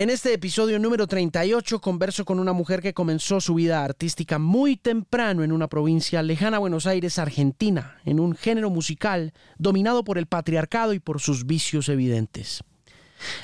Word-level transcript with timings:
En 0.00 0.10
este 0.10 0.32
episodio 0.32 0.78
número 0.78 1.08
38 1.08 1.80
converso 1.80 2.24
con 2.24 2.38
una 2.38 2.52
mujer 2.52 2.80
que 2.80 2.94
comenzó 2.94 3.40
su 3.40 3.54
vida 3.54 3.82
artística 3.82 4.38
muy 4.38 4.76
temprano 4.76 5.42
en 5.42 5.50
una 5.50 5.66
provincia 5.66 6.22
lejana 6.22 6.58
a 6.58 6.60
Buenos 6.60 6.86
Aires, 6.86 7.18
Argentina, 7.18 7.98
en 8.04 8.20
un 8.20 8.36
género 8.36 8.70
musical 8.70 9.32
dominado 9.58 10.04
por 10.04 10.16
el 10.16 10.26
patriarcado 10.26 10.92
y 10.92 11.00
por 11.00 11.20
sus 11.20 11.46
vicios 11.46 11.88
evidentes. 11.88 12.62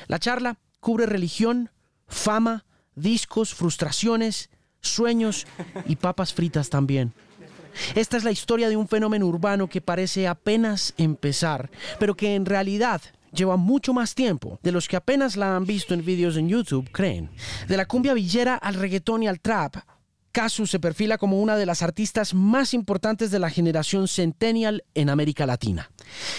La 0.07 0.17
charla 0.17 0.57
cubre 0.79 1.05
religión, 1.05 1.71
fama, 2.07 2.63
discos, 2.95 3.53
frustraciones, 3.53 4.49
sueños 4.79 5.47
y 5.87 5.97
papas 5.97 6.33
fritas 6.33 6.69
también. 6.69 7.11
Esta 7.95 8.15
es 8.15 8.23
la 8.23 8.31
historia 8.31 8.69
de 8.69 8.77
un 8.77 8.87
fenómeno 8.87 9.25
urbano 9.25 9.67
que 9.67 9.81
parece 9.81 10.25
apenas 10.25 10.93
empezar, 10.97 11.69
pero 11.99 12.15
que 12.15 12.35
en 12.35 12.45
realidad 12.45 13.01
lleva 13.35 13.57
mucho 13.57 13.93
más 13.93 14.15
tiempo 14.15 14.59
de 14.63 14.71
los 14.71 14.87
que 14.87 14.95
apenas 14.95 15.35
la 15.35 15.55
han 15.55 15.65
visto 15.65 15.93
en 15.93 16.05
vídeos 16.05 16.37
en 16.37 16.49
YouTube 16.49 16.89
creen. 16.91 17.29
De 17.67 17.77
la 17.77 17.85
cumbia 17.85 18.13
villera 18.13 18.55
al 18.55 18.75
reggaetón 18.75 19.23
y 19.23 19.27
al 19.27 19.39
trap, 19.39 19.75
Casu 20.31 20.67
se 20.67 20.79
perfila 20.79 21.17
como 21.17 21.41
una 21.41 21.55
de 21.55 21.65
las 21.65 21.81
artistas 21.81 22.33
más 22.33 22.73
importantes 22.73 23.31
de 23.31 23.39
la 23.39 23.49
generación 23.49 24.07
centennial 24.07 24.83
en 24.93 25.09
América 25.09 25.45
Latina. 25.45 25.91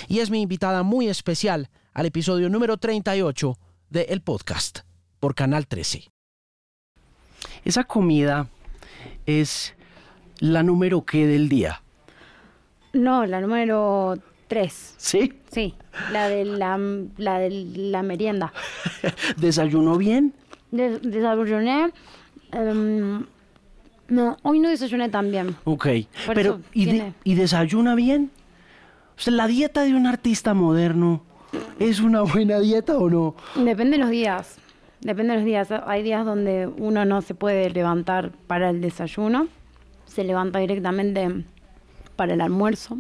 Y 0.09 0.19
es 0.19 0.31
mi 0.31 0.43
invitada 0.43 0.83
muy 0.83 1.09
especial 1.09 1.71
al 1.95 2.07
episodio 2.07 2.51
número 2.51 2.77
38 2.77 3.59
de 3.89 4.03
El 4.03 4.21
Podcast 4.21 4.81
por 5.19 5.35
Canal 5.35 5.67
13. 5.67 6.11
Esa 7.65 7.85
comida 7.85 8.49
es 9.25 9.75
la 10.41 10.63
número 10.63 11.05
qué 11.05 11.27
del 11.27 11.49
día. 11.49 11.83
No, 12.93 13.25
la 13.27 13.41
número 13.41 14.19
Tres. 14.49 14.95
¿Sí? 14.97 15.33
Sí, 15.51 15.75
la 16.13 16.29
de 16.29 16.45
la, 16.45 16.79
la, 17.17 17.39
de 17.41 17.51
la 17.51 18.03
merienda. 18.03 18.53
¿Desayunó 19.37 19.97
bien? 19.97 20.35
desayuné. 20.71 21.93
Em, 22.53 23.25
no, 24.09 24.37
hoy 24.43 24.61
no 24.61 24.69
desayuné 24.69 25.09
tan 25.09 25.31
bien. 25.31 25.57
Ok, 25.65 25.87
pero 26.35 26.61
¿y, 26.73 27.03
¿y 27.25 27.35
desayuna 27.35 27.95
bien? 27.95 28.31
O 29.17 29.21
sea, 29.21 29.33
la 29.33 29.47
dieta 29.47 29.83
de 29.83 29.95
un 29.95 30.07
artista 30.07 30.55
moderno, 30.55 31.23
¿es 31.79 32.01
una 32.01 32.23
buena 32.23 32.61
dieta 32.61 32.99
o 32.99 33.11
no? 33.11 33.35
Depende 33.57 33.97
de 33.97 34.03
los 34.05 34.11
días. 34.11 34.59
Depende 35.01 35.33
de 35.33 35.39
los 35.39 35.45
días. 35.47 35.69
Hay 35.87 36.03
días 36.03 36.25
donde 36.25 36.67
uno 36.67 37.05
no 37.05 37.23
se 37.23 37.35
puede 37.35 37.71
levantar 37.71 38.31
para 38.47 38.71
el 38.71 38.81
desayuno. 38.81 39.49
Se 40.05 40.23
levanta 40.23 40.59
directamente 40.59 41.45
para 42.15 42.35
el 42.35 42.41
almuerzo 42.41 42.99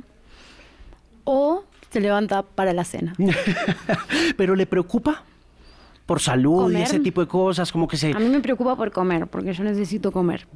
o 1.26 1.64
se 1.90 2.00
levanta 2.00 2.42
para 2.42 2.72
la 2.72 2.84
cena. 2.84 3.14
¿Pero 4.36 4.56
le 4.56 4.64
preocupa? 4.64 5.24
Por 6.06 6.20
salud 6.20 6.72
y 6.72 6.76
ese 6.76 7.00
tipo 7.00 7.20
de 7.20 7.26
cosas, 7.26 7.72
como 7.72 7.88
que 7.88 7.96
se... 7.96 8.12
A 8.12 8.18
mí 8.18 8.28
me 8.28 8.40
preocupa 8.40 8.76
por 8.76 8.92
comer, 8.92 9.26
porque 9.26 9.52
yo 9.52 9.64
necesito 9.64 10.12
comer. 10.12 10.46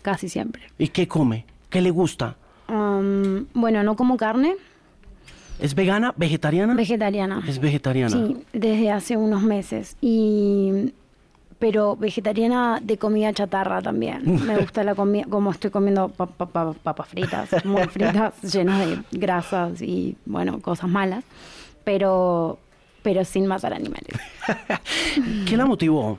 Casi 0.00 0.28
siempre. 0.28 0.62
¿Y 0.78 0.88
qué 0.88 1.08
come? 1.08 1.44
¿Qué 1.70 1.80
le 1.80 1.90
gusta? 1.90 2.36
Um, 2.68 3.46
bueno, 3.52 3.82
no 3.82 3.96
como 3.96 4.16
carne. 4.16 4.54
¿Es 5.58 5.74
vegana? 5.74 6.14
¿Vegetariana? 6.16 6.74
Vegetariana. 6.74 7.42
Es 7.48 7.58
vegetariana. 7.58 8.10
Sí, 8.10 8.36
desde 8.52 8.92
hace 8.92 9.16
unos 9.16 9.42
meses. 9.42 9.96
Y 10.00 10.92
pero 11.58 11.96
vegetariana 11.96 12.80
de 12.82 12.98
comida 12.98 13.32
chatarra 13.32 13.80
también. 13.80 14.44
Me 14.46 14.58
gusta 14.58 14.82
la 14.84 14.94
comida, 14.94 15.24
como 15.28 15.50
estoy 15.50 15.70
comiendo 15.70 16.08
papas 16.08 17.08
fritas, 17.08 17.64
muy 17.64 17.82
fritas, 17.88 18.40
llenas 18.42 18.86
de 18.86 18.98
grasas 19.12 19.80
y, 19.80 20.16
bueno, 20.26 20.60
cosas 20.60 20.88
malas, 20.88 21.24
pero, 21.84 22.58
pero 23.02 23.24
sin 23.24 23.46
matar 23.46 23.72
animales. 23.72 24.18
¿Qué 25.46 25.56
la 25.56 25.66
motivó? 25.66 26.18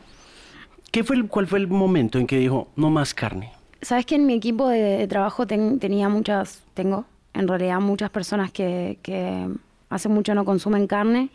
¿Qué 0.92 1.04
fue 1.04 1.18
el, 1.18 1.28
¿Cuál 1.28 1.48
fue 1.48 1.60
el 1.60 1.68
momento 1.68 2.18
en 2.20 2.28
que 2.28 2.38
dijo, 2.38 2.70
no 2.76 2.90
más 2.90 3.14
carne? 3.14 3.52
Sabes 3.82 4.06
que 4.06 4.16
en 4.16 4.26
mi 4.26 4.34
equipo 4.34 4.70
de, 4.70 5.08
trabajo 5.08 5.46
tenía 5.46 6.10
muchas, 6.10 6.64
tengo 6.74 7.06
en 7.34 7.48
realidad 7.48 7.80
muchas 7.82 8.10
personas 8.10 8.52
que, 8.52 8.98
que 9.04 9.48
hace 9.90 10.10
mucho 10.10 10.34
no 10.34 10.46
consumen 10.46 10.88
carne. 10.88 11.30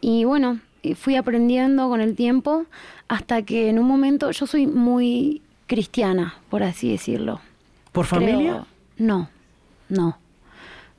Y 0.00 0.24
bueno, 0.24 0.58
fui 0.92 1.16
aprendiendo 1.16 1.88
con 1.88 2.02
el 2.02 2.14
tiempo 2.14 2.66
hasta 3.08 3.42
que 3.42 3.70
en 3.70 3.78
un 3.78 3.86
momento 3.86 4.30
yo 4.30 4.46
soy 4.46 4.66
muy 4.66 5.40
cristiana, 5.66 6.34
por 6.50 6.62
así 6.62 6.90
decirlo. 6.90 7.40
¿Por 7.92 8.04
familia? 8.06 8.66
no, 8.98 9.28
no, 9.88 10.18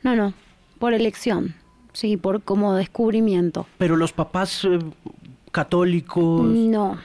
no, 0.02 0.16
no, 0.16 0.34
por 0.80 0.94
elección, 0.94 1.56
sí, 1.94 2.18
por 2.18 2.42
como 2.42 2.74
descubrimiento. 2.74 3.68
¿Pero 3.78 3.96
los 3.96 4.14
papás 4.14 4.66
eh, 4.66 4.80
católicos? 5.52 6.46
No, 6.46 6.98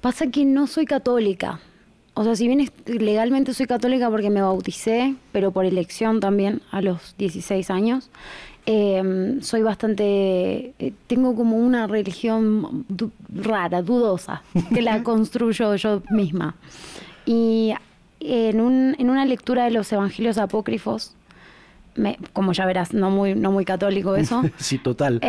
pasa 0.00 0.26
que 0.28 0.44
no 0.44 0.66
soy 0.66 0.86
católica. 0.86 1.60
O 2.14 2.24
sea, 2.24 2.34
si 2.34 2.48
bien 2.48 2.70
legalmente 2.86 3.54
soy 3.54 3.66
católica 3.66 4.10
porque 4.10 4.30
me 4.30 4.42
bauticé, 4.42 5.14
pero 5.32 5.52
por 5.52 5.64
elección 5.64 6.20
también 6.20 6.60
a 6.70 6.82
los 6.82 7.14
16 7.16 7.70
años, 7.70 8.10
Em, 8.66 9.40
soy 9.40 9.62
bastante, 9.62 10.74
eh, 10.78 10.92
tengo 11.06 11.34
como 11.34 11.56
una 11.56 11.86
religión 11.86 12.84
rara, 13.34 13.82
dudosa, 13.82 14.42
que 14.72 14.82
la 14.82 15.02
construyo 15.04 15.74
yo 15.76 16.02
misma. 16.10 16.54
Y 17.24 17.72
en, 18.20 18.60
un, 18.60 18.96
en 18.98 19.10
una 19.10 19.24
lectura 19.24 19.64
de 19.64 19.70
los 19.70 19.90
evangelios 19.92 20.36
apócrifos, 20.36 21.14
me, 21.94 22.18
como 22.32 22.52
ya 22.52 22.66
verás, 22.66 22.92
no 22.92 23.10
muy, 23.10 23.34
no 23.34 23.50
muy 23.50 23.64
católico 23.64 24.14
eso. 24.14 24.42
sí, 24.58 24.78
total. 24.78 25.20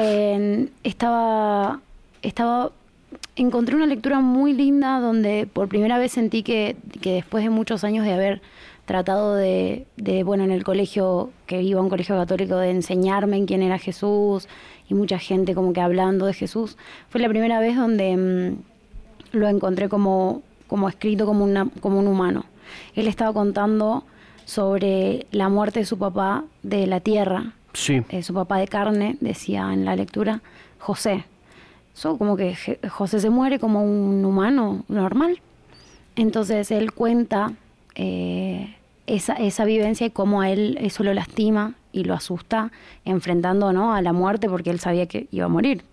estaba, 0.84 1.80
estaba, 2.22 2.72
encontré 3.38 3.76
una 3.76 3.86
lectura 3.86 4.20
muy 4.20 4.54
linda 4.54 5.00
donde 5.00 5.48
por 5.52 5.70
primera 5.70 5.98
vez 5.98 6.12
sentí 6.12 6.44
que, 6.44 6.76
que 7.02 7.14
después 7.14 7.44
de 7.46 7.50
muchos 7.50 7.84
años 7.86 8.06
de 8.06 8.14
haber 8.14 8.42
tratado 8.86 9.36
de, 9.36 9.86
bueno, 10.26 10.44
en 10.44 10.52
el 10.52 10.64
colegio, 10.64 11.32
que 11.46 11.62
iba 11.62 11.80
a 11.80 11.84
un 11.84 11.90
colegio 11.90 12.16
católico, 12.18 12.58
de 12.58 12.72
enseñarme 12.72 13.38
en 13.38 13.46
quién 13.46 13.62
era 13.62 13.78
Jesús 13.78 14.48
y 14.90 14.94
mucha 14.94 15.20
gente 15.20 15.56
como 15.56 15.74
que 15.74 15.82
hablando 15.82 16.26
de 16.26 16.34
Jesús. 16.34 16.78
Fue 17.10 17.22
la 17.22 17.30
primera 17.30 17.60
vez 17.60 17.78
donde 17.78 18.18
mm, 18.18 19.38
lo 19.38 19.48
encontré 19.48 19.90
como, 19.90 20.42
como 20.68 20.90
escrito 20.90 21.26
como, 21.26 21.44
una, 21.44 21.70
como 21.80 22.00
un 22.00 22.08
humano. 22.08 22.46
Él 22.96 23.08
estaba 23.08 23.34
contando 23.34 24.04
sobre 24.46 25.26
la 25.32 25.50
muerte 25.50 25.80
de 25.80 25.86
su 25.86 25.98
papá 25.98 26.44
de 26.64 26.88
la 26.88 27.00
tierra. 27.00 27.54
Sí. 27.74 28.04
Eh, 28.10 28.24
su 28.24 28.34
papá 28.34 28.58
de 28.58 28.68
carne, 28.68 29.18
decía 29.22 29.72
en 29.74 29.86
la 29.86 29.96
lectura, 29.96 30.42
José. 30.80 31.26
So, 31.94 32.18
como 32.18 32.36
que 32.36 32.58
José 32.90 33.20
se 33.20 33.30
muere 33.30 33.60
como 33.60 33.84
un 33.84 34.24
humano 34.26 34.84
normal. 34.88 35.40
Entonces 36.16 36.72
él 36.72 36.92
cuenta 36.92 37.54
eh, 38.04 38.76
esa, 39.06 39.34
esa 39.34 39.64
vivencia 39.64 40.08
y 40.08 40.10
cómo 40.10 40.42
a 40.42 40.50
él 40.50 40.78
eso 40.82 41.04
lo 41.04 41.14
lastima 41.14 41.76
y 41.92 42.04
lo 42.04 42.16
asusta 42.16 42.72
enfrentando 43.06 43.74
¿no? 43.74 43.94
a 43.94 44.02
la 44.02 44.12
muerte 44.12 44.50
porque 44.50 44.72
él 44.72 44.80
sabía 44.80 45.06
que 45.06 45.28
iba 45.30 45.46
a 45.46 45.50
morir. 45.50 45.84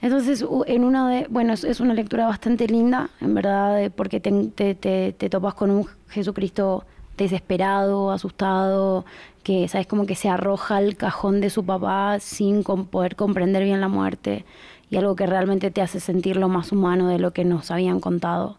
Entonces, 0.00 0.44
en 0.66 0.84
una 0.84 1.10
de, 1.10 1.26
bueno, 1.28 1.52
es, 1.52 1.80
una 1.80 1.92
lectura 1.92 2.26
bastante 2.26 2.66
linda, 2.66 3.10
en 3.20 3.34
verdad, 3.34 3.90
porque 3.94 4.20
te, 4.20 4.30
te, 4.48 4.74
te, 4.74 5.30
topas 5.30 5.54
con 5.54 5.70
un 5.70 5.86
Jesucristo 6.08 6.84
desesperado, 7.16 8.10
asustado, 8.10 9.04
que, 9.42 9.68
¿sabes? 9.68 9.86
Como 9.86 10.06
que 10.06 10.14
se 10.14 10.28
arroja 10.28 10.76
al 10.76 10.96
cajón 10.96 11.40
de 11.40 11.50
su 11.50 11.64
papá 11.64 12.18
sin 12.20 12.64
poder 12.64 13.16
comprender 13.16 13.64
bien 13.64 13.80
la 13.80 13.88
muerte 13.88 14.44
y 14.90 14.96
algo 14.96 15.16
que 15.16 15.26
realmente 15.26 15.70
te 15.70 15.80
hace 15.80 16.00
sentir 16.00 16.36
lo 16.36 16.48
más 16.48 16.72
humano 16.72 17.08
de 17.08 17.18
lo 17.18 17.32
que 17.32 17.44
nos 17.44 17.70
habían 17.70 18.00
contado. 18.00 18.58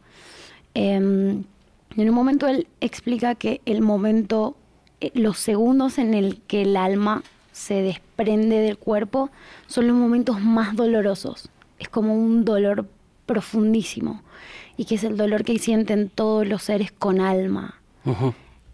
Eh, 0.73 1.43
en 1.97 2.09
un 2.09 2.15
momento 2.15 2.47
él 2.47 2.67
explica 2.81 3.35
que 3.35 3.61
el 3.65 3.81
momento, 3.81 4.55
eh, 5.01 5.11
los 5.13 5.37
segundos 5.37 5.97
en 5.97 6.13
el 6.13 6.41
que 6.41 6.63
el 6.63 6.77
alma 6.77 7.23
se 7.51 7.81
desprende 7.81 8.59
del 8.59 8.77
cuerpo 8.77 9.29
son 9.67 9.87
los 9.87 9.95
momentos 9.95 10.41
más 10.41 10.75
dolorosos. 10.75 11.49
Es 11.79 11.87
como 11.87 12.13
un 12.13 12.43
dolor 12.43 12.87
profundísimo 13.25 14.21
y 14.77 14.85
que 14.85 14.95
es 14.95 15.03
el 15.03 15.17
dolor 15.17 15.43
que 15.43 15.57
sienten 15.57 16.09
todos 16.09 16.45
los 16.47 16.63
seres 16.63 16.91
con 16.91 17.21
alma. 17.21 17.75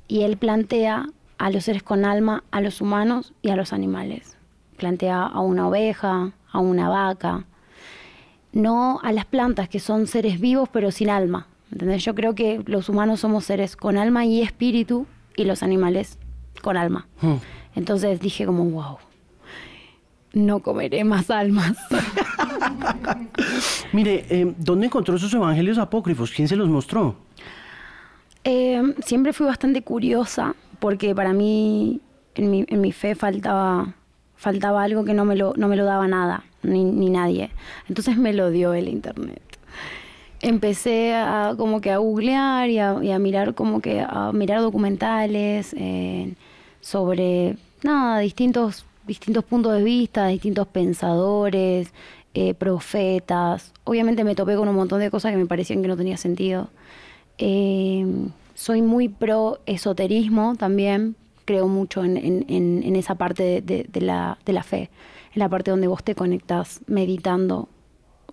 Y 0.07 0.23
él 0.23 0.35
plantea 0.37 1.07
a 1.37 1.49
los 1.51 1.65
seres 1.65 1.83
con 1.83 2.05
alma, 2.05 2.43
a 2.51 2.59
los 2.59 2.81
humanos 2.81 3.33
y 3.41 3.49
a 3.49 3.55
los 3.55 3.71
animales. 3.71 4.35
Plantea 4.77 5.23
a 5.23 5.39
una 5.41 5.67
oveja, 5.67 6.33
a 6.51 6.59
una 6.59 6.89
vaca, 6.89 7.45
no 8.51 8.99
a 9.03 9.11
las 9.13 9.25
plantas 9.25 9.69
que 9.69 9.79
son 9.79 10.07
seres 10.07 10.39
vivos 10.39 10.69
pero 10.71 10.91
sin 10.91 11.09
alma. 11.09 11.47
Yo 11.71 12.15
creo 12.15 12.35
que 12.35 12.61
los 12.65 12.89
humanos 12.89 13.21
somos 13.21 13.45
seres 13.45 13.75
con 13.75 13.97
alma 13.97 14.25
y 14.25 14.41
espíritu 14.41 15.07
y 15.35 15.45
los 15.45 15.63
animales 15.63 16.17
con 16.61 16.77
alma. 16.77 17.07
Hmm. 17.21 17.35
Entonces 17.75 18.19
dije 18.19 18.45
como, 18.45 18.65
wow, 18.65 18.97
no 20.33 20.59
comeré 20.59 21.03
más 21.03 21.29
almas. 21.29 21.77
Mire, 23.93 24.25
eh, 24.29 24.53
¿dónde 24.57 24.87
encontró 24.87 25.15
esos 25.15 25.33
evangelios 25.33 25.77
apócrifos? 25.77 26.31
¿Quién 26.31 26.47
se 26.47 26.55
los 26.55 26.69
mostró? 26.69 27.15
Eh, 28.43 28.81
siempre 29.05 29.33
fui 29.33 29.45
bastante 29.45 29.81
curiosa 29.81 30.55
porque 30.79 31.13
para 31.13 31.33
mí 31.33 32.01
en 32.35 32.51
mi, 32.51 32.65
en 32.67 32.81
mi 32.81 32.91
fe 32.91 33.15
faltaba, 33.15 33.93
faltaba 34.35 34.83
algo 34.83 35.05
que 35.05 35.13
no 35.13 35.25
me 35.25 35.35
lo, 35.35 35.53
no 35.55 35.67
me 35.67 35.75
lo 35.75 35.85
daba 35.85 36.07
nada, 36.07 36.43
ni, 36.63 36.83
ni 36.83 37.09
nadie. 37.09 37.51
Entonces 37.87 38.17
me 38.17 38.33
lo 38.33 38.49
dio 38.49 38.73
el 38.73 38.87
internet. 38.87 39.41
Empecé 40.41 41.13
a 41.13 41.53
como 41.57 41.81
que 41.81 41.91
a 41.91 41.97
googlear 41.97 42.69
y 42.69 42.79
a, 42.79 43.19
mirar 43.19 43.53
como 43.53 43.81
que 43.81 44.01
a 44.01 44.31
mirar 44.33 44.61
documentales 44.61 45.73
eh, 45.77 46.33
sobre 46.81 47.57
nada 47.83 48.19
distintos 48.19 48.85
distintos 49.05 49.43
puntos 49.43 49.73
de 49.73 49.83
vista 49.83 50.27
distintos 50.27 50.67
pensadores 50.67 51.93
eh, 52.33 52.53
profetas. 52.53 53.73
Obviamente 53.83 54.23
me 54.23 54.35
topé 54.35 54.55
con 54.55 54.69
un 54.69 54.75
montón 54.75 54.99
de 54.99 55.11
cosas 55.11 55.31
que 55.31 55.37
me 55.37 55.47
parecían 55.47 55.81
que 55.81 55.89
no 55.89 55.97
tenía 55.97 56.15
sentido. 56.15 56.69
Eh, 57.37 58.05
soy 58.55 58.81
muy 58.81 59.09
pro 59.09 59.59
esoterismo 59.65 60.55
también. 60.55 61.15
Creo 61.43 61.67
mucho 61.67 62.05
en, 62.05 62.17
en, 62.17 62.95
esa 62.95 63.15
parte 63.15 63.61
de, 63.61 64.01
la, 64.01 64.37
de 64.45 64.53
la 64.53 64.63
fe 64.63 64.89
en 65.33 65.39
la 65.39 65.49
parte 65.49 65.71
donde 65.71 65.87
vos 65.87 66.03
te 66.03 66.15
conectas 66.15 66.81
meditando 66.87 67.69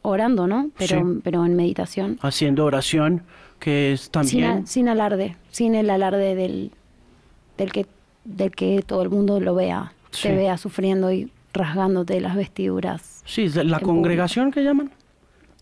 orando, 0.03 0.47
¿no? 0.47 0.71
Pero, 0.79 1.21
pero 1.23 1.45
en 1.45 1.57
meditación. 1.57 2.19
Haciendo 2.23 2.65
oración, 2.65 3.23
que 3.59 3.93
es 3.93 4.11
también... 4.11 4.67
Sin, 4.67 4.89
alarde, 4.89 5.37
sin 5.51 5.75
el 5.75 5.91
alarde 5.91 6.35
del, 6.35 6.73
del, 7.57 7.73
que, 7.73 7.87
del 8.25 8.51
que 8.53 8.83
todo 8.87 9.03
el 9.03 9.11
mundo 9.11 9.41
lo 9.41 9.55
vea, 9.55 9.93
te 10.23 10.35
vea 10.35 10.57
sufriendo 10.57 11.13
y 11.13 11.31
rasgándote 11.53 12.21
las 12.21 12.37
vestiduras. 12.37 13.23
Sí, 13.25 13.49
la 13.49 13.81
congregación 13.81 14.51
que 14.51 14.63
llaman. 14.63 14.91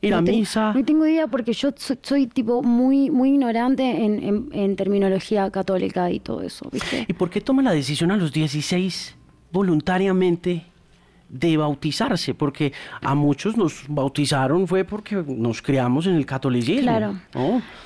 Y 0.01 0.11
la 0.11 0.21
misa. 0.21 0.73
No 0.75 0.85
tengo 0.85 1.07
idea 1.07 1.27
porque 1.27 1.53
yo 1.53 1.71
soy, 1.77 2.27
tipo 2.27 2.63
muy 2.63 3.11
muy 3.11 3.31
ignorante 3.31 4.05
en, 4.05 4.51
en, 4.53 4.77
terminología 4.77 5.51
católica 5.51 6.11
y 6.11 6.21
todo 6.21 6.43
eso, 6.43 6.69
¿viste? 6.71 7.07
¿Y 7.09 7.15
por 7.15 7.31
qué 7.31 7.41
toma 7.41 7.63
la 7.63 7.73
decisión 7.73 8.11
a 8.11 8.17
los 8.17 8.31
16 8.31 9.17
voluntariamente 9.53 10.67
de 11.29 11.57
bautizarse, 11.57 12.35
porque 12.35 12.73
a 13.01 13.15
muchos 13.15 13.57
nos 13.57 13.85
bautizaron 13.89 14.67
fue 14.67 14.85
porque 14.85 15.17
nos 15.27 15.63
criamos 15.63 16.07
en 16.07 16.15
el 16.15 16.27
catolicismo. 16.27 16.83
Claro. 16.83 17.15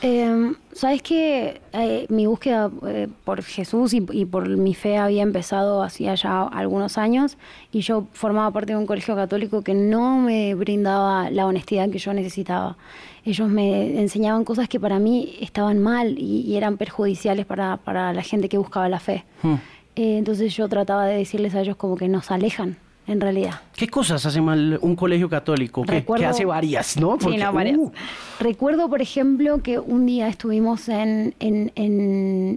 Em, 0.03 0.55
Sabes 0.73 1.03
que 1.03 1.61
eh, 1.73 2.07
mi 2.09 2.27
búsqueda 2.27 2.71
eh, 2.87 3.09
por 3.25 3.43
Jesús 3.43 3.93
y, 3.93 4.01
por 4.01 4.49
mi 4.49 4.73
fe 4.73 4.99
había 4.99 5.23
empezado 5.23 5.83
hacía 5.83 6.15
ya 6.15 6.45
algunos 6.45 6.97
años 6.97 7.37
y 7.73 7.81
yo 7.81 8.07
formaba 8.13 8.53
parte 8.53 8.73
de 8.73 8.79
un 8.79 8.87
colegio 8.87 9.17
católico 9.17 9.63
que 9.63 9.75
no 9.75 10.19
me 10.19 10.55
brindaba 10.55 11.29
la 11.31 11.47
honestidad 11.47 11.91
que 11.91 11.99
yo 11.99 12.15
necesitaba. 12.15 12.77
Ellos 13.25 13.49
me 13.49 14.01
enseñaban 14.01 14.45
cosas 14.45 14.69
que 14.69 14.79
para 14.79 15.01
mí 15.01 15.35
estaban 15.41 15.81
mal 15.81 16.17
y, 16.17 16.57
eran 16.57 16.77
perjudiciales 16.77 17.47
para, 17.47 17.77
para, 17.77 18.13
la 18.13 18.23
gente 18.23 18.49
que 18.49 18.57
buscaba 18.57 18.89
la 18.89 19.01
fe. 19.01 19.25
Hmm. 19.43 19.55
Eh, 19.97 20.19
entonces 20.19 20.55
yo 20.55 20.69
trataba 20.69 21.05
de 21.05 21.17
decirles 21.17 21.55
a 21.57 21.63
ellos 21.63 21.77
como 21.77 21.97
que 21.97 22.09
nos 22.09 22.31
alejan 22.31 22.77
en 23.07 23.21
realidad. 23.21 23.61
¿Qué 23.75 23.89
cosas 23.89 24.25
hace 24.25 24.41
mal 24.41 24.79
un 24.83 24.95
colegio 24.95 25.29
católico? 25.29 25.83
Que, 25.83 26.05
hace 26.25 26.45
varias, 26.45 26.97
¿no? 26.97 27.19
sí, 27.21 27.37
no, 27.37 27.53
varias. 27.53 27.77
Uh. 27.79 27.93
Recuerdo, 28.39 28.89
por 28.89 29.03
ejemplo, 29.03 29.63
que 29.63 29.79
un 29.79 30.07
día 30.07 30.29
estuvimos 30.29 30.89
en, 30.89 31.35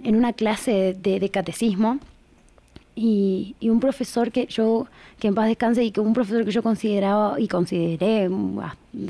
una 0.04 0.32
clase 0.32 0.96
de, 1.00 1.28
catecismo 1.30 1.98
y, 2.94 3.56
un 3.62 3.80
profesor 3.80 4.30
que 4.30 4.46
yo, 4.46 4.86
que 5.18 5.28
en 5.28 5.34
paz 5.34 5.48
descanse, 5.48 5.82
y 5.82 5.90
que 5.90 6.00
un 6.00 6.12
profesor 6.12 6.44
que 6.44 6.52
yo 6.52 6.62
consideraba 6.62 7.40
y 7.40 7.48
consideré, 7.48 8.30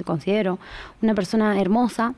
considero, 0.04 0.58
una 1.02 1.14
persona 1.14 1.60
hermosa, 1.60 2.14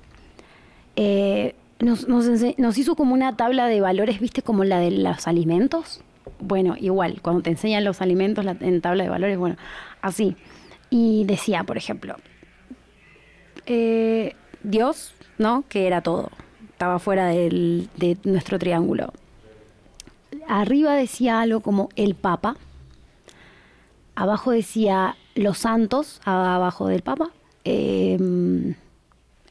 eh, 0.94 1.54
nos, 1.80 2.06
nos 2.08 2.78
hizo 2.78 2.94
como 2.96 3.12
una 3.12 3.36
tabla 3.36 3.66
de 3.66 3.80
valores, 3.80 4.20
viste, 4.20 4.42
como 4.42 4.64
la 4.64 4.78
de 4.78 4.92
los 4.92 5.26
alimentos 5.26 6.00
bueno, 6.38 6.74
igual, 6.78 7.20
cuando 7.22 7.42
te 7.42 7.50
enseñan 7.50 7.84
los 7.84 8.00
alimentos 8.00 8.44
en 8.60 8.80
tabla 8.80 9.04
de 9.04 9.10
valores, 9.10 9.38
bueno, 9.38 9.56
así. 10.02 10.36
Y 10.90 11.24
decía, 11.24 11.64
por 11.64 11.76
ejemplo, 11.76 12.16
eh, 13.66 14.34
Dios, 14.62 15.14
¿no? 15.38 15.64
Que 15.68 15.86
era 15.86 16.00
todo, 16.02 16.30
estaba 16.70 16.98
fuera 16.98 17.26
de 17.26 18.18
nuestro 18.24 18.58
triángulo. 18.58 19.12
Arriba 20.48 20.94
decía 20.94 21.40
algo 21.40 21.60
como 21.60 21.88
el 21.96 22.14
Papa, 22.14 22.56
abajo 24.14 24.50
decía 24.50 25.16
los 25.34 25.58
santos, 25.58 26.20
abajo 26.24 26.88
del 26.88 27.02
Papa, 27.02 27.30
em, 27.64 28.74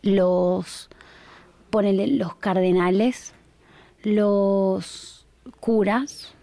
los, 0.01 0.89
ponele, 1.69 2.07
los 2.07 2.35
cardenales, 2.35 3.33
los 4.03 5.25
curas, 5.59 6.34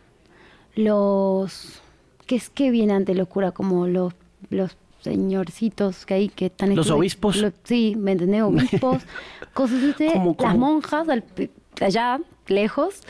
los 0.74 1.80
¿qué 2.26 2.36
es 2.36 2.50
que 2.50 2.70
viene 2.70 2.92
ante 2.92 3.14
los 3.14 3.28
curas 3.28 3.52
como 3.52 3.86
los 3.86 4.14
los 4.50 4.76
señorcitos 5.00 6.06
que 6.06 6.14
hay 6.14 6.28
que 6.28 6.46
están 6.46 6.74
los 6.74 6.90
obispos 6.90 7.44
sí 7.64 7.94
me 7.98 8.12
entendés 8.12 8.42
obispos 8.42 9.02
cosas 9.54 9.82
así 9.94 10.06
las 10.38 10.56
monjas 10.56 11.08
allá 11.80 12.20
lejos 12.46 13.02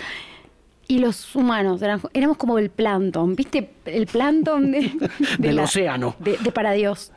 y 0.88 0.98
los 0.98 1.34
humanos 1.34 1.80
éramos 2.12 2.36
como 2.36 2.58
el 2.58 2.70
plancton 2.70 3.34
viste 3.34 3.70
el 3.86 4.06
plancton 4.06 4.72
del 5.38 5.58
océano. 5.58 6.14
de, 6.18 6.36
para 6.52 6.72
Dios. 6.72 7.12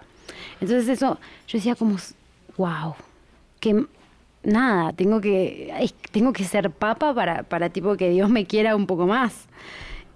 Entonces 0.61 0.87
eso 0.87 1.19
yo 1.47 1.57
decía 1.57 1.75
como 1.75 1.97
wow 2.57 2.95
que 3.59 3.85
nada 4.43 4.93
tengo 4.93 5.19
que 5.19 5.91
tengo 6.11 6.31
que 6.31 6.43
ser 6.45 6.71
papa 6.71 7.13
para 7.13 7.43
para 7.43 7.69
tipo 7.69 7.97
que 7.97 8.09
Dios 8.09 8.29
me 8.29 8.45
quiera 8.45 8.75
un 8.75 8.85
poco 8.85 9.07
más 9.07 9.47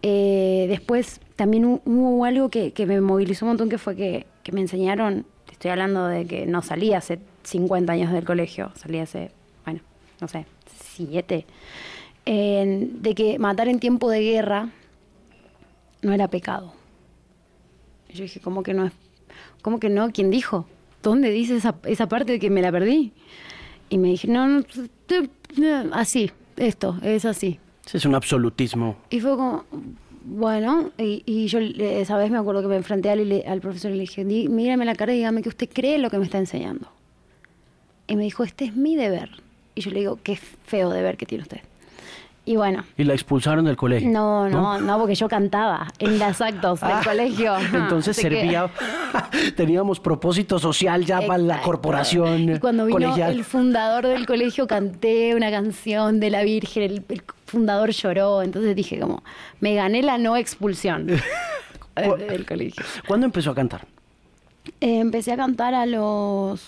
eh, 0.02 0.66
después 0.70 1.20
también 1.36 1.66
hubo 1.66 2.26
algo 2.26 2.50
que, 2.50 2.74
me 2.86 3.02
movilizó 3.02 3.46
un 3.46 3.52
montón, 3.52 3.70
que 3.70 3.78
fue 3.78 3.96
que, 3.96 4.26
me 4.52 4.62
enseñaron, 4.62 5.26
estoy 5.52 5.72
hablando 5.72 6.08
de 6.08 6.26
que 6.26 6.46
no 6.46 6.62
salí 6.62 6.94
hace 6.94 7.20
50 7.44 7.94
años 7.94 8.12
del 8.12 8.26
colegio, 8.26 8.72
salí 8.76 9.00
hace, 9.00 9.32
bueno, 9.64 9.82
no 10.20 10.28
sé, 10.28 10.46
7, 10.96 11.46
de 12.26 13.14
que 13.16 13.38
matar 13.40 13.68
en 13.68 13.80
tiempo 13.80 14.10
de 14.10 14.22
guerra 14.22 14.70
no 16.02 16.14
era 16.14 16.28
pecado. 16.28 16.74
Yo 18.10 18.24
dije, 18.24 18.40
¿cómo 18.40 18.64
que 18.64 18.74
no 18.74 18.88
es? 18.88 18.94
¿Cómo 19.62 19.80
que 19.80 19.90
no? 19.90 20.12
¿Quién 20.12 20.32
dijo? 20.32 20.66
¿Dónde 21.04 21.30
dice 21.30 21.58
esa, 21.58 21.76
esa 21.84 22.10
parte 22.10 22.32
de 22.32 22.40
que 22.40 22.50
me 22.50 22.62
la 22.62 22.72
perdí? 22.72 23.14
Y 23.90 23.98
me 23.98 24.10
dije, 24.10 24.28
no, 24.28 24.48
no, 24.48 24.64
así, 25.94 26.32
esto, 26.58 26.98
es 27.04 27.26
así 27.26 27.60
es 27.98 28.06
un 28.06 28.16
absolutismo. 28.16 28.98
Y 29.10 29.20
fue 29.20 29.32
como, 29.36 29.66
bueno, 30.26 30.92
y, 30.98 31.48
yo 31.48 31.60
esa 31.60 32.18
vez 32.18 32.32
me 32.32 32.38
acuerdo 32.38 32.62
que 32.62 32.68
me 32.68 32.76
enfrenté 32.76 33.10
al, 33.10 33.44
al 33.48 33.62
profesor 33.62 33.92
y 33.92 33.96
le 33.96 34.02
dije, 34.02 34.24
mírame 34.24 34.86
la 34.86 34.96
cara 34.96 35.14
y 35.14 35.18
dígame 35.18 35.42
que 35.42 35.50
usted 35.50 35.70
cree 35.72 35.98
lo 35.98 36.10
que 36.10 36.18
me 36.18 36.26
está 36.26 36.38
enseñando. 36.38 36.88
Y 38.08 38.16
me 38.16 38.24
dijo, 38.24 38.44
este 38.44 38.66
es 38.66 38.76
mi 38.76 38.96
deber. 38.96 39.30
Y 39.76 39.82
yo 39.82 39.92
le 39.92 40.00
digo, 40.00 40.20
qué 40.24 40.36
feo 40.36 40.90
deber 40.90 41.16
que 41.18 41.26
tiene 41.26 41.44
usted. 41.44 41.62
Y 42.50 42.56
bueno. 42.56 42.84
¿Y 42.98 43.04
la 43.04 43.14
expulsaron 43.14 43.66
del 43.66 43.78
colegio? 43.78 44.10
No, 44.10 44.50
no, 44.50 44.80
no, 44.80 44.98
porque 44.98 45.14
yo 45.14 45.30
cantaba 45.30 45.88
en 46.00 46.18
las 46.18 46.42
actos 46.42 46.82
del 46.82 46.92
ah, 46.92 47.02
colegio. 47.04 47.54
Entonces 47.74 48.16
servía, 48.16 48.72
teníamos 49.56 50.00
propósito 50.00 50.58
social 50.58 51.06
ya 51.06 51.22
para 51.22 51.38
la 51.38 51.62
corporación. 51.62 52.56
Y 52.56 52.58
cuando 52.58 52.88
vino 52.88 53.16
el 53.16 53.44
fundador 53.44 54.08
del 54.08 54.26
colegio 54.26 54.66
canté 54.66 55.36
una 55.36 55.52
canción 55.52 56.20
de 56.20 56.32
la 56.32 56.42
Virgen, 56.42 56.84
el, 56.84 57.24
fundador 57.50 57.92
lloró, 57.92 58.42
entonces 58.42 58.76
dije 58.76 59.00
como, 59.00 59.24
me 59.60 59.76
gané 59.76 60.02
la 60.02 60.18
no 60.18 60.38
expulsión 60.38 61.08
del 61.96 62.46
colegio. 62.46 62.84
¿Cuándo 63.08 63.26
empezó 63.26 63.52
a 63.52 63.56
cantar? 63.56 63.86
Eh, 64.82 65.00
empecé 65.00 65.34
a 65.34 65.38
cantar 65.38 65.74
a 65.74 65.86
los, 65.86 66.62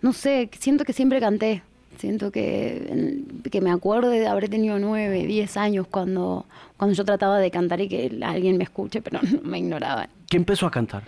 no 0.00 0.12
sé, 0.12 0.48
siento 0.58 0.84
que 0.84 0.92
siempre 0.92 1.20
canté 1.20 1.62
Siento 1.98 2.30
que, 2.30 3.22
que 3.50 3.60
me 3.60 3.70
acuerdo 3.70 4.10
de 4.10 4.26
haber 4.26 4.48
tenido 4.48 4.78
nueve, 4.78 5.26
diez 5.26 5.56
años 5.56 5.86
cuando, 5.88 6.44
cuando 6.76 6.94
yo 6.94 7.04
trataba 7.04 7.38
de 7.38 7.50
cantar 7.50 7.80
y 7.80 7.88
que 7.88 8.18
alguien 8.22 8.58
me 8.58 8.64
escuche, 8.64 9.00
pero 9.00 9.20
me 9.42 9.58
ignoraban. 9.58 10.08
¿Qué 10.28 10.36
empezó 10.36 10.66
a 10.66 10.70
cantar? 10.70 11.04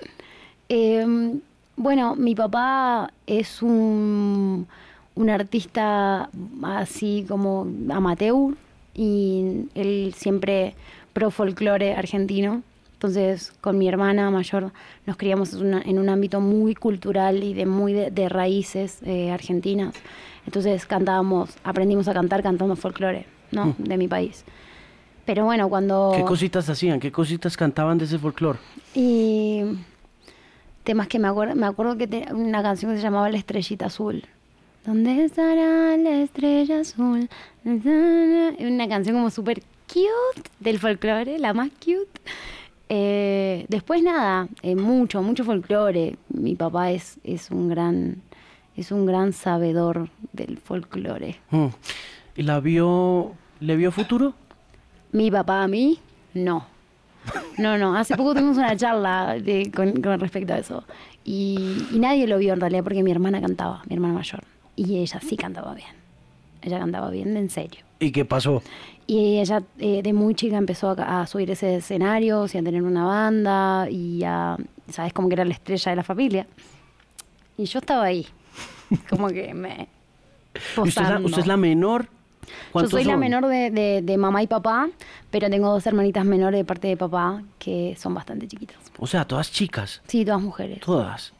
Em, 0.68 1.40
bueno, 1.76 2.14
mi 2.16 2.34
papá 2.34 3.12
es 3.26 3.62
un, 3.62 4.66
un 5.16 5.30
artista 5.30 6.30
así 6.62 7.24
como 7.26 7.66
amateur 7.90 8.54
y 8.94 9.66
él 9.74 10.14
siempre 10.16 10.74
pro 11.12 11.30
folclore 11.30 11.94
argentino. 11.94 12.62
Entonces, 12.94 13.52
con 13.60 13.76
mi 13.76 13.88
hermana 13.88 14.30
mayor 14.30 14.72
nos 15.06 15.16
criamos 15.16 15.54
en, 15.54 15.98
un 15.98 16.08
ámbito 16.08 16.40
muy 16.40 16.74
cultural 16.74 17.42
y 17.42 17.52
de 17.52 17.66
muy 17.66 17.92
de, 17.92 18.28
raíces 18.28 19.00
eh, 19.04 19.30
argentinas. 19.30 19.94
Entonces 20.46 20.86
cantábamos, 20.86 21.50
aprendimos 21.64 22.08
a 22.08 22.14
cantar 22.14 22.42
cantando 22.42 22.76
folclore, 22.76 23.26
¿no? 23.50 23.66
Mm. 23.66 23.84
De 23.84 23.96
mi 23.96 24.08
país. 24.08 24.44
Pero 25.26 25.44
bueno, 25.44 25.68
cuando... 25.68 26.12
¿Qué 26.14 26.22
cositas 26.22 26.68
hacían? 26.70 27.00
¿Qué 27.00 27.10
cositas 27.10 27.56
cantaban 27.56 27.98
de 27.98 28.04
ese 28.04 28.18
folclore? 28.18 28.60
Y 28.94 29.62
temas 30.84 31.08
que 31.08 31.18
me 31.18 31.28
acuerdo, 31.28 31.54
me 31.54 31.66
acuerdo 31.66 31.98
que 31.98 32.28
una 32.32 32.62
canción 32.62 32.92
que 32.92 32.98
se 32.98 33.02
llamaba 33.02 33.28
La 33.28 33.36
Estrellita 33.36 33.86
Azul. 33.86 34.24
¿Dónde 34.86 35.24
estará 35.24 35.96
la 35.96 36.22
estrella 36.22 36.80
azul? 36.80 37.28
Una 37.64 38.88
canción 38.88 39.16
como 39.16 39.30
súper 39.30 39.62
cute 39.88 40.48
del 40.60 40.78
folclore, 40.78 41.38
la 41.38 41.52
más 41.52 41.70
cute. 41.70 42.20
Eh, 42.88 43.66
después 43.68 44.02
nada, 44.02 44.46
eh, 44.62 44.76
mucho, 44.76 45.22
mucho 45.22 45.44
folclore. 45.44 46.16
Mi 46.28 46.54
papá 46.54 46.92
es, 46.92 47.18
es 47.24 47.50
un 47.50 47.68
gran 47.68 48.22
es 48.76 48.92
un 48.92 49.06
gran 49.06 49.32
sabedor 49.32 50.08
del 50.32 50.58
folclore. 50.58 51.36
Mm. 51.50 51.66
¿Y 52.36 52.42
la 52.42 52.60
vio, 52.60 53.32
le 53.58 53.74
vio 53.74 53.90
futuro? 53.90 54.34
Mi 55.12 55.30
papá 55.30 55.62
a 55.62 55.68
mí, 55.68 55.98
no. 56.34 56.64
No, 57.58 57.76
no, 57.78 57.96
hace 57.96 58.16
poco 58.16 58.34
tuvimos 58.34 58.56
una 58.58 58.76
charla 58.76 59.36
de- 59.40 59.72
con, 59.74 60.00
con 60.00 60.20
respecto 60.20 60.52
a 60.52 60.58
eso. 60.58 60.84
Y, 61.24 61.86
y 61.90 61.98
nadie 61.98 62.28
lo 62.28 62.38
vio 62.38 62.52
en 62.52 62.60
realidad 62.60 62.84
porque 62.84 63.02
mi 63.02 63.10
hermana 63.10 63.40
cantaba, 63.40 63.82
mi 63.88 63.94
hermana 63.96 64.14
mayor. 64.14 64.44
Y 64.76 64.98
ella 64.98 65.20
sí 65.20 65.36
cantaba 65.36 65.74
bien. 65.74 65.88
Ella 66.62 66.78
cantaba 66.78 67.10
bien, 67.10 67.36
en 67.36 67.48
serio. 67.50 67.80
¿Y 67.98 68.10
qué 68.12 68.24
pasó? 68.24 68.62
Y 69.06 69.38
ella 69.38 69.62
eh, 69.78 70.02
de 70.02 70.12
muy 70.12 70.34
chica 70.34 70.56
empezó 70.58 70.90
a, 70.90 71.22
a 71.22 71.26
subir 71.26 71.50
ese 71.50 71.76
escenario, 71.76 72.44
y 72.52 72.58
a 72.58 72.62
tener 72.62 72.82
una 72.82 73.04
banda 73.04 73.88
y 73.90 74.22
a, 74.24 74.56
¿sabes? 74.90 75.12
Como 75.12 75.28
que 75.28 75.34
era 75.34 75.44
la 75.44 75.54
estrella 75.54 75.90
de 75.90 75.96
la 75.96 76.02
familia. 76.02 76.46
Y 77.56 77.64
yo 77.64 77.78
estaba 77.78 78.04
ahí, 78.04 78.26
como 79.08 79.28
que 79.28 79.54
me... 79.54 79.88
¿Y 80.76 80.88
usted, 80.88 81.02
es 81.02 81.08
la, 81.10 81.20
usted 81.20 81.38
es 81.40 81.46
la 81.46 81.56
menor? 81.56 82.04
Yo 82.04 82.10
¿Cuántos 82.72 82.90
soy 82.92 83.04
la 83.04 83.12
son? 83.12 83.20
menor 83.20 83.46
de, 83.46 83.70
de- 83.70 84.02
de 84.02 84.16
mamá 84.18 84.42
y 84.42 84.46
papá, 84.46 84.88
pero 85.30 85.48
tengo 85.50 85.68
dos 85.72 85.86
hermanitas 85.86 86.24
menores 86.24 86.58
de 86.58 86.64
parte 86.64 86.88
de 86.88 86.96
papá 86.96 87.42
que 87.58 87.96
son 87.98 88.14
bastante 88.14 88.46
chiquitas. 88.48 88.76
O 88.98 89.06
sea, 89.06 89.24
todas 89.26 89.50
chicas, 89.52 90.00
Sí, 90.06 90.24
todas 90.24 90.40
mujeres. 90.42 90.80
todas. 90.80 91.32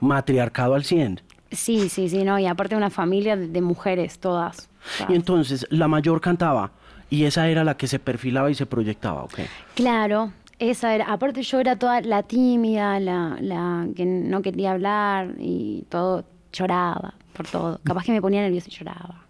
Matriarcado 0.00 0.74
al 0.74 0.84
100. 0.84 1.20
Sí, 1.50 1.88
sí, 1.88 2.08
sí, 2.08 2.24
no, 2.24 2.38
y 2.38 2.46
aparte 2.46 2.76
una 2.76 2.90
familia 2.90 3.36
de, 3.36 3.48
de 3.48 3.60
mujeres, 3.60 4.18
todas. 4.18 4.68
Y 5.08 5.14
entonces 5.14 5.66
la 5.70 5.88
mayor 5.88 6.20
cantaba 6.20 6.70
y 7.10 7.24
esa 7.24 7.48
era 7.48 7.64
la 7.64 7.76
que 7.76 7.86
se 7.86 7.98
perfilaba 7.98 8.50
y 8.50 8.54
se 8.54 8.66
proyectaba, 8.66 9.24
¿ok? 9.24 9.40
Claro, 9.74 10.32
esa 10.58 10.94
era. 10.94 11.06
Aparte 11.12 11.42
yo 11.42 11.60
era 11.60 11.76
toda 11.76 12.00
la 12.02 12.22
tímida, 12.22 13.00
la, 13.00 13.38
la 13.40 13.86
que 13.96 14.04
no 14.04 14.42
quería 14.42 14.72
hablar 14.72 15.34
y 15.38 15.84
todo, 15.88 16.24
lloraba 16.52 17.14
por 17.32 17.46
todo. 17.46 17.80
Capaz 17.84 18.04
que 18.04 18.12
me 18.12 18.20
ponía 18.20 18.42
nerviosa 18.42 18.68
y 18.68 18.74
lloraba. 18.74 19.22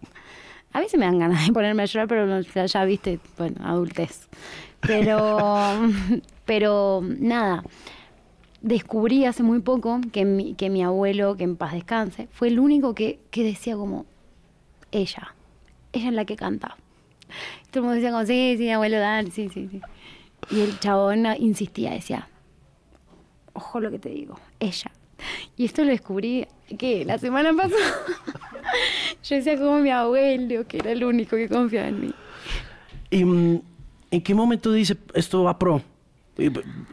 A 0.73 0.79
veces 0.79 0.99
me 0.99 1.05
dan 1.05 1.19
ganas 1.19 1.47
de 1.47 1.53
ponerme 1.53 1.83
a 1.83 1.85
llorar, 1.85 2.07
pero 2.07 2.41
ya 2.41 2.85
viste, 2.85 3.19
bueno, 3.37 3.55
adultez. 3.65 4.27
Pero, 4.81 5.73
pero 6.45 7.01
nada, 7.03 7.63
descubrí 8.61 9.25
hace 9.25 9.43
muy 9.43 9.59
poco 9.59 10.01
que 10.11 10.25
mi, 10.25 10.53
que 10.55 10.69
mi 10.69 10.83
abuelo, 10.83 11.37
que 11.37 11.43
en 11.43 11.55
paz 11.55 11.73
descanse, 11.73 12.27
fue 12.31 12.49
el 12.49 12.59
único 12.59 12.93
que, 12.93 13.19
que 13.31 13.43
decía 13.43 13.75
como, 13.75 14.05
ella, 14.91 15.35
ella 15.93 16.07
es 16.09 16.13
la 16.13 16.25
que 16.25 16.35
canta. 16.35 16.77
Todo 17.71 17.81
el 17.81 17.81
mundo 17.81 17.95
decía 17.95 18.11
como, 18.11 18.25
sí, 18.25 18.55
sí, 18.57 18.69
abuelo, 18.69 18.99
dale, 18.99 19.31
sí, 19.31 19.49
sí, 19.49 19.67
sí. 19.69 19.81
Y 20.51 20.61
el 20.61 20.79
chabón 20.79 21.25
insistía, 21.37 21.91
decía, 21.91 22.27
ojo 23.53 23.79
lo 23.79 23.91
que 23.91 23.99
te 23.99 24.09
digo, 24.09 24.39
ella. 24.59 24.91
Y 25.57 25.65
esto 25.65 25.83
lo 25.83 25.89
descubrí, 25.89 26.47
que 26.77 27.03
La 27.05 27.17
semana 27.17 27.53
pasada. 27.53 27.79
Yo 29.23 29.35
decía 29.35 29.57
como 29.57 29.79
mi 29.79 29.89
abuelo, 29.89 30.65
que 30.67 30.77
era 30.77 30.91
el 30.91 31.03
único 31.03 31.35
que 31.35 31.49
confiaba 31.49 31.87
en 31.87 32.01
mí. 32.01 32.13
¿Y 33.09 33.25
mm, 33.25 33.61
en 34.11 34.21
qué 34.21 34.33
momento 34.33 34.71
dice 34.71 34.97
esto 35.13 35.43
va 35.43 35.59
pro? 35.59 35.81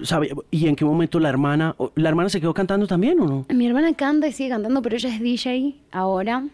¿Sabe? 0.02 0.30
¿Y 0.50 0.68
en 0.68 0.76
qué 0.76 0.84
momento 0.84 1.20
la 1.20 1.28
hermana, 1.28 1.76
la 1.94 2.08
hermana 2.08 2.28
se 2.28 2.40
quedó 2.40 2.54
cantando 2.54 2.86
también 2.86 3.20
o 3.20 3.26
no? 3.26 3.46
Mi 3.54 3.66
hermana 3.66 3.94
canta 3.94 4.28
y 4.28 4.32
sigue 4.32 4.50
cantando, 4.50 4.82
pero 4.82 4.96
ella 4.96 5.14
es 5.14 5.20
DJ 5.20 5.76
ahora. 5.92 6.44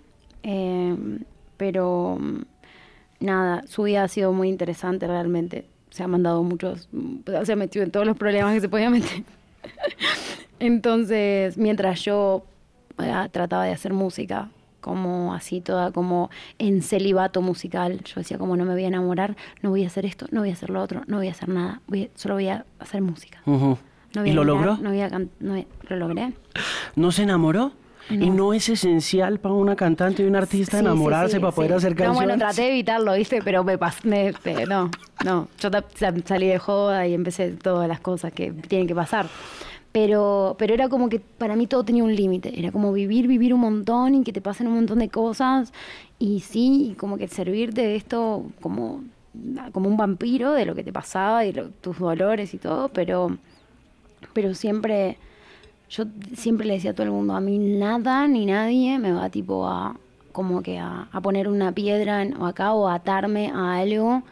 Eh, 0.43 0.97
pero 1.57 2.19
mm, 2.21 2.43
nada, 3.21 3.63
su 3.69 3.85
vida 3.85 4.03
ha 4.03 4.09
sido 4.09 4.33
muy 4.33 4.49
interesante 4.49 5.07
realmente. 5.07 5.67
Se 5.91 6.03
ha 6.03 6.09
mandado 6.09 6.43
muchos, 6.43 6.89
mm, 6.93 7.19
se 7.45 7.53
ha 7.53 7.57
metido 7.57 7.85
en 7.85 7.91
todos 7.91 8.07
los 8.07 8.17
problemas 8.17 8.55
que 8.55 8.61
se 8.61 8.69
podía 8.69 8.91
meter. 8.91 9.23
Entonces, 10.59 11.57
mientras 11.57 12.05
yo 12.05 12.45
eh, 12.99 13.29
trataba 13.31 13.65
de 13.65 13.73
hacer 13.73 13.93
música, 13.93 14.51
como 14.83 15.33
así 15.33 15.62
toda, 15.62 15.91
como 15.93 16.29
en 16.59 16.83
celibato 16.83 17.41
musical, 17.41 18.03
yo 18.05 18.17
decía 18.17 18.37
como 18.37 18.55
no 18.59 18.67
me 18.67 18.73
voy 18.75 18.85
a 18.85 18.89
enamorar, 18.89 19.37
no 19.62 19.71
voy 19.71 19.85
a 19.85 19.87
hacer 19.87 20.05
esto, 20.05 20.27
no 20.31 20.41
voy 20.41 20.51
a 20.51 20.53
hacer 20.53 20.69
lo 20.69 20.83
otro, 20.83 21.01
no 21.07 21.17
voy 21.17 21.29
a 21.29 21.31
hacer 21.31 21.49
nada, 21.49 21.81
voy 21.87 22.05
a- 22.05 22.09
solo 22.15 22.35
voy 22.35 22.49
a 22.49 22.67
hacer 22.81 23.01
música. 23.01 23.41
No 23.47 23.57
voy 24.15 24.29
¿Y 24.29 24.33
a 24.33 24.35
lo 24.35 24.43
mirar, 24.45 24.47
logró? 24.67 24.77
No 24.83 24.91
voy 24.91 25.01
a 25.01 25.09
can- 25.09 25.31
no 25.41 25.53
voy- 25.55 25.67
lo 25.89 25.97
logré. 25.97 26.33
¿No 26.97 27.11
se 27.12 27.23
enamoró? 27.23 27.73
¿Y 28.11 28.17
No. 28.17 28.35
no 28.35 28.53
es 28.53 28.69
esencial 28.69 29.39
para 29.39 29.55
una 29.55 29.77
cantante 29.77 30.25
y 30.25 30.27
un 30.27 30.35
artista 30.35 30.77
Sí, 30.77 30.85
enamorarse 30.85 31.37
sí, 31.37 31.41
para 31.41 31.53
poder 31.53 31.73
hacer 31.75 31.93
No, 31.93 31.97
canciones? 31.99 32.17
bueno, 32.17 32.37
traté 32.37 32.62
de 32.62 32.69
evitarlo, 32.71 33.15
¿viste? 33.15 33.41
Pero 33.45 33.62
me 33.62 33.79
pasé. 33.79 34.35
no, 34.69 34.91
no. 35.25 35.49
Yo 35.61 35.71
salí 36.25 36.49
de 36.49 36.59
joda 36.59 37.07
y 37.07 37.15
empecé 37.15 37.53
todas 37.53 37.87
las 37.89 38.01
cosas 38.01 38.33
que 38.33 38.51
tienen 38.53 38.89
que 38.89 38.95
pasar. 38.97 39.29
Pero, 39.93 40.57
pero 40.59 40.73
era 40.75 40.89
como 40.89 41.09
que 41.11 41.21
para 41.21 41.55
mí 41.57 41.67
todo 41.67 41.85
tenía 41.85 42.03
un 42.05 42.15
límite. 42.17 42.59
Era 42.59 42.73
como 42.73 42.93
vivir, 42.93 43.27
vivir 43.29 43.53
un 43.55 43.61
montón 43.61 44.15
y 44.15 44.25
que 44.25 44.33
te 44.33 44.41
pasen 44.41 44.67
un 44.69 44.75
montón 44.75 44.99
de 45.01 45.09
cosas. 45.11 45.73
Y 46.19 46.41
sí, 46.41 46.95
como 46.99 47.19
que 47.19 47.29
servirte 47.29 47.83
de 47.83 47.97
esto 47.97 48.45
como, 48.63 49.03
como 49.73 49.89
un 49.89 49.97
vampiro 49.99 50.53
de 50.53 50.65
lo 50.67 50.75
que 50.75 50.83
te 50.85 50.93
pasaba 50.93 51.45
y 51.45 51.53
lo- 51.53 51.69
tus 51.71 51.99
dolores 51.99 52.55
y 52.55 52.59
todo. 52.59 52.89
Pero, 52.89 53.37
pero 54.33 54.55
siempre 54.55 55.19
yo 55.91 56.05
siempre 56.35 56.67
le 56.67 56.75
decía 56.75 56.93
a 56.93 56.95
todo 56.95 57.05
el 57.05 57.13
mundo, 57.13 57.35
a 57.35 57.41
mí 57.41 57.59
nada 57.59 58.27
ni 58.27 58.47
nadie 58.47 58.99
me 58.99 59.13
va 59.13 59.29
tipo 59.29 59.67
a 59.69 59.97
como 60.33 60.63
que 60.63 60.79
a, 60.79 61.09
poner 61.23 61.49
una 61.49 61.73
piedra 61.73 62.23
en- 62.23 62.35
o 62.39 62.47
acá 62.47 62.73
o 62.73 62.89
a 62.89 62.95
atarme 62.95 63.51
a 63.51 63.75
algo. 63.77 64.23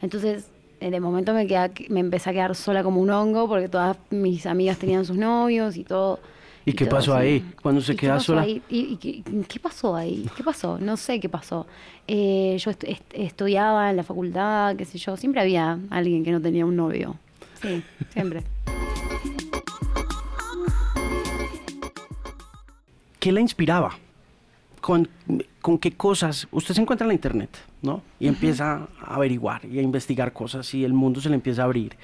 Entonces, 0.00 0.48
de 0.88 1.00
momento 1.00 1.34
me, 1.34 1.46
queda, 1.46 1.70
me 1.88 2.00
empecé 2.00 2.30
a 2.30 2.32
quedar 2.32 2.54
sola 2.54 2.82
como 2.82 3.00
un 3.00 3.10
hongo 3.10 3.46
porque 3.48 3.68
todas 3.68 3.98
mis 4.10 4.46
amigas 4.46 4.78
tenían 4.78 5.04
sus 5.04 5.16
novios 5.16 5.76
y 5.76 5.84
todo. 5.84 6.20
¿Y 6.64 6.72
qué 6.74 6.84
todo 6.86 6.98
pasó 6.98 7.14
así. 7.14 7.26
ahí, 7.26 7.52
cuando 7.62 7.80
se 7.80 7.92
¿Y 7.92 7.96
qué 7.96 8.00
queda 8.06 8.20
sola? 8.20 8.42
ahí? 8.42 8.62
¿Y, 8.68 8.78
y 8.80 8.96
qué, 8.96 9.22
qué 9.48 9.58
pasó 9.60 9.96
ahí? 9.96 10.26
¿Qué 10.36 10.42
pasó? 10.44 10.78
No 10.78 10.96
sé 10.96 11.18
qué 11.18 11.28
pasó. 11.28 11.66
Eh, 12.06 12.56
yo 12.58 12.70
estu- 12.70 12.88
est- 12.88 13.12
estudiaba 13.14 13.90
en 13.90 13.96
la 13.96 14.02
facultad, 14.02 14.76
qué 14.76 14.84
sé 14.84 14.98
yo. 14.98 15.16
Siempre 15.16 15.40
había 15.40 15.78
alguien 15.90 16.22
que 16.24 16.32
no 16.32 16.40
tenía 16.40 16.64
un 16.66 16.76
novio. 16.76 17.16
Sí, 17.62 17.82
siempre. 18.12 18.42
¿Qué 23.18 23.32
la 23.32 23.40
inspiraba? 23.40 23.98
¿Con, 24.80 25.08
¿Con 25.60 25.78
qué 25.78 25.92
cosas? 25.92 26.48
Usted 26.50 26.74
se 26.74 26.80
encuentra 26.80 27.04
en 27.04 27.08
la 27.08 27.14
internet, 27.14 27.50
¿no? 27.82 28.02
Y 28.18 28.28
empieza 28.28 28.88
a 29.00 29.14
averiguar 29.14 29.64
y 29.64 29.78
a 29.78 29.82
investigar 29.82 30.32
cosas 30.32 30.72
y 30.74 30.84
el 30.84 30.92
mundo 30.92 31.20
se 31.20 31.28
le 31.28 31.34
empieza 31.34 31.62
a 31.62 31.64
abrir 31.66 31.96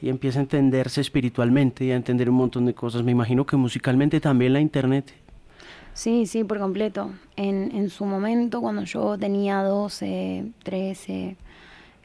y 0.00 0.08
empieza 0.08 0.38
a 0.38 0.42
entenderse 0.42 1.00
espiritualmente 1.00 1.84
y 1.84 1.90
a 1.90 1.96
entender 1.96 2.30
un 2.30 2.36
montón 2.36 2.66
de 2.66 2.74
cosas. 2.74 3.02
Me 3.02 3.12
imagino 3.12 3.46
que 3.46 3.56
musicalmente 3.56 4.20
también 4.20 4.52
la 4.52 4.60
internet. 4.60 5.12
Sí, 5.94 6.26
sí, 6.26 6.44
por 6.44 6.58
completo. 6.58 7.10
En, 7.36 7.74
en 7.74 7.90
su 7.90 8.04
momento, 8.04 8.60
cuando 8.60 8.84
yo 8.84 9.18
tenía 9.18 9.62
12, 9.62 10.52
13, 10.62 11.36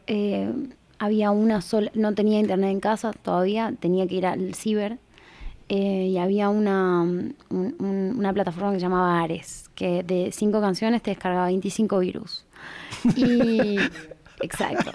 eh, 0.07 0.51
había 0.97 1.31
una 1.31 1.61
sola, 1.61 1.91
no 1.93 2.13
tenía 2.15 2.39
internet 2.39 2.71
en 2.71 2.79
casa 2.79 3.13
todavía, 3.13 3.73
tenía 3.79 4.07
que 4.07 4.15
ir 4.15 4.25
al 4.25 4.55
ciber 4.55 4.97
eh, 5.75 6.07
y 6.11 6.17
había 6.17 6.49
una, 6.49 7.01
un- 7.01 7.35
un- 7.49 8.13
una 8.17 8.31
plataforma 8.33 8.71
que 8.71 8.77
se 8.77 8.81
llamaba 8.83 9.21
Ares, 9.21 9.69
que 9.75 10.03
de 10.03 10.31
cinco 10.31 10.61
canciones 10.61 11.01
te 11.01 11.11
descargaba 11.11 11.47
25 11.47 11.99
virus. 11.99 12.45
Y, 13.15 13.77
exacto. 14.41 14.91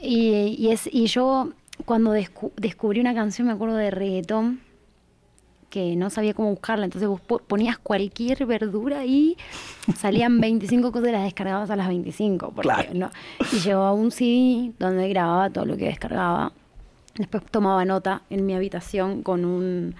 Y, 0.00 0.56
y 0.58 0.70
es, 0.72 0.88
y 0.92 1.06
yo 1.06 1.50
cuando 1.84 2.14
descu- 2.14 2.52
descubrí 2.56 3.00
una 3.00 3.14
canción, 3.14 3.46
me 3.46 3.52
acuerdo 3.52 3.76
de 3.76 3.90
reggaetón, 3.90 4.60
que 5.70 5.96
no 5.96 6.08
sabía 6.08 6.34
cómo 6.34 6.50
buscarla, 6.50 6.84
entonces 6.84 7.08
vos 7.08 7.20
po- 7.20 7.38
ponías 7.40 7.78
cualquier 7.78 8.46
verdura 8.46 9.04
y 9.04 9.36
salían 9.96 10.40
25 10.40 10.92
cosas 10.92 11.08
y 11.08 11.12
las 11.12 11.24
descargabas 11.24 11.68
a 11.70 11.76
las 11.76 11.88
25. 11.88 12.52
Porque 12.52 12.62
Claro. 12.68 12.90
no, 12.94 13.10
y 13.52 13.58
llevaba 13.58 13.92
un 13.92 14.10
CD 14.12 14.72
donde 14.78 15.08
grababa 15.08 15.50
todo 15.50 15.64
lo 15.66 15.76
que 15.76 15.86
descargaba. 15.86 16.52
Después 17.16 17.44
tomaba 17.50 17.84
nota 17.84 18.22
en 18.30 18.44
mi 18.46 18.54
habitación 18.54 19.22
con 19.22 19.44
un, 19.44 19.94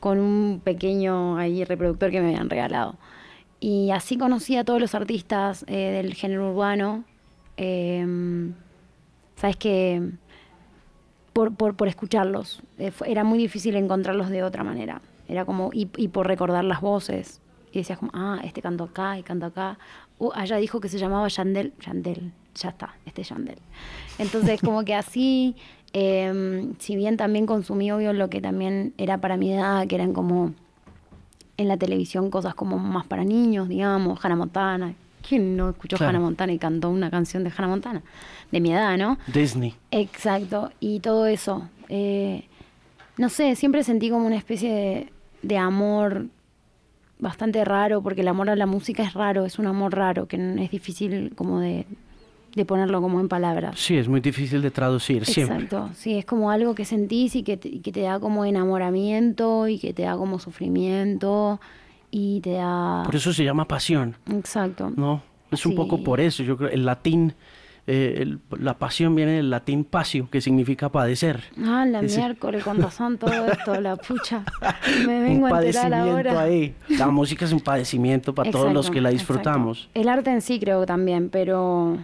con 0.00 0.18
un 0.18 0.60
pequeño 0.62 1.36
ahí 1.36 1.64
reproductor 1.64 2.10
que 2.10 2.20
me 2.20 2.28
habían 2.28 2.48
regalado. 2.50 2.96
Y 3.60 3.90
así 3.90 4.16
conocí 4.18 4.56
a 4.56 4.64
todos 4.64 4.80
los 4.80 4.94
artistas 4.94 5.64
eh, 5.68 5.90
del 5.90 6.14
género 6.14 6.50
urbano. 6.50 7.04
Em, 7.56 8.54
Sabes 9.36 9.56
que 9.56 10.10
por, 11.32 11.54
por, 11.54 11.74
por 11.74 11.88
escucharlos. 11.88 12.62
Eh, 12.78 12.90
fue- 12.90 13.10
era 13.10 13.24
muy 13.24 13.38
difícil 13.38 13.74
encontrarlos 13.76 14.28
de 14.30 14.42
otra 14.44 14.62
manera. 14.64 15.00
Era 15.28 15.44
como, 15.44 15.70
y, 15.72 15.88
y 15.96 16.08
por 16.08 16.26
recordar 16.26 16.64
las 16.64 16.80
voces. 16.80 17.40
Y 17.72 17.78
decías 17.78 17.98
como, 17.98 18.10
ah, 18.14 18.40
este 18.44 18.60
cantó 18.62 18.84
acá 18.84 19.18
y 19.18 19.22
cantó 19.22 19.46
acá. 19.46 19.78
Uh, 20.18 20.30
allá 20.34 20.56
dijo 20.58 20.78
que 20.80 20.88
se 20.88 20.98
llamaba 20.98 21.26
Yandel. 21.28 21.72
Yandel, 21.84 22.32
ya 22.54 22.68
está, 22.68 22.94
este 23.06 23.22
es 23.22 23.30
Yandel. 23.30 23.58
Entonces, 24.18 24.60
como 24.60 24.84
que 24.84 24.94
así, 24.94 25.56
eh, 25.92 26.72
si 26.78 26.96
bien 26.96 27.16
también 27.16 27.46
consumí, 27.46 27.90
obvio, 27.92 28.12
lo 28.12 28.28
que 28.30 28.40
también 28.40 28.94
era 28.98 29.18
para 29.18 29.36
mi 29.36 29.52
edad, 29.52 29.86
que 29.86 29.94
eran 29.94 30.12
como 30.12 30.52
en 31.56 31.68
la 31.68 31.76
televisión 31.76 32.30
cosas 32.30 32.54
como 32.54 32.78
más 32.78 33.06
para 33.06 33.24
niños, 33.24 33.68
digamos, 33.68 34.24
Hannah 34.24 34.36
Montana. 34.36 34.94
¿Quién 35.26 35.56
no 35.56 35.70
escuchó 35.70 35.96
Claro. 35.96 36.10
Hannah 36.10 36.20
Montana 36.24 36.52
y 36.52 36.58
cantó 36.58 36.90
una 36.90 37.10
canción 37.10 37.44
de 37.44 37.52
Hannah 37.56 37.68
Montana? 37.68 38.02
De 38.50 38.60
mi 38.60 38.72
edad, 38.72 38.96
¿no? 38.96 39.18
Disney. 39.32 39.74
Exacto, 39.90 40.72
y 40.80 41.00
todo 41.00 41.26
eso. 41.26 41.68
eh, 41.88 42.44
no 43.18 43.28
sé, 43.28 43.54
siempre 43.56 43.84
sentí 43.84 44.08
como 44.08 44.26
una 44.26 44.36
especie 44.36 44.72
de, 44.72 45.12
de 45.42 45.58
amor 45.58 46.26
bastante 47.18 47.62
raro, 47.64 48.02
porque 48.02 48.22
el 48.22 48.28
amor 48.28 48.48
a 48.50 48.56
la 48.56 48.66
música 48.66 49.02
es 49.04 49.12
raro, 49.12 49.44
es 49.44 49.58
un 49.58 49.66
amor 49.66 49.94
raro, 49.94 50.26
que 50.26 50.36
es 50.60 50.70
difícil 50.70 51.32
como 51.36 51.60
de, 51.60 51.86
de 52.54 52.64
ponerlo 52.64 53.00
como 53.00 53.18
en 53.20 53.28
palabras. 53.28 53.78
Sí, 53.78 53.96
es 53.96 54.08
muy 54.08 54.20
difícil 54.20 54.60
de 54.62 54.70
traducir 54.70 55.24
siempre. 55.24 55.64
Exacto, 55.64 55.90
sí, 55.94 56.18
es 56.18 56.24
como 56.26 56.50
algo 56.50 56.74
que 56.74 56.84
sentís 56.84 57.34
y 57.36 57.42
que 57.42 57.56
te, 57.56 57.68
y 57.68 57.80
que 57.80 57.92
te 57.92 58.02
da 58.02 58.20
como 58.20 58.44
enamoramiento 58.44 59.68
y 59.68 59.78
que 59.78 59.92
te 59.94 60.02
da 60.02 60.16
como 60.16 60.38
sufrimiento 60.38 61.60
y 62.10 62.40
te 62.42 62.52
da... 62.52 63.02
Por 63.04 63.16
eso 63.16 63.32
se 63.32 63.44
llama 63.44 63.66
pasión, 63.66 64.16
Exacto. 64.30 64.92
¿no? 64.94 65.22
Es 65.50 65.64
un 65.66 65.74
poco 65.74 65.96
Sí. 65.98 66.02
por 66.02 66.20
eso. 66.20 66.42
Yo 66.42 66.56
creo 66.56 66.70
el 66.70 66.84
latín, 66.86 67.34
eh, 67.86 68.16
el- 68.20 68.38
la 68.58 68.78
pasión 68.78 69.14
viene 69.14 69.32
del 69.32 69.50
latín 69.50 69.84
pasio, 69.84 70.28
que 70.30 70.40
significa 70.40 70.90
padecer. 70.90 71.44
Ah, 71.62 71.84
la 71.86 72.00
Ese- 72.00 72.18
miércoles, 72.18 72.64
con 72.64 72.80
razón 72.80 73.18
todo 73.18 73.30
esto, 73.46 73.80
la 73.80 73.96
pucha. 73.96 74.44
Me 75.06 75.18
un 75.18 75.24
vengo 75.24 75.46
a 75.46 75.50
enterar 75.62 75.90
padecimiento 75.90 76.10
ahora. 76.30 76.40
ahí. 76.42 76.74
La 76.90 77.08
música 77.08 77.44
es 77.44 77.52
un 77.52 77.60
padecimiento 77.60 78.34
para 78.34 78.50
todos 78.50 78.66
los 78.72 78.86
Exacto, 78.86 78.92
que 78.94 79.00
la 79.00 79.10
exacto. 79.10 79.32
disfrutamos. 79.34 79.88
El 79.94 80.08
arte 80.08 80.30
en 80.30 80.40
sí 80.42 80.58
creo 80.60 80.86
también, 80.86 81.28
pero 81.28 81.98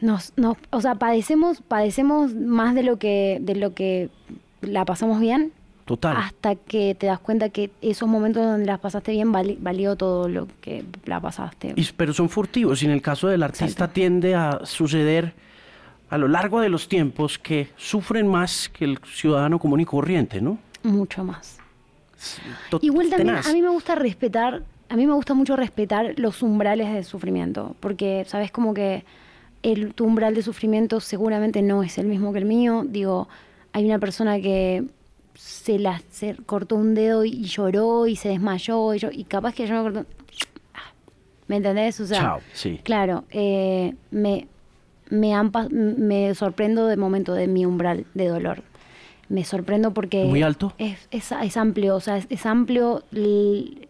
nos, 0.00 0.32
nos, 0.36 0.56
o 0.70 0.80
sea, 0.80 0.94
padecemos, 0.94 1.60
padecemos 1.60 2.34
más 2.34 2.74
de 2.74 2.82
lo 2.82 2.98
que, 2.98 3.38
de 3.40 3.54
lo 3.56 3.74
que 3.74 4.08
la 4.62 4.84
pasamos 4.84 5.20
bien, 5.20 5.52
Total. 5.84 6.16
hasta 6.16 6.54
que 6.54 6.94
te 6.94 7.06
das 7.06 7.18
cuenta 7.18 7.48
que 7.48 7.70
esos 7.82 8.08
momentos 8.08 8.42
donde 8.44 8.66
las 8.66 8.78
pasaste 8.80 9.12
bien 9.12 9.32
vali- 9.32 9.58
valió 9.60 9.96
todo 9.96 10.28
lo 10.28 10.46
que 10.60 10.84
la 11.04 11.20
pasaste. 11.20 11.72
Y- 11.76 11.84
pero 11.96 12.12
son 12.12 12.28
furtivos 12.28 12.82
y 12.82 12.86
en 12.86 12.92
el 12.92 13.02
caso 13.02 13.28
del 13.28 13.42
artista 13.42 13.64
Exacto. 13.66 13.94
tiende 13.94 14.34
a 14.34 14.60
suceder 14.64 15.32
a 16.10 16.18
lo 16.18 16.28
largo 16.28 16.60
de 16.60 16.68
los 16.68 16.88
tiempos 16.88 17.38
que 17.38 17.68
sufren 17.76 18.26
más 18.26 18.68
que 18.68 18.84
el 18.84 18.98
ciudadano 19.04 19.58
común 19.58 19.80
y 19.80 19.84
corriente, 19.84 20.40
¿no? 20.40 20.58
Mucho 20.82 21.24
más. 21.24 21.58
To- 22.70 22.78
Igual 22.82 23.08
también 23.08 23.28
tenaz. 23.28 23.48
a 23.48 23.52
mí 23.52 23.62
me 23.62 23.68
gusta 23.68 23.94
respetar, 23.94 24.62
a 24.88 24.96
mí 24.96 25.06
me 25.06 25.14
gusta 25.14 25.34
mucho 25.34 25.56
respetar 25.56 26.14
los 26.18 26.42
umbrales 26.42 26.92
de 26.92 27.02
sufrimiento, 27.04 27.74
porque 27.80 28.24
sabes 28.26 28.50
como 28.50 28.74
que 28.74 29.04
el 29.62 29.94
tu 29.94 30.04
umbral 30.04 30.34
de 30.34 30.42
sufrimiento 30.42 31.00
seguramente 31.00 31.62
no 31.62 31.82
es 31.82 31.98
el 31.98 32.06
mismo 32.06 32.32
que 32.32 32.38
el 32.38 32.44
mío. 32.46 32.84
Digo, 32.86 33.28
hay 33.72 33.84
una 33.84 33.98
persona 33.98 34.40
que 34.40 34.84
se 35.34 35.78
la 35.78 36.02
se 36.10 36.34
cortó 36.46 36.76
un 36.76 36.94
dedo 36.94 37.24
y 37.24 37.44
lloró 37.44 38.06
y 38.06 38.16
se 38.16 38.28
desmayó 38.30 38.92
y, 38.94 38.98
yo, 38.98 39.08
y 39.12 39.24
capaz 39.24 39.54
que 39.54 39.66
yo 39.66 39.74
me 39.74 39.82
cortó. 39.82 40.06
¿Me 41.48 41.56
entendés? 41.56 41.98
O 42.00 42.06
sea, 42.06 42.18
Chao, 42.20 42.40
sí. 42.52 42.78
claro, 42.84 43.24
eh, 43.30 43.94
me, 44.10 44.46
me, 45.08 45.34
han 45.34 45.50
pa- 45.50 45.68
me 45.70 46.32
sorprendo 46.34 46.86
de 46.86 46.96
momento 46.96 47.34
de 47.34 47.48
mi 47.48 47.66
umbral 47.66 48.06
de 48.14 48.28
dolor. 48.28 48.62
Me 49.28 49.44
sorprendo 49.44 49.92
porque... 49.92 50.24
¿Muy 50.26 50.42
alto? 50.42 50.72
Es, 50.78 51.08
es, 51.10 51.32
es 51.32 51.56
amplio, 51.56 51.96
o 51.96 52.00
sea, 52.00 52.16
es, 52.18 52.26
es 52.30 52.46
amplio 52.46 53.02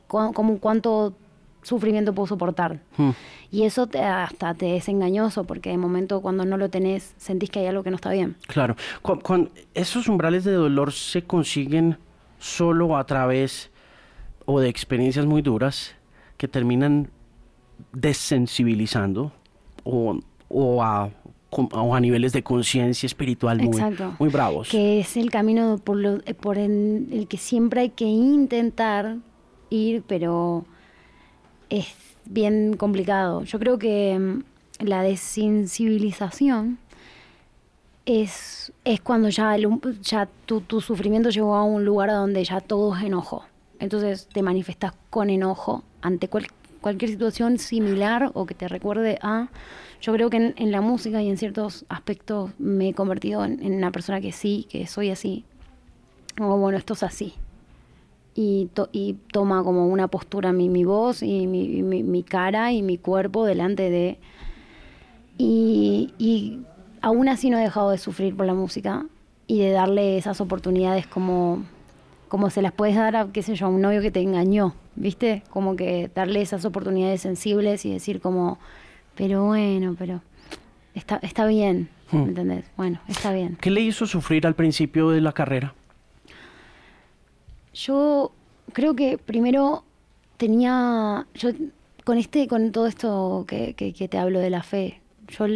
como 0.06 0.58
cuánto 0.58 1.14
sufrimiento 1.62 2.12
puedo 2.14 2.26
soportar. 2.26 2.80
Hmm. 2.96 3.10
Y 3.50 3.62
eso 3.64 3.86
te- 3.86 4.00
hasta 4.02 4.54
te 4.54 4.76
es 4.76 4.88
engañoso, 4.88 5.44
porque 5.44 5.70
de 5.70 5.76
momento 5.78 6.20
cuando 6.22 6.44
no 6.44 6.56
lo 6.56 6.68
tenés, 6.70 7.14
sentís 7.16 7.50
que 7.50 7.60
hay 7.60 7.66
algo 7.66 7.82
que 7.82 7.90
no 7.90 7.96
está 7.96 8.10
bien. 8.12 8.36
Claro. 8.46 8.76
Cuan- 9.02 9.50
esos 9.74 10.08
umbrales 10.08 10.44
de 10.44 10.52
dolor 10.52 10.92
se 10.92 11.22
consiguen 11.22 11.98
solo 12.38 12.96
a 12.96 13.04
través 13.04 13.70
o 14.46 14.60
de 14.60 14.68
experiencias 14.68 15.26
muy 15.26 15.42
duras 15.42 15.94
que 16.36 16.48
terminan 16.48 17.10
desensibilizando 17.92 19.32
o, 19.84 20.18
o 20.48 20.82
a, 20.82 21.10
con- 21.50 21.68
o 21.72 21.94
a 21.94 22.00
niveles 22.00 22.32
de 22.32 22.42
conciencia 22.42 23.06
espiritual 23.06 23.60
muy, 23.60 23.82
muy 24.18 24.28
bravos. 24.28 24.68
Que 24.70 25.00
es 25.00 25.16
el 25.16 25.30
camino 25.30 25.78
por, 25.82 25.96
lo, 25.96 26.18
por 26.40 26.58
el, 26.58 27.08
el 27.12 27.26
que 27.28 27.36
siempre 27.36 27.80
hay 27.82 27.90
que 27.90 28.04
intentar 28.04 29.16
ir, 29.70 30.02
pero 30.06 30.64
es 31.70 31.86
bien 32.26 32.76
complicado. 32.76 33.44
Yo 33.44 33.58
creo 33.58 33.78
que 33.78 34.18
mm, 34.18 34.84
la 34.84 35.02
desensibilización 35.02 36.78
es, 38.06 38.72
es 38.84 39.00
cuando 39.00 39.28
ya, 39.28 39.54
el 39.54 39.68
ya 40.02 40.28
tu, 40.46 40.60
tu 40.60 40.80
sufrimiento 40.80 41.30
llegó 41.30 41.54
a 41.54 41.64
un 41.64 41.84
lugar 41.84 42.10
donde 42.10 42.44
ya 42.44 42.60
todo 42.60 42.96
es 42.96 43.02
enojo. 43.04 43.44
Entonces 43.78 44.28
te 44.32 44.42
manifestas 44.42 44.92
con 45.10 45.30
enojo 45.30 45.84
ante 46.02 46.28
cual- 46.28 46.48
cualquier 46.80 47.10
situación 47.10 47.58
similar 47.58 48.30
o 48.34 48.46
que 48.46 48.54
te 48.54 48.68
recuerde 48.68 49.18
a... 49.22 49.48
Yo 50.00 50.14
creo 50.14 50.30
que 50.30 50.38
en, 50.38 50.54
en 50.56 50.72
la 50.72 50.80
música 50.80 51.22
y 51.22 51.28
en 51.28 51.36
ciertos 51.36 51.84
aspectos 51.90 52.52
me 52.58 52.88
he 52.88 52.94
convertido 52.94 53.44
en 53.44 53.74
una 53.74 53.90
persona 53.90 54.20
que 54.20 54.32
sí, 54.32 54.66
que 54.70 54.86
soy 54.86 55.10
así. 55.10 55.44
O 56.40 56.56
bueno, 56.56 56.78
esto 56.78 56.94
es 56.94 57.02
así. 57.02 57.34
Y, 58.42 58.70
to- 58.72 58.88
y 58.90 59.16
toma 59.32 59.62
como 59.62 59.86
una 59.88 60.08
postura 60.08 60.50
mi, 60.52 60.70
mi 60.70 60.84
voz 60.84 61.22
y 61.22 61.46
mi, 61.46 61.82
mi- 61.82 62.02
mi 62.02 62.22
cara 62.22 62.72
y 62.72 62.80
mi 62.80 62.96
cuerpo 62.96 63.44
delante 63.44 63.90
de... 63.90 64.18
Y, 65.36 66.14
y 66.18 66.60
aún 67.02 67.28
así 67.28 67.50
no 67.50 67.58
he 67.58 67.62
dejado 67.62 67.90
de 67.90 67.98
sufrir 67.98 68.34
por 68.34 68.46
la 68.46 68.54
música 68.54 69.04
y 69.46 69.58
de 69.60 69.72
darle 69.72 70.16
esas 70.16 70.40
oportunidades 70.40 71.06
como, 71.06 71.64
como 72.28 72.48
se 72.48 72.62
las 72.62 72.72
puedes 72.72 72.96
dar 72.96 73.14
a, 73.16 73.26
qué 73.30 73.42
sé 73.42 73.54
yo, 73.54 73.66
a 73.66 73.68
un 73.68 73.82
novio 73.82 74.00
que 74.00 74.10
te 74.10 74.20
engañó, 74.20 74.74
¿viste? 74.96 75.42
Como 75.50 75.76
que 75.76 76.10
darle 76.14 76.40
esas 76.40 76.64
oportunidades 76.64 77.20
sensibles 77.20 77.84
y 77.84 77.92
decir 77.92 78.20
como, 78.22 78.58
pero 79.16 79.44
bueno, 79.44 79.96
pero 79.98 80.22
está, 80.94 81.16
está 81.22 81.46
bien, 81.46 81.88
Hmm. 82.10 82.22
¿me 82.22 82.28
entendés? 82.30 82.64
Bueno, 82.76 83.00
está 83.06 83.32
bien. 83.32 83.56
¿Qué 83.60 83.70
le 83.70 83.82
hizo 83.82 84.04
sufrir 84.06 84.44
al 84.46 84.54
principio 84.54 85.10
de 85.10 85.20
la 85.20 85.32
carrera? 85.32 85.74
Yo 87.74 88.32
creo 88.72 88.94
que 88.94 89.18
primero 89.18 89.84
tenía, 90.36 91.26
yo 91.34 91.50
con 92.04 92.18
este, 92.18 92.48
con 92.48 92.72
todo 92.72 92.86
esto 92.86 93.44
que, 93.46 93.74
te 94.10 94.18
hablo 94.18 94.40
de 94.40 94.50
la 94.50 94.62
fe, 94.62 95.00
yo 95.28 95.46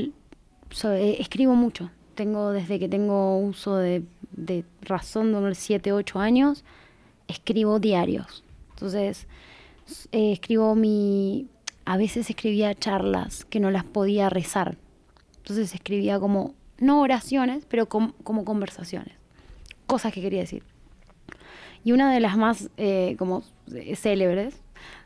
so- 0.70 0.92
eh, 0.92 1.16
escribo 1.20 1.54
mucho. 1.54 1.90
Tengo 2.14 2.50
desde 2.52 2.78
que 2.78 2.88
tengo 2.88 3.38
uso 3.38 3.76
de, 3.76 4.04
razón 4.82 5.32
de 5.32 5.38
unos 5.38 5.58
7, 5.58 5.92
8 5.92 6.20
años, 6.20 6.64
escribo 7.26 7.80
diarios. 7.80 8.44
Entonces, 8.70 9.26
eh, 10.12 10.32
escribo 10.32 10.74
mi, 10.76 11.48
a 11.84 11.96
veces 11.96 12.30
escribía 12.30 12.74
charlas 12.74 13.44
que 13.44 13.58
no 13.58 13.70
las 13.72 13.84
podía 13.84 14.28
rezar. 14.30 14.76
Entonces 15.38 15.74
escribía 15.74 16.20
como, 16.20 16.54
no 16.78 17.00
oraciones, 17.00 17.64
pero 17.68 17.86
com- 17.88 18.12
como 18.22 18.44
conversaciones. 18.44 19.14
Cosas 19.86 20.12
que 20.12 20.20
quería 20.22 20.40
decir. 20.40 20.62
Y 21.84 21.92
una 21.92 22.12
de 22.12 22.20
las 22.20 22.36
más 22.36 22.70
eh, 22.76 23.14
como 23.18 23.42
eh, 23.72 23.94
célebres 23.96 24.54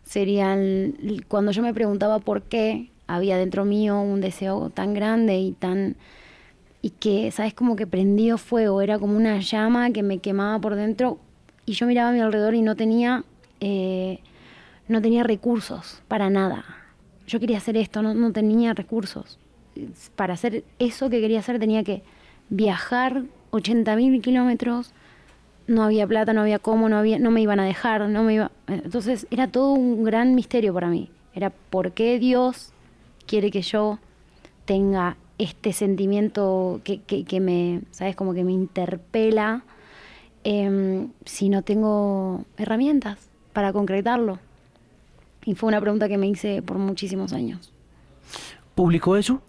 serían 0.05 0.95
cuando 1.29 1.53
yo 1.53 1.63
me 1.63 1.75
preguntaba 1.75 2.19
por 2.19 2.43
qué 2.43 2.91
había 3.07 3.37
dentro 3.37 3.65
mío 3.65 4.01
un 4.01 4.21
deseo 4.21 4.71
tan 4.71 4.95
grande 4.95 5.39
y 5.39 5.53
tan 5.53 5.97
y 6.81 6.91
que, 6.91 7.31
¿sabes? 7.33 7.55
Como 7.55 7.77
que 7.77 7.87
prendido 7.87 8.39
fuego, 8.39 8.81
era 8.83 8.99
como 8.99 9.17
una 9.17 9.41
llama 9.41 9.91
que 9.91 10.03
me 10.03 10.19
quemaba 10.19 10.61
por 10.61 10.77
dentro 10.77 11.19
y 11.67 11.73
yo 11.73 11.87
miraba 11.87 12.11
a 12.11 12.13
mi 12.13 12.21
alrededor 12.21 12.55
y 12.55 12.63
no 12.63 12.77
tenía, 12.77 13.25
eh, 13.61 14.21
no 14.87 15.03
tenía 15.03 15.25
recursos 15.25 16.03
para 16.09 16.31
nada. 16.31 16.65
Yo 17.27 17.41
quería 17.41 17.59
hacer 17.59 17.77
esto, 17.77 18.01
no, 18.01 18.15
no 18.15 18.33
tenía 18.33 18.73
recursos. 18.75 19.39
Para 20.17 20.35
hacer 20.35 20.65
eso 20.79 21.11
que 21.11 21.21
quería 21.21 21.41
hacer 21.41 21.59
tenía 21.59 21.85
que 21.85 22.03
viajar 22.49 23.25
80.000 23.51 24.23
kilómetros, 24.23 24.93
no 25.69 25.85
había 25.85 26.07
plata, 26.07 26.33
no 26.33 26.41
había 26.41 26.59
cómo, 26.59 26.89
no, 26.89 26.97
había, 26.97 27.19
no 27.19 27.31
me 27.31 27.43
iban 27.43 27.61
a 27.61 27.65
dejar, 27.65 28.09
no 28.09 28.25
me 28.25 28.35
iba... 28.35 28.51
Entonces 28.67 29.27
era 29.31 29.49
todo 29.49 29.75
un 29.75 30.03
gran 30.03 30.35
misterio 30.35 30.75
para 30.75 30.89
mí. 30.89 31.11
Era 31.35 31.51
por 31.51 31.93
qué 31.93 32.19
Dios 32.19 32.73
quiere 33.27 33.51
que 33.51 33.61
yo 33.63 33.99
tenga 34.65 35.17
este 35.37 35.73
sentimiento 35.73 36.81
que, 36.85 37.03
que, 37.03 37.25
que 37.25 37.41
me, 37.41 37.83
¿sabes? 37.91 38.17
Como 38.17 38.33
que 38.33 38.45
me 38.45 38.53
interpela 38.53 39.63
em, 40.43 41.11
si 41.27 41.51
no 41.51 41.63
tengo 41.63 42.45
herramientas 42.57 43.29
para 43.53 43.73
concretarlo. 43.73 44.39
Y 45.45 45.55
fue 45.55 45.69
una 45.69 45.81
pregunta 45.81 46.09
que 46.09 46.17
me 46.17 46.29
hice 46.29 46.63
por 46.63 46.79
muchísimos 46.79 47.35
años. 47.35 47.73
¿Publicó 48.75 49.17
eso? 49.17 49.43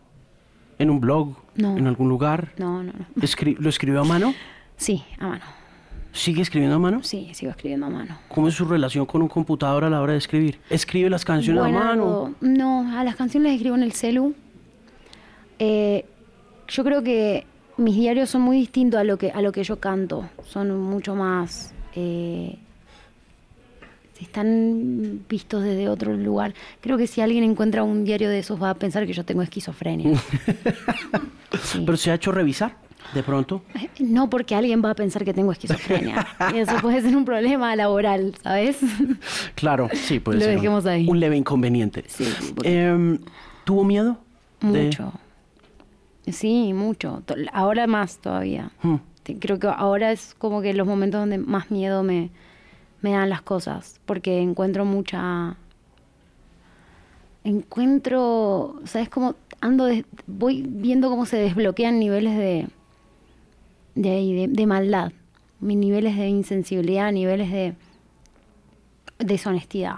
¿En 0.77 0.89
un 0.89 0.99
blog? 0.99 1.35
No. 1.55 1.77
¿En 1.77 1.87
algún 1.87 2.09
lugar? 2.09 2.51
No, 2.57 2.83
no, 2.83 2.91
no. 2.91 3.05
¿Lo 3.15 3.69
escribió 3.69 4.01
a 4.01 4.05
mano? 4.05 4.33
Sí, 4.75 5.03
a 5.17 5.27
mano. 5.27 5.58
¿Sigue 6.11 6.41
escribiendo 6.41 6.75
a 6.75 6.79
mano? 6.79 7.03
Sí, 7.03 7.29
sigo 7.33 7.51
escribiendo 7.51 7.85
a 7.85 7.89
mano. 7.89 8.17
¿Cómo 8.29 8.47
es 8.47 8.55
su 8.55 8.65
relación 8.65 9.05
con 9.05 9.21
un 9.21 9.27
computador 9.27 9.83
a 9.83 9.89
la 9.89 10.01
hora 10.01 10.13
de 10.13 10.19
escribir? 10.19 10.59
¿Escribe 10.69 11.09
las 11.09 11.23
canciones 11.23 11.63
a 11.63 11.69
mano? 11.69 12.33
No, 12.41 12.97
a 12.97 13.03
las 13.03 13.15
canciones 13.15 13.47
las 13.51 13.55
escribo 13.55 13.75
en 13.75 13.83
el 13.83 13.93
celu. 13.93 14.33
Eh, 15.59 16.05
yo 16.67 16.83
creo 16.83 17.03
que 17.03 17.45
mis 17.77 17.95
diarios 17.95 18.29
son 18.29 18.41
muy 18.41 18.57
distintos 18.57 18.99
a 18.99 19.03
lo 19.03 19.17
que, 19.17 19.31
a 19.31 19.41
lo 19.41 19.51
que 19.51 19.63
yo 19.63 19.79
canto. 19.79 20.29
Son 20.47 20.77
mucho 20.79 21.15
más... 21.15 21.73
eh, 21.95 22.57
están 24.19 25.21
vistos 25.29 25.63
desde 25.63 25.87
otro 25.87 26.13
lugar. 26.13 26.53
Creo 26.81 26.97
que 26.97 27.07
si 27.07 27.21
alguien 27.21 27.43
encuentra 27.45 27.83
un 27.83 28.03
diario 28.03 28.29
de 28.29 28.39
esos 28.39 28.61
va 28.61 28.71
a 28.71 28.73
pensar 28.73 29.05
que 29.07 29.13
yo 29.13 29.23
tengo 29.23 29.41
esquizofrenia. 29.41 30.19
Sí. 31.63 31.81
¿Pero 31.83 31.97
se 31.97 32.11
ha 32.11 32.13
hecho 32.13 32.31
revisar? 32.31 32.77
De 33.13 33.23
pronto? 33.23 33.61
No, 33.99 34.29
porque 34.29 34.55
alguien 34.55 34.81
va 34.83 34.91
a 34.91 34.95
pensar 34.95 35.25
que 35.25 35.33
tengo 35.33 35.51
esquizofrenia. 35.51 36.27
y 36.53 36.57
eso 36.59 36.75
puede 36.81 37.01
ser 37.01 37.15
un 37.15 37.25
problema 37.25 37.75
laboral, 37.75 38.35
¿sabes? 38.43 38.77
Claro, 39.55 39.89
sí, 39.93 40.19
puede 40.19 40.39
Lo 40.39 40.45
ser. 40.45 40.55
dejemos 40.55 40.83
un, 40.83 40.89
ahí. 40.89 41.07
un 41.07 41.19
leve 41.19 41.37
inconveniente. 41.37 42.03
Sí, 42.07 42.25
Em, 42.63 43.19
¿Tuvo 43.63 43.83
miedo? 43.83 44.17
de- 44.61 44.83
mucho. 44.85 45.13
Sí, 46.27 46.73
mucho. 46.73 47.23
Ahora 47.53 47.87
más 47.87 48.19
todavía. 48.19 48.71
Hmm. 48.83 48.97
Creo 49.39 49.57
que 49.59 49.67
ahora 49.67 50.11
es 50.11 50.35
como 50.37 50.61
que 50.61 50.73
los 50.73 50.85
momentos 50.87 51.19
donde 51.21 51.37
más 51.37 51.71
miedo 51.71 52.03
me, 52.03 52.29
me 53.01 53.11
dan 53.11 53.29
las 53.29 53.41
cosas, 53.41 53.99
porque 54.05 54.39
encuentro 54.41 54.85
mucha... 54.85 55.55
Encuentro, 57.43 58.79
¿sabes 58.85 59.09
cómo? 59.09 59.35
Ando, 59.61 59.85
des- 59.85 60.05
voy 60.27 60.63
viendo 60.67 61.09
cómo 61.09 61.25
se 61.25 61.37
desbloquean 61.37 61.97
niveles 61.99 62.37
de, 62.37 62.67
de, 64.01 64.09
de, 64.09 64.47
de 64.49 64.65
maldad, 64.65 65.11
mis 65.59 65.77
niveles 65.77 66.15
de 66.17 66.27
insensibilidad, 66.29 67.11
niveles 67.11 67.51
de 67.51 67.73
deshonestidad. 69.19 69.97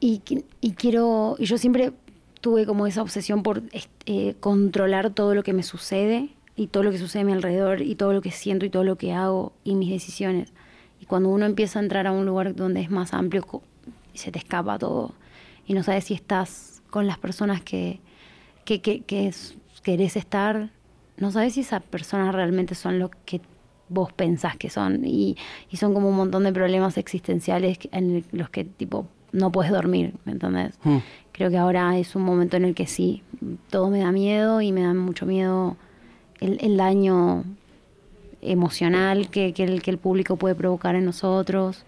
Y, 0.00 0.20
qui- 0.24 0.44
y 0.60 0.72
quiero, 0.72 1.36
y 1.38 1.46
yo 1.46 1.58
siempre 1.58 1.92
tuve 2.40 2.66
como 2.66 2.86
esa 2.86 3.02
obsesión 3.02 3.42
por 3.42 3.62
est- 3.72 3.90
eh, 4.06 4.34
controlar 4.40 5.10
todo 5.10 5.34
lo 5.34 5.42
que 5.42 5.52
me 5.52 5.62
sucede 5.62 6.28
y 6.56 6.66
todo 6.68 6.82
lo 6.82 6.90
que 6.90 6.98
sucede 6.98 7.22
a 7.22 7.24
mi 7.24 7.32
alrededor 7.32 7.80
y 7.82 7.94
todo 7.94 8.12
lo 8.12 8.20
que 8.20 8.30
siento 8.30 8.64
y 8.66 8.70
todo 8.70 8.84
lo 8.84 8.96
que 8.96 9.12
hago 9.12 9.52
y 9.64 9.74
mis 9.74 9.90
decisiones. 9.90 10.52
Y 11.00 11.06
cuando 11.06 11.28
uno 11.30 11.46
empieza 11.46 11.78
a 11.78 11.82
entrar 11.82 12.06
a 12.06 12.12
un 12.12 12.26
lugar 12.26 12.54
donde 12.54 12.80
es 12.80 12.90
más 12.90 13.14
amplio 13.14 13.44
se 14.14 14.30
te 14.30 14.38
escapa 14.38 14.78
todo 14.78 15.12
y 15.66 15.74
no 15.74 15.82
sabes 15.82 16.04
si 16.04 16.14
estás 16.14 16.82
con 16.90 17.06
las 17.08 17.18
personas 17.18 17.62
que, 17.62 17.98
que, 18.64 18.80
que, 18.80 19.00
que 19.00 19.32
querés 19.82 20.16
estar, 20.16 20.70
no 21.16 21.30
sabes 21.30 21.54
si 21.54 21.60
esas 21.60 21.82
personas 21.82 22.34
realmente 22.34 22.74
son 22.74 22.98
lo 22.98 23.10
que 23.24 23.40
vos 23.88 24.12
pensás 24.12 24.56
que 24.56 24.70
son 24.70 25.04
y, 25.04 25.36
y 25.70 25.76
son 25.76 25.94
como 25.94 26.08
un 26.08 26.16
montón 26.16 26.44
de 26.44 26.52
problemas 26.52 26.96
existenciales 26.98 27.78
en 27.92 28.24
los 28.32 28.48
que 28.50 28.64
tipo 28.64 29.06
no 29.32 29.50
puedes 29.52 29.72
dormir, 29.72 30.14
¿me 30.24 30.32
entendés? 30.32 30.74
Hmm. 30.84 30.98
Creo 31.32 31.50
que 31.50 31.58
ahora 31.58 31.98
es 31.98 32.14
un 32.14 32.22
momento 32.22 32.56
en 32.56 32.64
el 32.64 32.74
que 32.74 32.86
sí, 32.86 33.22
todo 33.68 33.90
me 33.90 33.98
da 33.98 34.12
miedo 34.12 34.60
y 34.60 34.72
me 34.72 34.82
da 34.82 34.94
mucho 34.94 35.26
miedo 35.26 35.76
el, 36.40 36.58
el 36.60 36.76
daño 36.76 37.44
emocional 38.42 39.28
que, 39.30 39.52
que 39.52 39.64
el, 39.64 39.82
que 39.82 39.90
el 39.90 39.98
público 39.98 40.36
puede 40.36 40.54
provocar 40.54 40.94
en 40.94 41.04
nosotros. 41.04 41.84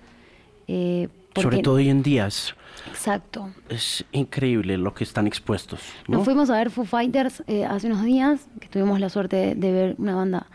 eh, 0.68 1.08
Sobre 1.34 1.58
todo 1.58 1.74
hoy 1.74 1.88
en 1.88 2.02
día 2.02 2.26
es, 2.26 2.54
Exacto. 2.88 3.50
es 3.68 4.04
increíble 4.12 4.78
lo 4.78 4.94
que 4.94 5.04
están 5.04 5.26
expuestos. 5.26 5.80
¿no? 6.08 6.18
Nos 6.18 6.24
fuimos 6.24 6.50
a 6.50 6.56
ver 6.56 6.70
Foo 6.70 6.84
Fighters 6.84 7.42
eh, 7.46 7.64
hace 7.64 7.86
unos 7.86 8.04
días, 8.04 8.46
que 8.60 8.68
tuvimos 8.68 9.00
la 9.00 9.08
suerte 9.08 9.36
de, 9.36 9.54
de 9.54 9.72
ver 9.72 9.94
una 9.98 10.14
banda 10.14 10.46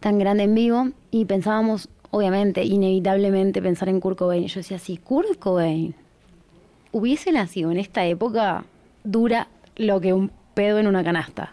tan 0.00 0.18
grande 0.18 0.44
en 0.44 0.54
vivo 0.54 0.88
y 1.10 1.24
pensábamos, 1.24 1.88
obviamente, 2.10 2.64
inevitablemente 2.64 3.62
pensar 3.62 3.88
en 3.88 4.00
Kurt 4.00 4.18
Cobain. 4.18 4.46
Yo 4.46 4.60
decía, 4.60 4.78
si 4.78 4.96
Kurt 4.98 5.38
Cobain 5.38 5.94
hubiese 6.92 7.32
nacido 7.32 7.70
en 7.70 7.78
esta 7.78 8.04
época, 8.04 8.64
dura 9.04 9.48
lo 9.76 10.00
que 10.00 10.12
un 10.12 10.30
pedo 10.54 10.78
en 10.78 10.86
una 10.86 11.04
canasta. 11.04 11.52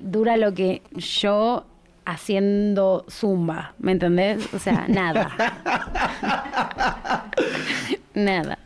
Dura 0.00 0.36
lo 0.36 0.54
que 0.54 0.82
yo 0.94 1.64
haciendo 2.04 3.04
zumba, 3.08 3.74
¿me 3.78 3.92
entendés? 3.92 4.52
O 4.52 4.58
sea, 4.58 4.86
nada. 4.88 5.30
nada. 8.14 8.58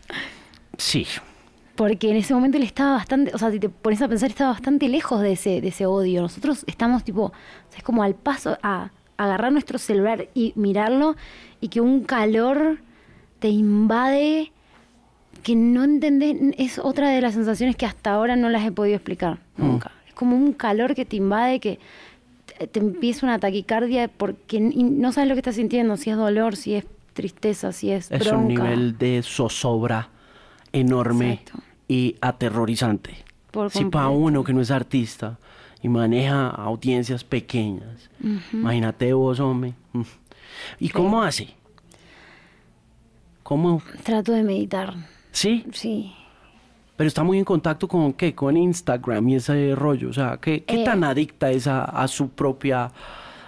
Sí, 0.79 1.07
Porque 1.77 2.11
en 2.11 2.17
ese 2.17 2.35
momento 2.35 2.57
él 2.57 2.65
estaba 2.65 2.93
bastante, 2.93 3.33
o 3.35 3.39
sea, 3.39 3.51
si 3.51 3.59
te 3.59 3.69
pones 3.69 4.01
a 4.03 4.09
pensar, 4.09 4.31
estaba 4.31 4.53
bastante 4.53 4.89
lejos 4.89 5.21
de 5.21 5.33
ese, 5.33 5.61
de 5.61 5.69
ese 5.69 5.87
odio. 5.87 6.23
Nosotros 6.23 6.65
estamos 6.67 7.05
tipo, 7.05 7.25
o 7.25 7.33
sea, 7.71 7.79
es 7.79 7.85
como 7.85 8.03
al 8.03 8.15
paso 8.15 8.59
a 8.63 8.91
agarrar 9.17 9.53
nuestro 9.53 9.79
celular 9.79 10.29
y 10.35 10.53
mirarlo 10.57 11.17
y 11.61 11.69
que 11.69 11.81
un 11.81 12.05
calor 12.05 12.79
te 13.39 13.49
invade 13.49 14.53
que 15.43 15.55
no 15.55 15.85
entendés, 15.85 16.37
es 16.57 16.79
otra 16.79 17.11
de 17.11 17.21
las 17.21 17.35
sensaciones 17.35 17.77
que 17.77 17.87
hasta 17.87 18.13
ahora 18.13 18.35
no 18.35 18.49
las 18.49 18.65
he 18.65 18.73
podido 18.73 18.97
explicar 18.97 19.39
nunca. 19.57 19.93
Es 20.09 20.15
como 20.15 20.37
un 20.37 20.53
calor 20.53 20.95
que 20.95 21.05
te 21.05 21.17
invade, 21.17 21.61
que 21.61 21.79
te, 22.73 22.81
empieza 22.81 23.27
una 23.27 23.39
taquicardia 23.39 24.09
porque 24.09 24.61
no 24.61 25.13
sabes 25.13 25.29
lo 25.29 25.35
que 25.35 25.41
estás 25.41 25.57
sintiendo, 25.57 25.97
si 25.97 26.11
es 26.11 26.17
dolor, 26.17 26.57
si 26.57 26.75
es 26.75 26.87
tristeza, 27.13 27.73
si 27.73 27.91
es, 27.91 28.11
es 28.11 28.21
bronca. 28.21 28.39
un 28.39 28.49
nivel 28.49 28.99
de 28.99 29.23
zozobra 29.23 30.09
enorme 30.75 31.33
Exacto. 31.35 31.63
y 31.89 32.17
aterrorizante. 32.21 33.17
Por 33.51 33.71
si 33.71 33.85
para 33.87 34.09
uno 34.09 34.43
que 34.45 34.53
no 34.53 34.61
es 34.61 34.71
artista 34.71 35.39
y 35.83 35.89
maneja 35.89 36.49
audiencias 36.49 37.25
pequeñas, 37.25 38.11
imagínate 38.53 39.13
vos, 39.13 39.39
hombre. 39.41 39.75
¿Y 40.81 40.89
cómo 40.91 41.23
hace? 41.23 41.55
¿Cómo? 43.43 43.83
Trato 44.03 44.33
de 44.33 44.43
meditar, 44.43 44.95
Sí, 45.31 45.65
sí. 45.73 46.15
pero 46.97 47.09
está 47.09 47.23
muy 47.25 47.39
en 47.39 47.45
contacto 47.45 47.87
con 47.89 48.13
qué, 48.15 48.35
con 48.35 48.57
Instagram 48.57 49.29
y 49.29 49.35
ese 49.37 49.75
rollo. 49.75 50.09
O 50.09 50.13
sea, 50.13 50.39
¿qué, 50.41 50.63
qué 50.65 50.83
Eh, 50.83 50.85
tan 50.85 51.05
adicta 51.05 51.51
es 51.51 51.67
a, 51.67 51.85
a 51.85 52.09
su 52.09 52.31
propia, 52.31 52.91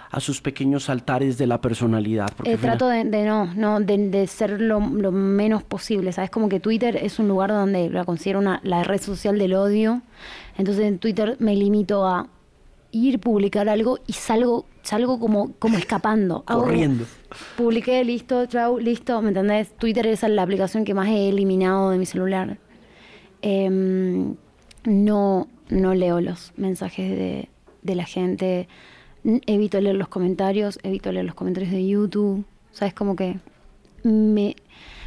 a 0.09 0.19
sus 0.19 0.41
pequeños 0.41 0.89
altares 0.89 1.37
de 1.37 1.47
la 1.47 1.59
personalidad? 1.61 2.29
Porque 2.35 2.53
Eh, 2.53 2.57
trato 2.57 2.87
de, 2.87 3.03
de 3.03 3.25
no, 3.25 3.53
no 3.55 3.79
de, 3.79 4.09
de 4.09 4.27
ser 4.27 4.61
lo, 4.61 4.79
lo 4.79 5.11
menos 5.11 5.63
posible. 5.63 6.11
¿Sabes? 6.11 6.29
Como 6.29 6.49
que 6.49 6.59
Twitter 6.59 6.95
es 6.95 7.19
un 7.19 7.27
lugar 7.27 7.49
donde 7.49 7.89
la 7.89 8.05
considero 8.05 8.39
una, 8.39 8.59
la 8.63 8.83
red 8.83 9.01
social 9.01 9.37
del 9.37 9.53
odio. 9.53 10.01
Entonces 10.57 10.85
en 10.85 10.99
Twitter 10.99 11.35
me 11.39 11.55
limito 11.55 12.05
a 12.07 12.27
ir, 12.91 13.19
publicar 13.19 13.69
algo 13.69 13.99
y 14.07 14.13
salgo, 14.13 14.65
salgo 14.81 15.19
como, 15.19 15.51
como 15.59 15.77
escapando. 15.83 16.43
Hago 16.47 16.63
Corriendo. 16.63 17.05
Publiqué, 17.57 18.03
listo, 18.03 18.45
chau, 18.45 18.79
listo, 18.79 19.21
¿me 19.21 19.29
entendés? 19.29 19.75
Twitter 19.77 20.07
es 20.07 20.23
la 20.23 20.41
aplicación 20.43 20.85
que 20.85 20.93
más 20.93 21.09
he 21.09 21.29
eliminado 21.29 21.89
de 21.91 21.97
mi 21.97 22.05
celular. 22.05 22.57
Em, 23.41 24.35
no, 24.85 25.47
no 25.69 25.93
leo 25.93 26.21
los 26.21 26.53
mensajes 26.55 27.09
de, 27.11 27.49
de 27.83 27.95
la 27.95 28.05
gente, 28.05 28.67
evito 29.23 29.79
leer 29.81 29.95
los 29.95 30.07
comentarios, 30.07 30.79
evito 30.83 31.11
leer 31.11 31.25
los 31.25 31.35
comentarios 31.35 31.71
de 31.71 31.87
YouTube, 31.87 32.45
¿sabes? 32.71 32.93
Como 32.93 33.15
que 33.15 33.39
me, 34.03 34.55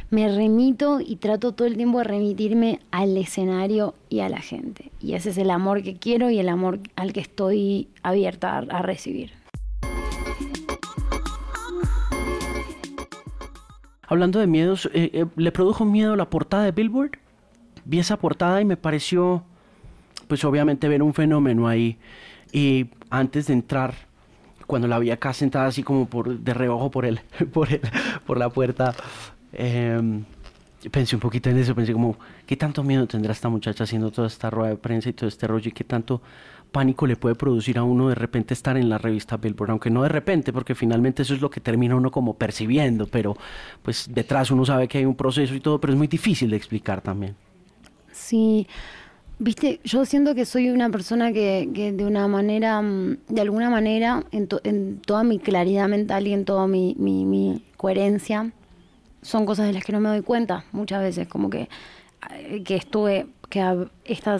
me 0.09 0.27
remito 0.27 0.99
y 0.99 1.15
trato 1.15 1.53
todo 1.53 1.67
el 1.67 1.77
tiempo 1.77 1.99
de 1.99 2.03
remitirme 2.03 2.79
al 2.91 3.15
escenario 3.17 3.95
y 4.09 4.19
a 4.19 4.29
la 4.29 4.41
gente. 4.41 4.91
Y 4.99 5.13
ese 5.13 5.29
es 5.29 5.37
el 5.37 5.49
amor 5.49 5.83
que 5.83 5.95
quiero 5.95 6.29
y 6.29 6.39
el 6.39 6.49
amor 6.49 6.79
al 6.95 7.13
que 7.13 7.21
estoy 7.21 7.87
abierta 8.03 8.57
a, 8.57 8.81
recibir. 8.81 9.31
Hablando 14.07 14.39
de 14.39 14.47
miedos, 14.47 14.89
eh, 14.93 15.09
eh, 15.13 15.25
¿le 15.37 15.51
produjo 15.53 15.85
miedo 15.85 16.17
la 16.17 16.29
portada 16.29 16.65
de 16.65 16.71
Billboard? 16.71 17.11
Vi 17.85 17.99
esa 17.99 18.17
portada 18.17 18.59
y 18.61 18.65
me 18.65 18.75
pareció, 18.75 19.43
pues 20.27 20.43
obviamente 20.43 20.89
ver 20.89 21.01
un 21.01 21.13
fenómeno 21.13 21.69
ahí. 21.69 21.97
Y 22.51 22.87
antes 23.11 23.47
de 23.47 23.53
entrar, 23.53 23.93
cuando 24.65 24.87
la 24.87 24.97
vi 24.97 25.11
acá 25.11 25.33
sentada 25.33 25.67
así 25.67 25.83
como 25.83 26.07
por 26.07 26.39
de 26.39 26.53
reojo 26.53 26.89
por 26.89 27.05
el, 27.05 27.19
por 27.53 27.71
el, 27.71 27.81
por 28.25 28.37
la 28.37 28.49
puerta, 28.49 28.95
em, 29.53 30.23
pensé 30.89 31.15
un 31.15 31.19
poquito 31.19 31.49
en 31.49 31.57
eso, 31.57 31.75
pensé 31.75 31.93
como, 31.93 32.15
¿qué 32.47 32.55
tanto 32.57 32.81
miedo 32.81 33.05
tendrá 33.05 33.33
esta 33.33 33.49
muchacha 33.49 33.83
haciendo 33.83 34.11
toda 34.11 34.27
esta 34.27 34.49
rueda 34.49 34.69
de 34.69 34.77
prensa 34.77 35.09
y 35.09 35.13
todo 35.13 35.27
este 35.27 35.45
rollo? 35.45 35.69
¿Y 35.69 35.73
qué 35.73 35.83
tanto 35.83 36.21
pánico 36.71 37.05
le 37.05 37.17
puede 37.17 37.35
producir 37.35 37.77
a 37.77 37.83
uno 37.83 38.07
de 38.07 38.15
repente 38.15 38.53
estar 38.53 38.77
en 38.77 38.89
la 38.89 38.97
revista 38.97 39.37
Billboard? 39.37 39.71
Aunque 39.71 39.89
no 39.89 40.03
de 40.03 40.09
repente, 40.09 40.53
porque 40.53 40.73
finalmente 40.73 41.21
eso 41.23 41.33
es 41.33 41.41
lo 41.41 41.49
que 41.49 41.59
termina 41.59 41.95
uno 41.95 42.09
como 42.09 42.35
percibiendo, 42.35 43.07
pero 43.07 43.35
pues 43.83 44.09
detrás 44.09 44.49
uno 44.51 44.65
sabe 44.65 44.87
que 44.87 44.99
hay 44.99 45.05
un 45.05 45.15
proceso 45.15 45.53
y 45.53 45.59
todo, 45.59 45.79
pero 45.79 45.93
es 45.93 45.97
muy 45.97 46.07
difícil 46.07 46.49
de 46.49 46.55
explicar 46.55 47.01
también. 47.01 47.35
Sí, 48.11 48.67
viste, 49.43 49.79
yo 49.83 50.05
siento 50.05 50.35
que 50.35 50.45
soy 50.45 50.69
una 50.69 50.89
persona 50.89 51.33
que, 51.33 51.69
que 51.73 51.91
de 51.91 52.05
una 52.05 52.27
manera, 52.27 52.81
mm, 52.81 53.17
de 53.27 53.41
alguna 53.41 53.69
manera, 53.69 54.23
en, 54.31 54.47
to- 54.47 54.61
en 54.63 54.99
toda 54.99 55.23
mi 55.23 55.39
claridad 55.39 55.87
mental 55.89 56.27
y 56.27 56.33
en 56.33 56.45
toda 56.45 56.67
mi, 56.67 56.95
mi, 56.99 57.25
mi 57.25 57.63
coherencia, 57.77 58.51
son 59.21 59.45
cosas 59.45 59.67
de 59.67 59.73
las 59.73 59.83
que 59.83 59.91
no 59.91 59.99
me 59.99 60.09
doy 60.09 60.21
cuenta 60.21 60.65
muchas 60.71 61.01
veces, 61.01 61.27
como 61.27 61.49
que, 61.49 61.69
eh, 62.31 62.63
que 62.63 62.75
estuve, 62.75 63.27
que 63.49 63.87
esta 64.05 64.37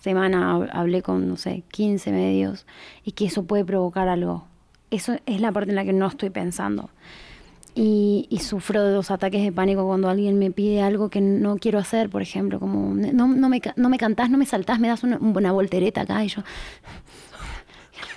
semana 0.00 0.54
hab- 0.54 0.70
hablé 0.72 1.02
con, 1.02 1.26
no 1.28 1.36
sé, 1.36 1.62
15 1.70 2.12
medios 2.12 2.66
y 3.04 3.12
que 3.12 3.26
eso 3.26 3.44
puede 3.44 3.64
provocar 3.64 4.08
algo. 4.08 4.44
Eso 4.90 5.16
es 5.26 5.40
la 5.40 5.50
parte 5.50 5.70
en 5.70 5.76
la 5.76 5.84
que 5.84 5.92
no 5.92 6.06
estoy 6.06 6.30
pensando. 6.30 6.90
Y, 7.76 8.26
y 8.30 8.38
sufro 8.38 8.84
de 8.84 8.92
dos 8.92 9.10
ataques 9.10 9.42
de 9.42 9.50
pánico 9.50 9.84
cuando 9.84 10.08
alguien 10.08 10.38
me 10.38 10.52
pide 10.52 10.80
algo 10.80 11.08
que 11.08 11.20
no 11.20 11.56
quiero 11.56 11.80
hacer, 11.80 12.08
por 12.08 12.22
ejemplo, 12.22 12.60
como 12.60 12.94
no, 12.94 13.26
no, 13.26 13.48
me, 13.48 13.60
no 13.74 13.88
me 13.88 13.98
cantás, 13.98 14.30
no 14.30 14.38
me 14.38 14.46
saltás, 14.46 14.78
me 14.78 14.86
das 14.86 15.02
una, 15.02 15.18
una 15.18 15.52
voltereta 15.52 16.02
acá 16.02 16.24
y 16.24 16.28
yo... 16.28 16.42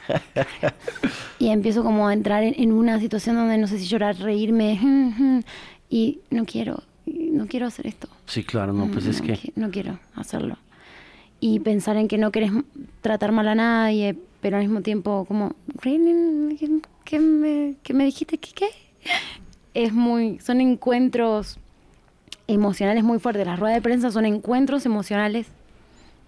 y 1.39 1.50
empiezo 1.50 1.84
como 1.84 2.08
a 2.08 2.13
entrar 2.13 2.43
en, 2.43 2.54
en 2.58 2.72
una 2.72 3.00
situación 3.00 3.36
donde 3.36 3.58
no 3.58 3.67
sé 3.67 3.80
si 3.80 3.86
llorar, 3.88 4.17
reírme, 4.17 4.80
y 5.89 6.20
no 6.30 6.46
quiero, 6.46 6.84
no 7.06 7.48
quiero 7.48 7.65
hacer 7.65 7.88
esto. 7.88 8.08
Sí, 8.26 8.43
claro, 8.43 8.74
no, 8.74 8.88
pues 8.91 9.06
es 9.06 9.22
no, 9.22 9.28
que... 9.28 9.54
no 9.56 9.72
quiero 9.72 10.00
hacerlo. 10.15 10.58
Y 11.39 11.60
pensar 11.60 11.98
en 11.98 12.08
que 12.08 12.17
no 12.17 12.32
querés 12.32 12.52
tratar 13.02 13.32
mal 13.32 13.48
a 13.48 13.56
nadie, 13.56 14.17
pero 14.41 14.58
al 14.58 14.63
mismo 14.63 14.82
tiempo 14.82 15.26
como, 15.26 15.56
¿Really? 15.82 16.58
¿Qué, 16.58 16.70
qué 17.06 17.20
me, 17.20 17.76
qué 17.84 17.93
me 17.93 18.06
dijiste? 18.06 18.38
¿Qué 18.38 18.52
qué? 18.54 18.67
Es 19.77 19.93
muy, 19.93 20.39
son 20.39 20.59
encuentros 20.59 21.59
emocionales 22.47 23.03
muy 23.03 23.19
fuertes. 23.19 23.45
Las 23.45 23.59
ruedas 23.59 23.77
de 23.77 23.81
prensa 23.83 24.09
son 24.09 24.25
encuentros 24.25 24.87
emocionales 24.87 25.45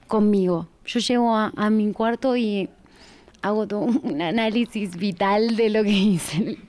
conmigo. 0.08 0.68
Yo 0.86 1.00
llego 1.00 1.36
a, 1.36 1.52
a 1.56 1.72
mi 1.72 1.92
cuarto 1.92 2.38
y 2.38 2.70
hago 3.42 3.68
todo 3.68 3.80
un 3.80 4.22
análisis 4.22 4.96
vital 4.96 5.56
de 5.56 5.72
lo 5.72 5.84
que 5.84 5.90
hice, 5.90 6.60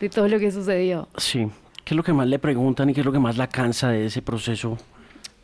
de 0.00 0.08
todo 0.08 0.26
lo 0.26 0.40
que 0.40 0.50
sucedió. 0.50 1.06
Sí. 1.16 1.46
¿Qué 1.84 1.94
es 1.94 1.96
lo 1.96 2.02
que 2.02 2.12
más 2.12 2.26
le 2.26 2.40
preguntan 2.40 2.90
y 2.90 2.94
qué 2.94 3.02
es 3.02 3.06
lo 3.06 3.12
que 3.12 3.20
más 3.20 3.36
la 3.36 3.46
cansa 3.46 3.90
de 3.90 4.06
ese 4.06 4.20
proceso 4.20 4.78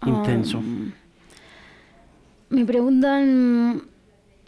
intenso? 0.04 0.58
Um, 0.58 0.90
me 2.50 2.64
preguntan 2.64 3.82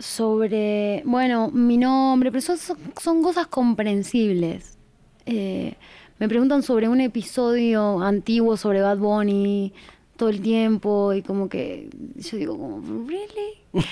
sobre, 0.01 1.03
bueno, 1.05 1.49
mi 1.53 1.77
nombre, 1.77 2.33
pero 2.33 2.41
son, 2.41 2.57
son 3.01 3.23
cosas 3.23 3.47
comprensibles. 3.47 4.79
Eh, 5.27 5.75
me 6.19 6.29
preguntan 6.29 6.63
sobre 6.63 6.89
un 6.89 7.01
episodio 7.01 8.01
antiguo 8.01 8.57
sobre 8.57 8.81
Bad 8.81 8.99
Bunny 8.99 9.73
todo 10.17 10.31
el 10.31 10.41
tiempo 10.41 11.13
y 11.13 11.23
como 11.23 11.49
que 11.49 11.91
yo 12.17 12.37
digo 12.37 12.59
como, 12.59 13.07
¿really? 13.07 13.59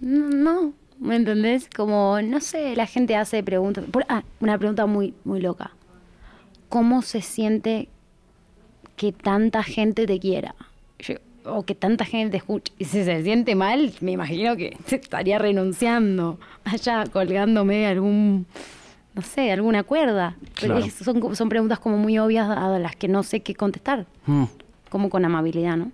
no, 0.00 0.74
¿me 0.98 1.16
entendés? 1.16 1.68
Como, 1.74 2.20
no 2.20 2.40
sé, 2.40 2.76
la 2.76 2.86
gente 2.86 3.16
hace 3.16 3.42
preguntas. 3.42 3.84
ah, 4.08 4.22
una 4.40 4.58
pregunta 4.58 4.86
muy, 4.86 5.14
muy 5.24 5.40
loca. 5.40 5.72
¿Cómo 6.68 7.00
se 7.00 7.22
siente 7.22 7.88
que 8.96 9.12
tanta 9.12 9.62
gente 9.62 10.06
te 10.06 10.18
quiera? 10.18 10.54
o 11.50 11.64
que 11.64 11.74
tanta 11.74 12.04
gente 12.04 12.32
te 12.32 12.36
escuche. 12.36 12.72
Y 12.78 12.84
si 12.84 13.04
se 13.04 13.22
siente 13.22 13.54
mal, 13.54 13.92
me 14.00 14.12
imagino 14.12 14.56
que 14.56 14.76
estaría 14.90 15.38
renunciando, 15.38 16.38
allá 16.64 17.04
colgándome 17.10 17.86
algún 17.86 18.46
no 19.18 19.22
sé, 19.22 19.50
alguna 19.50 19.82
cuerda. 19.82 20.36
Son, 21.02 21.34
son 21.34 21.48
preguntas 21.48 21.80
como 21.80 21.98
muy 21.98 22.20
obvias 22.20 22.48
a 22.48 22.78
las 22.78 22.94
que 22.94 23.08
no 23.08 23.24
sé 23.24 23.40
qué 23.40 23.52
contestar. 23.52 24.06
Hmm. 24.26 24.44
Como 24.90 25.10
con 25.10 25.24
amabilidad, 25.24 25.76
¿no? 25.76 25.90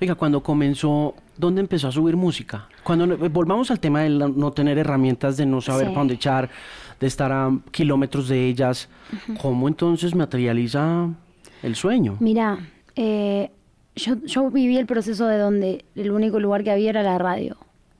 Oiga, 0.00 0.14
cuando 0.14 0.40
comenzó, 0.40 1.16
¿dónde 1.36 1.60
empezó 1.60 1.88
a 1.88 1.92
subir 1.92 2.14
música? 2.14 2.68
Cuando 2.84 3.16
volvamos 3.28 3.72
al 3.72 3.80
tema 3.80 4.02
de 4.02 4.10
no 4.10 4.52
tener 4.52 4.78
herramientas, 4.78 5.36
de 5.36 5.46
no 5.46 5.60
saber 5.60 5.88
para 5.88 5.98
dónde 5.98 6.14
echar, 6.14 6.48
de 7.00 7.06
estar 7.08 7.32
a 7.32 7.50
kilómetros 7.72 8.28
de 8.28 8.46
ellas, 8.46 8.88
¿cómo 9.42 9.66
entonces 9.66 10.14
materializa 10.14 11.08
el 11.64 11.74
sueño? 11.74 12.18
Mira, 12.20 12.58
eh, 12.94 13.50
yo, 13.96 14.14
yo 14.24 14.48
viví 14.48 14.76
el 14.76 14.86
proceso 14.86 15.26
de 15.26 15.38
donde 15.38 15.84
el 15.96 16.12
único 16.12 16.38
lugar 16.38 16.62
que 16.62 16.70
había 16.70 16.90
era 16.90 17.02
la 17.02 17.18
radio. 17.18 17.56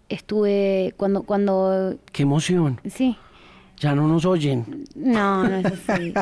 Estuve 0.08 0.94
cuando 0.96 1.24
cuando. 1.24 1.96
Qué 2.12 2.22
emoción. 2.22 2.80
Sí. 2.88 3.16
Ya 3.78 3.94
no 3.94 4.06
nos 4.06 4.24
oyen. 4.24 4.84
No, 4.94 5.44
no 5.44 5.56
es 5.56 5.66
así. 5.66 6.14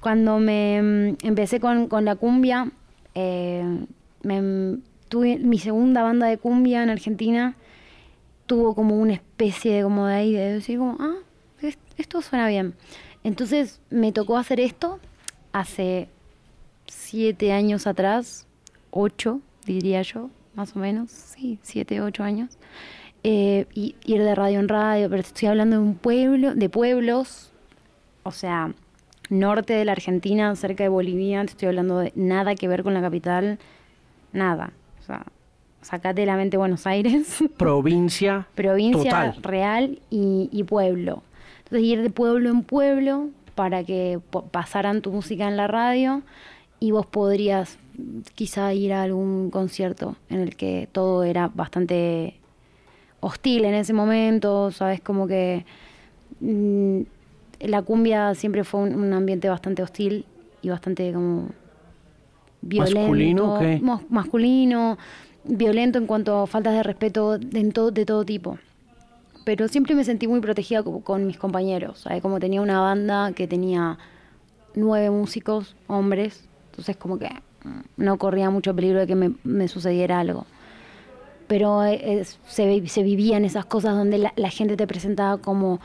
Cuando 0.00 0.38
me 0.38 0.80
mm, 0.82 1.26
empecé 1.26 1.60
con, 1.60 1.88
la 2.04 2.16
cumbia, 2.16 2.70
eh, 3.14 3.86
tuve 5.08 5.38
mi 5.38 5.58
segunda 5.58 6.02
banda 6.02 6.26
de 6.26 6.38
cumbia 6.38 6.82
en 6.82 6.90
Argentina, 6.90 7.56
tuvo 8.46 8.74
como 8.74 8.96
una 8.96 9.14
especie 9.14 9.76
de 9.76 9.82
como 9.82 10.06
de 10.06 10.14
ahí, 10.14 10.32
de 10.32 10.54
decir 10.54 10.78
como, 10.78 10.96
ah, 11.00 11.16
esto 11.96 12.22
suena 12.22 12.48
bien. 12.48 12.74
Entonces 13.24 13.80
me 13.90 14.12
tocó 14.12 14.38
hacer 14.38 14.60
esto 14.60 14.98
hace 15.52 16.08
siete 16.86 17.52
años 17.52 17.86
atrás, 17.86 18.46
ocho, 18.90 19.40
diría 19.66 20.02
yo, 20.02 20.30
más 20.54 20.74
o 20.74 20.78
menos, 20.78 21.10
sí, 21.10 21.58
siete, 21.62 22.00
ocho 22.00 22.22
años 22.22 22.59
eh, 23.22 23.66
y 23.74 23.96
ir 24.04 24.22
de 24.22 24.34
radio 24.34 24.60
en 24.60 24.68
radio, 24.68 25.10
pero 25.10 25.20
estoy 25.20 25.48
hablando 25.48 25.76
de 25.76 25.82
un 25.82 25.94
pueblo, 25.94 26.54
de 26.54 26.68
pueblos, 26.68 27.52
o 28.22 28.30
sea, 28.30 28.72
norte 29.28 29.74
de 29.74 29.84
la 29.84 29.92
Argentina, 29.92 30.54
cerca 30.56 30.84
de 30.84 30.88
Bolivia, 30.88 31.40
te 31.42 31.50
estoy 31.50 31.68
hablando 31.68 31.98
de 31.98 32.12
nada 32.14 32.54
que 32.54 32.68
ver 32.68 32.82
con 32.82 32.94
la 32.94 33.00
capital, 33.00 33.58
nada. 34.32 34.72
O 35.00 35.02
sea, 35.02 35.24
sacate 35.82 36.22
de 36.22 36.26
la 36.26 36.36
mente 36.36 36.56
Buenos 36.56 36.86
Aires. 36.86 37.42
Provincia. 37.56 38.46
Provincia 38.54 39.34
real 39.42 40.00
y, 40.10 40.48
y, 40.52 40.64
pueblo. 40.64 41.22
Entonces 41.58 41.86
ir 41.86 42.02
de 42.02 42.10
pueblo 42.10 42.50
en 42.50 42.62
pueblo 42.62 43.28
para 43.54 43.84
que 43.84 44.18
pasaran 44.50 45.02
tu 45.02 45.12
música 45.12 45.46
en 45.46 45.56
la 45.56 45.66
radio 45.66 46.22
y 46.78 46.90
vos 46.92 47.06
podrías 47.06 47.78
quizá 48.34 48.72
ir 48.72 48.92
a 48.92 49.02
algún 49.02 49.50
concierto 49.50 50.16
en 50.30 50.40
el 50.40 50.56
que 50.56 50.88
todo 50.90 51.24
era 51.24 51.48
bastante 51.48 52.39
hostil 53.20 53.64
en 53.64 53.74
ese 53.74 53.92
momento, 53.92 54.70
¿sabes? 54.70 55.00
Como 55.00 55.26
que 55.26 55.64
mm, 56.40 57.00
la 57.60 57.82
cumbia 57.82 58.34
siempre 58.34 58.64
fue 58.64 58.80
un, 58.80 59.12
ambiente 59.12 59.48
bastante 59.48 59.82
hostil 59.82 60.24
y 60.62 60.70
bastante 60.70 61.12
como 61.12 61.48
violento. 62.62 63.00
¿Masculino 63.00 64.02
Masculino, 64.08 64.98
violento 65.44 65.98
en 65.98 66.06
cuanto 66.06 66.38
a 66.40 66.46
faltas 66.46 66.74
de 66.74 66.82
respeto 66.82 67.38
de, 67.38 67.90
de 67.92 68.04
todo 68.04 68.24
tipo. 68.24 68.58
Pero 69.44 69.68
siempre 69.68 69.94
me 69.94 70.04
sentí 70.04 70.26
muy 70.28 70.40
protegida 70.40 70.82
con, 70.82 71.26
mis 71.26 71.38
compañeros, 71.38 72.00
¿sabes? 72.00 72.20
Como 72.22 72.40
tenía 72.40 72.60
una 72.60 72.80
banda 72.80 73.32
que 73.32 73.46
tenía 73.46 73.98
nueve 74.74 75.10
músicos, 75.10 75.76
hombres, 75.86 76.48
entonces 76.70 76.96
como 76.96 77.18
que 77.18 77.28
mm, 77.64 77.80
no 77.96 78.18
corría 78.18 78.50
mucho 78.50 78.74
peligro 78.74 79.00
de 79.00 79.06
que 79.06 79.32
me 79.44 79.68
sucediera 79.68 80.20
algo 80.20 80.46
pero 81.50 81.82
eh, 81.84 82.24
se, 82.46 82.86
se, 82.86 83.02
vivían 83.02 83.44
esas 83.44 83.64
cosas 83.64 83.96
donde 83.96 84.18
la, 84.18 84.50
gente 84.50 84.76
te 84.76 84.86
presentaba 84.86 85.38
como, 85.38 85.80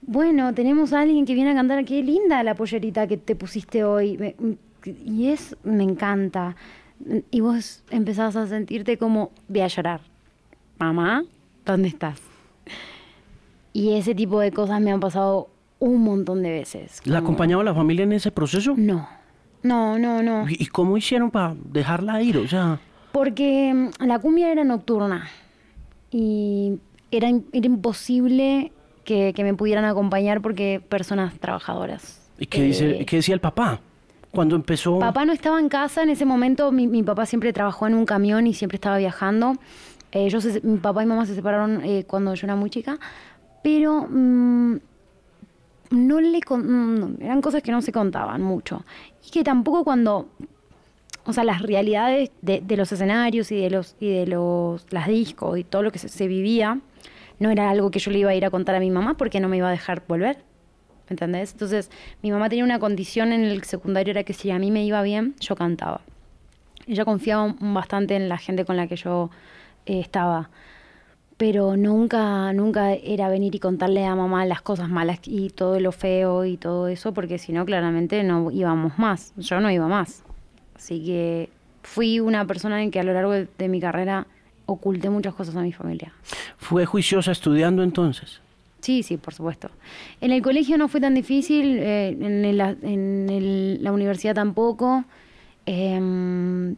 bueno, 0.00 0.54
tenemos 0.54 0.92
a 0.92 1.00
alguien 1.00 1.26
que 1.26 1.34
viene 1.34 1.50
a 1.50 1.54
cantar, 1.56 1.84
qué 1.84 2.04
linda 2.04 2.40
la 2.44 2.54
pollerita 2.54 3.08
que 3.08 3.16
te 3.16 3.34
pusiste 3.34 3.82
hoy. 3.82 4.36
y 4.84 5.26
es, 5.26 5.56
me 5.64 5.82
encanta. 5.82 6.54
Y 7.32 7.40
vos 7.40 7.82
empezás 7.90 8.36
a 8.36 8.46
sentirte 8.46 8.96
como, 8.96 9.32
voy 9.48 9.62
a 9.62 9.66
llorar. 9.66 10.02
Mamá, 10.78 11.24
¿dónde 11.66 11.88
estás? 11.88 12.20
Y 13.72 13.94
ese 13.94 14.14
tipo 14.14 14.38
de 14.38 14.52
cosas 14.52 14.80
me 14.80 14.92
han 14.92 15.00
pasado 15.00 15.48
un 15.80 16.00
montón 16.00 16.44
de 16.44 16.52
veces. 16.52 17.00
¿La 17.06 17.18
acompañaba 17.18 17.64
la 17.64 17.74
familia 17.74 18.04
en 18.04 18.12
ese 18.12 18.30
proceso? 18.30 18.74
No, 18.76 19.08
no, 19.64 19.98
no, 19.98 20.22
no. 20.22 20.46
¿Y 20.48 20.66
cómo 20.66 20.96
hicieron 20.96 21.32
para 21.32 21.56
dejarla 21.64 22.22
ir? 22.22 22.38
O 22.38 22.46
sea... 22.46 22.78
Porque 23.12 23.72
mm, 23.74 24.04
la 24.04 24.18
cumbia 24.18 24.50
era 24.50 24.64
nocturna 24.64 25.28
y 26.10 26.78
era, 27.10 27.28
imposible 27.28 28.72
que, 29.04 29.32
me 29.38 29.54
pudieran 29.54 29.84
acompañar 29.84 30.40
porque 30.40 30.82
personas 30.86 31.38
trabajadoras. 31.38 32.20
¿Y 32.38 32.46
qué, 32.46 32.62
dice, 32.62 33.00
eh, 33.00 33.06
qué 33.06 33.16
decía 33.16 33.34
el 33.34 33.40
papá? 33.40 33.80
Cuando 34.30 34.56
empezó... 34.56 34.98
Papá 34.98 35.24
no 35.24 35.32
estaba 35.32 35.58
en 35.58 35.68
casa 35.68 36.02
en 36.02 36.10
ese 36.10 36.24
momento, 36.24 36.70
mi, 36.70 37.02
papá 37.02 37.26
siempre 37.26 37.52
trabajó 37.52 37.86
en 37.86 37.94
un 37.94 38.04
camión 38.04 38.46
y 38.46 38.54
siempre 38.54 38.76
estaba 38.76 38.98
viajando. 38.98 39.54
Eh, 40.12 40.28
mi 40.62 40.78
papá 40.78 41.02
y 41.02 41.06
mamá 41.06 41.26
se 41.26 41.34
separaron 41.34 41.82
eh, 41.84 42.04
cuando 42.06 42.34
yo 42.34 42.46
era 42.46 42.56
muy 42.56 42.70
chica, 42.70 42.98
pero 43.62 44.06
mm, 44.08 44.76
no 45.90 46.20
le 46.20 46.40
mm, 46.40 47.22
eran 47.22 47.40
cosas 47.40 47.62
que 47.62 47.72
no 47.72 47.82
se 47.82 47.92
contaban 47.92 48.42
mucho. 48.42 48.84
Y 49.26 49.30
que 49.30 49.44
tampoco 49.44 49.84
cuando 49.84 50.28
o 51.28 51.32
sea, 51.34 51.44
las 51.44 51.60
realidades 51.60 52.30
de, 52.40 52.62
los 52.74 52.90
escenarios 52.90 53.52
y 53.52 53.60
de 53.60 53.68
los 53.68 53.96
y 54.00 54.08
de 54.08 54.26
los 54.26 54.86
las 54.90 55.08
discos 55.08 55.58
y 55.58 55.62
todo 55.62 55.82
lo 55.82 55.92
que 55.92 55.98
se, 55.98 56.26
vivía 56.26 56.80
no 57.38 57.50
era 57.50 57.68
algo 57.68 57.90
que 57.90 57.98
yo 57.98 58.10
le 58.10 58.20
iba 58.20 58.30
a 58.30 58.34
ir 58.34 58.46
a 58.46 58.50
contar 58.50 58.74
a 58.74 58.80
mi 58.80 58.90
mamá 58.90 59.14
porque 59.14 59.38
no 59.38 59.46
me 59.46 59.58
iba 59.58 59.68
a 59.68 59.70
dejar 59.70 60.02
volver. 60.08 60.38
¿Me 61.06 61.14
entendés? 61.14 61.52
Entonces, 61.52 61.90
mi 62.22 62.30
mamá 62.30 62.48
tenía 62.48 62.64
una 62.64 62.78
condición 62.78 63.32
en 63.32 63.44
el 63.44 63.62
secundario 63.64 64.12
era 64.12 64.24
que 64.24 64.32
si 64.32 64.50
a 64.50 64.58
mí 64.58 64.70
me 64.70 64.84
iba 64.86 65.02
bien, 65.02 65.34
yo 65.38 65.54
cantaba. 65.54 66.00
Ella 66.86 67.04
confiaba 67.04 67.54
bastante 67.60 68.16
en 68.16 68.30
la 68.30 68.38
gente 68.38 68.64
con 68.64 68.78
la 68.78 68.86
que 68.86 68.96
yo 68.96 69.28
eh, 69.84 70.00
estaba. 70.00 70.48
Pero 71.36 71.76
nunca, 71.76 72.54
nunca 72.54 72.94
era 72.94 73.28
venir 73.28 73.54
y 73.54 73.58
contarle 73.58 74.06
a 74.06 74.16
mamá 74.16 74.46
las 74.46 74.62
cosas 74.62 74.88
malas 74.88 75.18
y 75.24 75.50
todo 75.50 75.78
lo 75.78 75.92
feo 75.92 76.46
y 76.46 76.56
todo 76.56 76.88
eso, 76.88 77.12
porque 77.12 77.36
si 77.36 77.52
no, 77.52 77.66
claramente 77.66 78.22
no 78.24 78.50
íbamos 78.50 78.98
más. 78.98 79.34
Yo 79.36 79.60
no 79.60 79.70
iba 79.70 79.86
más. 79.88 80.24
Así 80.78 81.04
que 81.04 81.50
fui 81.82 82.20
una 82.20 82.46
persona 82.46 82.82
en 82.82 82.90
que 82.90 83.00
a 83.00 83.02
lo 83.02 83.12
largo 83.12 83.32
de, 83.32 83.68
mi 83.68 83.80
carrera 83.80 84.26
oculté 84.66 85.10
muchas 85.10 85.34
cosas 85.34 85.56
a 85.56 85.62
mi 85.62 85.72
familia. 85.72 86.12
¿Fue 86.56 86.86
juiciosa 86.86 87.32
estudiando 87.32 87.82
entonces? 87.82 88.40
Sí, 88.80 89.02
sí, 89.02 89.16
por 89.16 89.34
supuesto. 89.34 89.70
En 90.20 90.30
el 90.30 90.40
colegio 90.40 90.78
no 90.78 90.86
fue 90.86 91.00
tan 91.00 91.14
difícil, 91.14 91.78
eh, 91.80 92.08
en, 92.10 92.56
la 93.82 93.92
universidad 93.92 94.36
tampoco. 94.36 95.04
Em, 95.66 96.76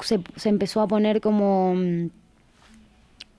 se, 0.00 0.20
empezó 0.44 0.82
a 0.82 0.86
poner 0.86 1.22
como, 1.22 1.74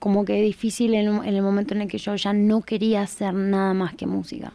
como 0.00 0.24
que 0.24 0.42
difícil 0.42 0.94
en, 0.94 1.06
en 1.24 1.34
el 1.34 1.42
momento 1.42 1.74
en 1.74 1.82
el 1.82 1.88
que 1.88 1.98
yo 1.98 2.16
ya 2.16 2.32
no 2.32 2.60
quería 2.62 3.02
hacer 3.02 3.34
nada 3.34 3.72
más 3.72 3.94
que 3.94 4.06
música. 4.06 4.52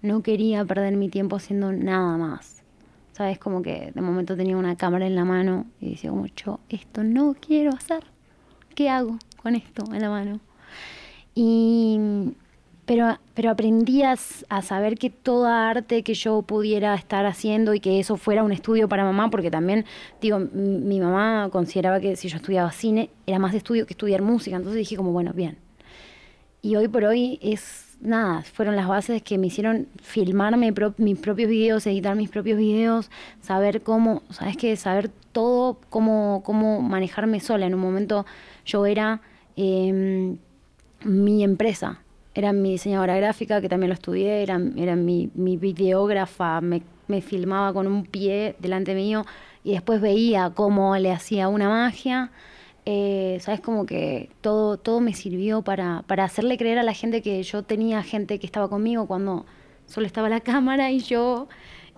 No 0.00 0.22
quería 0.22 0.64
perder 0.64 0.96
mi 0.96 1.10
tiempo 1.10 1.36
haciendo 1.36 1.72
nada 1.72 2.16
más. 2.16 2.55
¿Sabes? 3.16 3.38
Como 3.38 3.62
que 3.62 3.92
de 3.94 4.00
momento 4.02 4.36
tenía 4.36 4.58
una 4.58 4.76
cámara 4.76 5.06
en 5.06 5.14
la 5.14 5.24
mano 5.24 5.64
y 5.80 5.92
decía 5.92 6.10
como 6.10 6.26
yo 6.26 6.60
esto 6.68 7.02
no 7.02 7.34
quiero 7.40 7.70
hacer. 7.72 8.04
¿Qué 8.74 8.90
hago 8.90 9.16
con 9.42 9.54
esto 9.54 9.84
en 9.90 10.02
la 10.02 10.10
mano? 10.10 10.40
Y 11.34 11.98
pero, 12.84 13.18
pero 13.32 13.50
aprendí 13.50 14.02
a, 14.02 14.16
saber 14.16 14.98
que 14.98 15.08
toda 15.08 15.70
arte 15.70 16.02
que 16.02 16.12
yo 16.12 16.42
pudiera 16.42 16.94
estar 16.94 17.24
haciendo 17.24 17.72
y 17.72 17.80
que 17.80 18.00
eso 18.00 18.16
fuera 18.16 18.44
un 18.44 18.52
estudio 18.52 18.86
para 18.86 19.02
mamá, 19.02 19.30
porque 19.30 19.50
también, 19.50 19.86
digo, 20.20 20.38
mi 20.38 21.00
mamá 21.00 21.48
consideraba 21.50 22.00
que 22.00 22.16
si 22.16 22.28
yo 22.28 22.36
estudiaba 22.36 22.70
cine 22.70 23.08
era 23.26 23.38
más 23.38 23.54
estudio 23.54 23.86
que 23.86 23.94
estudiar 23.94 24.20
música, 24.20 24.56
entonces 24.56 24.78
dije 24.78 24.96
como, 24.96 25.10
bueno, 25.10 25.32
bien. 25.32 25.58
Y 26.60 26.76
hoy 26.76 26.86
por 26.86 27.04
hoy 27.04 27.38
es 27.42 27.85
nada, 28.00 28.42
fueron 28.42 28.76
las 28.76 28.88
bases 28.88 29.22
que 29.22 29.38
me 29.38 29.48
hicieron 29.48 29.88
filmarme 30.02 30.72
mis 30.98 31.18
propios 31.18 31.48
videos, 31.48 31.86
editar 31.86 32.14
mis 32.16 32.30
propios 32.30 32.58
videos, 32.58 33.10
saber 33.40 33.82
cómo, 33.82 34.22
sabes 34.30 34.56
que 34.56 34.76
saber 34.76 35.10
todo, 35.32 35.78
cómo, 35.90 36.42
cómo 36.44 36.82
manejarme 36.82 37.40
sola. 37.40 37.66
En 37.66 37.74
un 37.74 37.80
momento 37.80 38.26
yo 38.64 38.86
era 38.86 39.20
em, 39.56 40.36
mi 41.04 41.44
empresa, 41.44 42.00
era 42.34 42.52
mi 42.52 42.72
diseñadora 42.72 43.16
gráfica, 43.16 43.60
que 43.60 43.68
también 43.68 43.88
lo 43.88 43.94
estudié, 43.94 44.42
era, 44.42 44.60
era 44.76 44.96
mi, 44.96 45.30
mi 45.34 45.56
videógrafa, 45.56 46.60
me, 46.60 46.82
me, 47.08 47.22
filmaba 47.22 47.72
con 47.72 47.86
un 47.86 48.04
pie 48.04 48.56
delante 48.58 48.94
mío 48.94 49.24
y 49.64 49.72
después 49.72 50.00
veía 50.00 50.50
cómo 50.54 50.96
le 50.96 51.12
hacía 51.12 51.48
una 51.48 51.68
magia. 51.68 52.30
Eh, 52.86 53.38
Sabes, 53.40 53.60
como 53.60 53.84
que 53.84 54.30
todo, 54.40 54.78
todo 54.78 55.00
me 55.00 55.12
sirvió 55.12 55.62
para, 55.62 56.04
para 56.06 56.24
hacerle 56.24 56.56
creer 56.56 56.78
a 56.78 56.82
la 56.82 56.94
gente 56.94 57.20
que 57.20 57.42
yo 57.42 57.62
tenía 57.62 58.02
gente 58.02 58.38
que 58.38 58.46
estaba 58.46 58.68
conmigo 58.68 59.06
cuando 59.06 59.44
solo 59.86 60.06
estaba 60.06 60.28
la 60.28 60.40
cámara 60.52 60.90
y 60.90 61.00
yo 61.00 61.48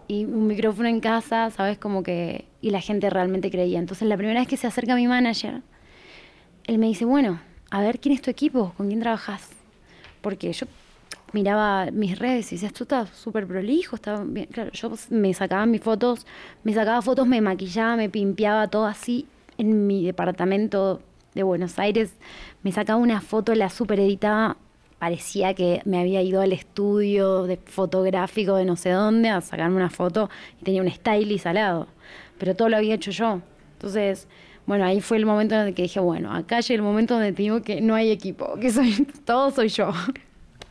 y 0.09 0.25
un 0.25 0.47
micrófono 0.47 0.89
en 0.89 1.01
casa, 1.01 1.51
¿sabes? 1.51 1.79
Como 1.79 2.03
que... 2.03 2.47
Y 2.61 2.71
la 2.71 2.81
gente 2.81 3.11
realmente 3.11 3.51
creía. 3.51 3.79
Entonces 3.79 4.09
la 4.09 4.17
primera 4.17 4.41
vez 4.41 4.49
que 4.49 4.57
se 4.57 4.67
acerca 4.67 4.97
mi 4.97 5.07
manager, 5.07 5.63
él 6.65 6.79
me 6.79 6.87
dice, 6.87 7.05
bueno, 7.05 7.41
a 7.71 7.83
ver, 7.83 8.01
¿quién 8.01 8.15
es 8.15 8.23
tu 8.23 8.31
equipo? 8.31 8.73
¿Con 8.77 8.89
quién 8.89 9.01
trabajas? 9.01 9.51
porque 10.21 10.53
yo 10.53 10.67
miraba 11.33 11.91
mis 11.91 12.19
redes 12.19 12.53
y 12.53 12.57
decía, 12.57 12.69
esto 12.69 12.85
está 12.85 13.07
súper 13.07 13.47
prolijo, 13.47 13.97
estaba 13.97 14.25
bien. 14.25 14.47
Claro, 14.47 14.71
yo 14.73 14.93
me 15.11 15.35
sacaba 15.35 15.67
mis 15.67 15.83
fotos, 15.83 16.27
me 16.65 16.73
sacaba 16.73 17.03
fotos, 17.03 17.27
me 17.27 17.41
maquillaba, 17.41 17.97
me 17.97 18.09
pimpeaba 18.09 18.69
todo 18.69 18.87
así 18.87 19.27
en 19.59 19.87
mi 19.87 20.05
departamento 20.05 21.03
de 21.35 21.43
Buenos 21.43 21.79
Aires. 21.79 22.13
Me 22.63 22.73
sacaba 22.73 22.99
una 22.99 23.21
foto, 23.21 23.55
la 23.55 23.69
super 23.69 24.01
editaba, 24.01 24.57
parecía 24.99 25.55
que 25.55 25.83
me 25.85 26.01
había 26.01 26.23
ido 26.23 26.41
al 26.41 26.53
estudio 26.53 27.45
de 27.45 27.57
fotográfico 27.57 28.57
de 28.57 28.65
no 28.65 28.77
sé 28.77 28.91
dónde 28.91 29.29
a 29.29 29.41
sacarme 29.41 29.77
una 29.77 29.91
foto 29.91 30.31
y 30.61 30.65
tenía 30.65 30.83
un 30.83 30.91
stylist 30.91 31.47
al 31.47 31.57
lado. 31.57 31.89
Pero 32.39 32.55
todo 32.55 32.69
lo 32.69 32.77
había 32.77 32.95
hecho 32.95 33.11
yo. 33.11 33.41
Entonces, 33.75 34.27
bueno, 34.67 34.85
ahí 34.85 35.01
fue 35.01 35.17
el 35.17 35.27
momento 35.27 35.55
en 35.55 35.69
el 35.69 35.75
que 35.75 35.83
dije, 35.83 36.01
bueno, 36.01 36.33
acá 36.33 36.61
llega 36.61 36.77
el 36.77 36.83
momento 36.83 37.15
donde 37.15 37.33
te 37.33 37.43
digo 37.43 37.63
que 37.63 37.81
no 37.81 37.95
hay 37.95 38.11
equipo, 38.11 38.59
que 38.61 38.71
soy, 38.71 39.07
todo 39.25 39.51
soy 39.51 39.69
yo. 39.69 39.93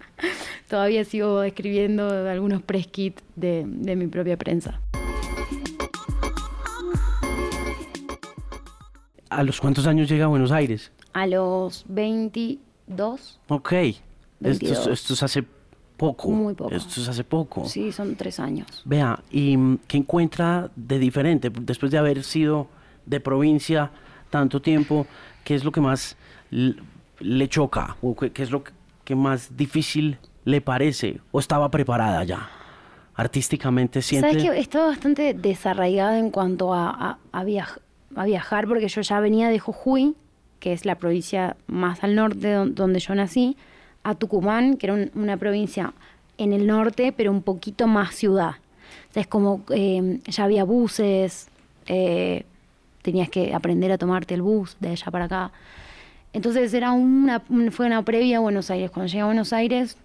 Todavía 0.69 1.05
sigo 1.05 1.43
escribiendo 1.43 2.07
algunos 2.27 2.61
press 2.61 2.87
kits 2.87 3.23
de, 3.35 3.63
de 3.65 3.95
mi 3.95 4.07
propia 4.07 4.37
prensa. 4.37 4.81
¿A 9.29 9.43
los 9.43 9.59
cuántos 9.59 9.87
años 9.87 10.09
llega 10.09 10.25
a 10.25 10.27
Buenos 10.27 10.51
Aires? 10.51 10.91
A 11.13 11.27
los 11.27 11.85
22. 11.87 13.39
Ok. 13.47 13.73
Esto, 14.41 14.91
esto, 14.91 15.13
es 15.13 15.23
hace 15.23 15.43
poco. 15.97 16.29
Muy 16.29 16.53
poco. 16.53 16.73
Esto 16.73 17.01
es 17.01 17.09
hace 17.09 17.23
poco. 17.23 17.65
Sí, 17.65 17.91
son 17.91 18.15
tres 18.15 18.39
años. 18.39 18.67
Vea, 18.85 19.19
¿y 19.31 19.77
qué 19.87 19.97
encuentra 19.97 20.69
de 20.75 20.99
diferente 20.99 21.49
después 21.49 21.91
de 21.91 21.97
haber 21.97 22.23
sido 22.23 22.67
de 23.05 23.19
provincia 23.19 23.91
tanto 24.29 24.61
tiempo, 24.61 25.07
¿qué 25.43 25.55
es 25.55 25.63
lo 25.63 25.71
que 25.71 25.81
más 25.81 26.15
le 26.51 27.49
choca? 27.49 27.97
¿O 28.01 28.15
qué 28.15 28.43
es 28.43 28.51
lo 28.51 28.63
que 29.03 29.15
más 29.15 29.55
difícil 29.57 30.17
le 30.45 30.61
parece? 30.61 31.19
¿O 31.31 31.39
estaba 31.39 31.71
preparada 31.71 32.23
ya? 32.23 32.49
Artísticamente 33.15 34.01
siente... 34.01 34.29
Sabes 34.29 34.43
que 34.43 34.59
estaba 34.59 34.87
bastante 34.87 35.33
desarraigada 35.33 36.19
en 36.19 36.29
cuanto 36.29 36.73
a, 36.73 37.17
a, 37.31 37.43
viajar, 37.43 37.81
porque 38.67 38.87
yo 38.87 39.01
ya 39.01 39.19
venía 39.19 39.49
de 39.49 39.59
Jujuy, 39.59 40.15
que 40.59 40.73
es 40.73 40.85
la 40.85 40.95
provincia 40.95 41.55
más 41.67 42.03
al 42.03 42.15
norte 42.15 42.53
donde 42.53 42.99
yo 42.99 43.15
nací, 43.15 43.55
a 44.03 44.15
Tucumán, 44.15 44.77
que 44.77 44.87
era 44.87 45.09
una 45.15 45.37
provincia 45.37 45.93
en 46.37 46.53
el 46.53 46.67
norte, 46.67 47.13
pero 47.15 47.31
un 47.31 47.41
poquito 47.41 47.87
más 47.87 48.15
ciudad. 48.15 48.55
es 49.13 49.27
como 49.27 49.61
eh, 49.73 50.19
ya 50.25 50.43
había 50.43 50.63
buses, 50.63 51.49
eh, 51.87 52.43
tenías 53.01 53.29
que 53.29 53.53
aprender 53.53 53.91
a 53.91 53.97
tomarte 53.97 54.33
el 54.33 54.41
bus 54.41 54.77
de 54.79 54.89
allá 54.89 55.11
para 55.11 55.25
acá. 55.25 55.51
Entonces 56.33 56.73
era 56.73 56.91
una, 56.91 57.41
fue 57.71 57.85
una 57.85 58.03
previa 58.03 58.37
a 58.37 58.39
Buenos 58.39 58.69
Aires. 58.69 58.91
Cuando 58.91 59.07
llegué 59.07 59.21
a 59.21 59.25
Buenos 59.25 59.53
Aires, 59.53 59.97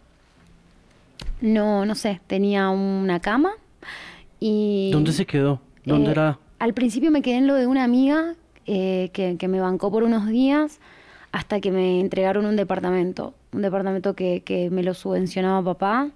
no, 1.40 1.84
no 1.84 1.94
sé, 1.94 2.20
tenía 2.26 2.70
una 2.70 3.20
cama 3.20 3.52
y... 4.40 4.90
¿Dónde 4.92 5.12
se 5.12 5.26
quedó? 5.26 5.60
¿Dónde 5.84 6.08
eh, 6.08 6.12
era? 6.12 6.38
Al 6.62 6.74
principio 6.74 7.10
me 7.10 7.22
quedé 7.22 7.38
en 7.38 7.48
lo 7.48 7.56
de 7.56 7.66
una 7.66 7.82
amiga 7.82 8.36
eh, 8.66 9.10
que, 9.12 9.36
que, 9.36 9.48
me 9.48 9.58
bancó 9.58 9.90
por 9.90 10.04
unos 10.04 10.28
días 10.28 10.78
hasta 11.32 11.60
que 11.60 11.72
me 11.72 11.98
entregaron 11.98 12.46
un 12.46 12.54
departamento. 12.54 13.34
Un 13.50 13.62
departamento 13.62 14.14
que, 14.14 14.44
que 14.44 14.70
me 14.70 14.84
lo 14.84 14.94
subvencionaba 14.94 15.60
papá 15.64 16.10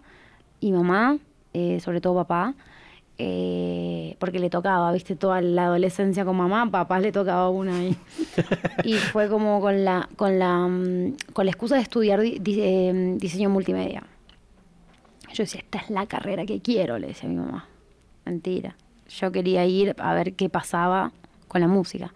y 0.61 0.70
mamá, 0.70 1.18
eh, 1.52 1.80
sobre 1.80 2.00
todo 2.00 2.14
papá. 2.14 2.54
Eh, 3.18 4.14
porque 4.20 4.38
le 4.38 4.48
tocaba, 4.48 4.92
viste, 4.92 5.16
toda 5.16 5.40
la 5.40 5.64
adolescencia 5.64 6.24
con 6.24 6.37
mamá, 6.37 6.70
papá 6.70 7.00
le 7.00 7.11
tocaba 7.11 7.48
una 7.50 7.80
ahí. 7.80 7.96
y 8.85 8.92
fue 8.98 9.28
como 9.28 9.61
con 9.61 9.85
la, 9.85 10.09
con 10.14 10.38
la, 10.38 10.59
mm, 10.59 11.16
con 11.32 11.46
la 11.46 11.50
excusa 11.50 11.74
de 11.74 11.82
estudiar 11.82 12.20
diseño 12.20 13.50
multimedia. 13.50 14.04
Yo 15.35 15.42
decía, 15.42 15.62
esta 15.62 15.78
es 15.78 15.90
la 15.90 16.06
carrera 16.06 16.46
que 16.46 16.61
quiero, 16.61 17.00
le 17.00 17.09
decía 17.09 17.28
a 17.28 17.32
mi 17.32 17.38
mamá. 17.38 17.66
Mentira. 18.24 18.76
Yo 19.09 19.33
quería 19.33 19.64
ir 19.66 19.95
a 19.99 20.14
ver 20.14 20.35
qué 20.35 20.49
pasaba 20.49 21.12
con 21.49 21.61
la 21.61 21.69
música. 21.69 22.12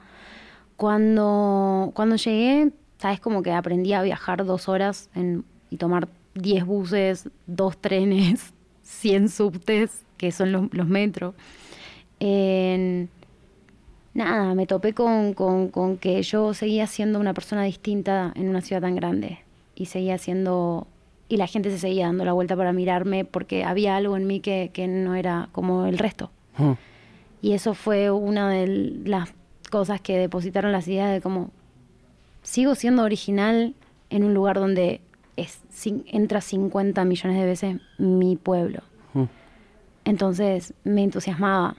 Cuando, 0.77 1.93
cuando 1.95 2.17
llegué, 2.17 2.73
sabes 2.99 3.21
como 3.21 3.43
que 3.43 3.53
aprendí 3.53 3.93
a 3.93 4.03
viajar 4.03 4.45
dos 4.45 4.69
horas 4.69 5.11
y 5.71 5.77
tomar 5.77 6.09
diez 6.35 6.65
buses, 6.65 7.29
dos 7.47 7.77
trenes, 7.77 8.53
cien 8.83 9.29
subtes 9.29 10.05
que 10.17 10.33
son 10.33 10.53
los, 10.53 10.87
metros. 10.87 11.35
nada, 14.13 14.55
me 14.55 14.67
topé 14.67 14.93
con, 14.93 15.35
que 15.99 16.23
yo 16.23 16.53
seguía 16.53 16.87
siendo 16.87 17.19
una 17.19 17.33
persona 17.33 17.63
distinta 17.63 18.33
en 18.35 18.51
una 18.51 18.61
ciudad 18.61 18.83
tan 18.83 18.97
grande 18.97 19.39
y 19.75 19.87
seguía 19.87 20.19
siendo 20.19 20.87
y 21.31 21.39
la 21.39 21.47
gente 21.47 21.71
se 21.71 21.79
seguía 21.79 22.07
dando 22.07 22.25
la 22.25 22.33
vuelta 22.33 22.55
para 22.57 22.73
mirarme 22.73 23.25
porque 23.25 23.65
había 23.65 23.97
algo 23.97 24.17
en 24.17 24.27
mí 24.27 24.41
que, 24.41 24.71
no 24.89 25.15
era 25.15 25.49
como 25.53 25.87
el 25.87 25.97
resto. 25.97 26.31
Y 27.43 27.53
eso 27.53 27.75
fue 27.75 28.11
una 28.11 28.51
de 28.51 28.67
las 29.05 29.33
cosas 29.71 30.01
que 30.01 30.19
depositaron 30.19 30.73
las 30.73 30.87
ideas 30.89 31.13
de 31.13 31.21
cómo 31.21 31.51
sigo 32.43 32.75
siendo 32.75 33.03
original 33.03 33.75
en 34.11 34.25
un 34.25 34.35
lugar 34.35 34.57
donde 34.57 35.01
es, 35.37 35.63
entra 36.07 36.41
50 36.41 37.05
millones 37.05 37.39
de 37.39 37.47
veces 37.47 37.77
mi 37.99 38.37
pueblo. 38.37 38.81
Entonces 40.05 40.75
me 40.85 41.05
entusiasmaba. 41.05 41.77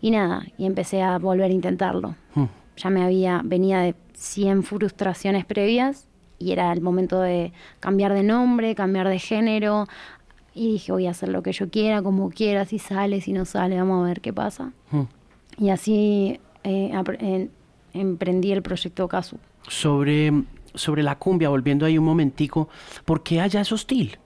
Y 0.00 0.10
nada, 0.10 0.46
y 0.56 0.66
empecé 0.66 1.02
a 1.02 1.18
volver 1.18 1.50
a 1.50 1.54
intentarlo. 1.54 2.14
Ya 2.76 2.90
me 2.90 3.02
había, 3.02 3.40
venía 3.44 3.80
de 3.80 3.94
100 4.14 4.62
frustraciones 4.62 5.44
previas 5.44 6.06
y 6.38 6.52
era 6.52 6.72
el 6.72 6.80
momento 6.80 7.20
de 7.20 7.52
cambiar 7.80 8.14
de 8.14 8.22
nombre, 8.22 8.74
cambiar 8.74 9.08
de 9.08 9.18
género. 9.18 9.86
Y 10.58 10.72
dije, 10.72 10.90
voy 10.90 11.06
a 11.06 11.10
hacer 11.10 11.28
lo 11.28 11.40
que 11.44 11.52
yo 11.52 11.70
quiera, 11.70 12.02
como 12.02 12.30
quiera, 12.30 12.64
si 12.64 12.80
sale, 12.80 13.20
si 13.20 13.32
no 13.32 13.44
sale, 13.44 13.76
vamos 13.76 14.02
a 14.02 14.08
ver 14.08 14.20
qué 14.20 14.32
pasa. 14.32 14.72
Hmm. 14.90 15.04
Y 15.56 15.70
así 15.70 16.40
eh, 16.64 17.48
emprendí 17.92 18.50
el 18.50 18.62
proyecto 18.62 19.06
Casu. 19.06 19.38
Sobre, 19.68 20.32
sobre 20.74 21.04
la 21.04 21.16
cumbia, 21.16 21.48
volviendo 21.48 21.86
ahí 21.86 21.96
un 21.96 22.04
momentico, 22.04 22.68
¿por 23.04 23.22
qué 23.22 23.40
allá 23.40 23.60
es 23.60 23.70
hostil? 23.70 24.18